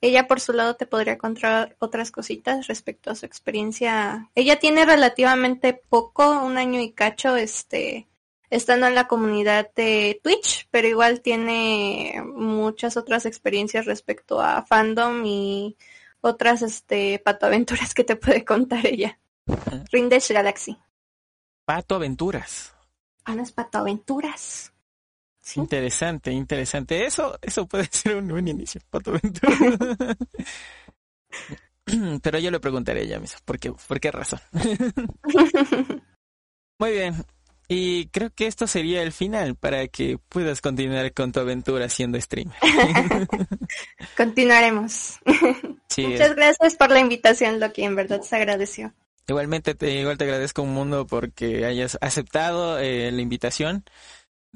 ella 0.00 0.26
por 0.28 0.40
su 0.40 0.52
lado 0.52 0.76
te 0.76 0.86
podría 0.86 1.18
contar 1.18 1.76
otras 1.78 2.10
cositas 2.10 2.66
respecto 2.66 3.10
a 3.10 3.14
su 3.14 3.26
experiencia. 3.26 4.30
Ella 4.34 4.58
tiene 4.58 4.84
relativamente 4.84 5.74
poco, 5.74 6.42
un 6.42 6.58
año 6.58 6.80
y 6.80 6.92
cacho, 6.92 7.36
este, 7.36 8.06
estando 8.50 8.86
en 8.86 8.94
la 8.94 9.08
comunidad 9.08 9.72
de 9.74 10.20
Twitch, 10.22 10.68
pero 10.70 10.86
igual 10.86 11.22
tiene 11.22 12.22
muchas 12.24 12.96
otras 12.96 13.26
experiencias 13.26 13.86
respecto 13.86 14.40
a 14.40 14.62
fandom 14.64 15.24
y 15.24 15.76
otras 16.20 16.62
este 16.62 17.18
patoaventuras 17.18 17.94
que 17.94 18.04
te 18.04 18.16
puede 18.16 18.44
contar 18.44 18.86
ella. 18.86 19.18
Rindesh 19.90 20.30
Galaxy. 20.32 20.76
Patoaventuras. 21.64 22.74
Unas 23.26 23.50
patoaventuras. 23.50 24.72
¿Sí? 25.46 25.60
Interesante, 25.60 26.32
interesante. 26.32 27.06
Eso, 27.06 27.38
eso 27.40 27.68
puede 27.68 27.84
ser 27.92 28.16
un 28.16 28.26
buen 28.26 28.48
inicio, 28.48 28.80
patoaventuras. 28.90 29.56
Pero 32.20 32.38
yo 32.40 32.50
le 32.50 32.58
preguntaré 32.58 33.00
a 33.00 33.04
ella 33.04 33.20
misma, 33.20 33.38
¿por 33.44 33.60
qué, 33.60 33.72
por 33.72 34.00
qué 34.00 34.10
razón? 34.10 34.40
Muy 36.80 36.90
bien, 36.90 37.24
y 37.68 38.08
creo 38.08 38.30
que 38.30 38.48
esto 38.48 38.66
sería 38.66 39.04
el 39.04 39.12
final 39.12 39.54
para 39.54 39.86
que 39.86 40.18
puedas 40.18 40.60
continuar 40.60 41.14
con 41.14 41.30
tu 41.30 41.38
aventura 41.38 41.88
siendo 41.88 42.20
streamer. 42.20 42.58
Continuaremos. 44.16 45.20
Muchas 45.96 46.34
gracias 46.34 46.74
por 46.74 46.90
la 46.90 46.98
invitación, 46.98 47.60
Loki, 47.60 47.84
en 47.84 47.94
verdad 47.94 48.20
se 48.22 48.34
agradeció. 48.34 48.92
Igualmente 49.28 49.74
te, 49.74 49.92
igual 49.92 50.18
te 50.18 50.24
agradezco 50.24 50.62
un 50.62 50.74
mundo 50.74 51.06
porque 51.06 51.64
hayas 51.64 51.98
aceptado 52.00 52.80
eh, 52.80 53.10
la 53.12 53.22
invitación. 53.22 53.84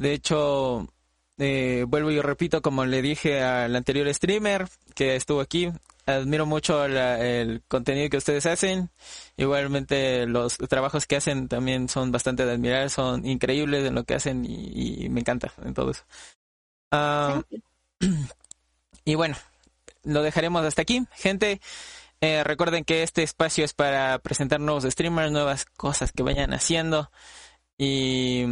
De 0.00 0.14
hecho, 0.14 0.88
eh, 1.36 1.84
vuelvo 1.86 2.10
y 2.10 2.22
repito, 2.22 2.62
como 2.62 2.86
le 2.86 3.02
dije 3.02 3.42
al 3.42 3.76
anterior 3.76 4.12
streamer 4.14 4.66
que 4.94 5.14
estuvo 5.14 5.42
aquí, 5.42 5.70
admiro 6.06 6.46
mucho 6.46 6.86
el 6.86 7.62
contenido 7.68 8.08
que 8.08 8.16
ustedes 8.16 8.46
hacen. 8.46 8.88
Igualmente 9.36 10.24
los 10.26 10.56
trabajos 10.56 11.06
que 11.06 11.16
hacen 11.16 11.48
también 11.48 11.90
son 11.90 12.12
bastante 12.12 12.46
de 12.46 12.52
admirar, 12.52 12.88
son 12.88 13.26
increíbles 13.26 13.84
en 13.84 13.94
lo 13.94 14.04
que 14.04 14.14
hacen 14.14 14.46
y, 14.46 15.06
me 15.10 15.20
encanta 15.20 15.52
en 15.62 15.74
todo 15.74 15.90
eso. 15.90 16.04
Ah, 16.90 17.42
y 19.04 19.14
bueno, 19.16 19.36
lo 20.04 20.22
dejaremos 20.22 20.64
hasta 20.64 20.80
aquí. 20.80 21.04
Gente, 21.12 21.60
eh, 22.22 22.42
recuerden 22.42 22.84
que 22.84 23.02
este 23.02 23.22
espacio 23.22 23.66
es 23.66 23.74
para 23.74 24.18
presentar 24.20 24.60
nuevos 24.60 24.84
streamers, 24.84 25.30
nuevas 25.30 25.66
cosas 25.66 26.10
que 26.10 26.22
vayan 26.22 26.54
haciendo. 26.54 27.10
Y 27.76 28.46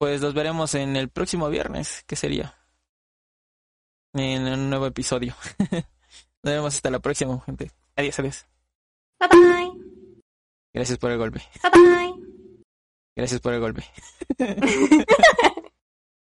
pues 0.00 0.22
los 0.22 0.32
veremos 0.32 0.74
en 0.74 0.96
el 0.96 1.10
próximo 1.10 1.50
viernes, 1.50 2.04
que 2.06 2.16
sería 2.16 2.56
en 4.14 4.46
un 4.46 4.70
nuevo 4.70 4.86
episodio. 4.86 5.34
Nos 6.42 6.54
vemos 6.54 6.74
hasta 6.74 6.88
la 6.88 7.00
próxima, 7.00 7.38
gente. 7.42 7.70
Adiós, 7.96 8.18
adiós. 8.18 8.46
Bye 9.20 9.28
bye. 9.28 9.70
Gracias 10.72 10.96
por 10.96 11.10
el 11.10 11.18
golpe. 11.18 11.42
Bye 11.62 11.82
bye. 11.82 12.14
Gracias 13.14 13.42
por 13.42 13.52
el 13.52 13.60
golpe. 13.60 13.84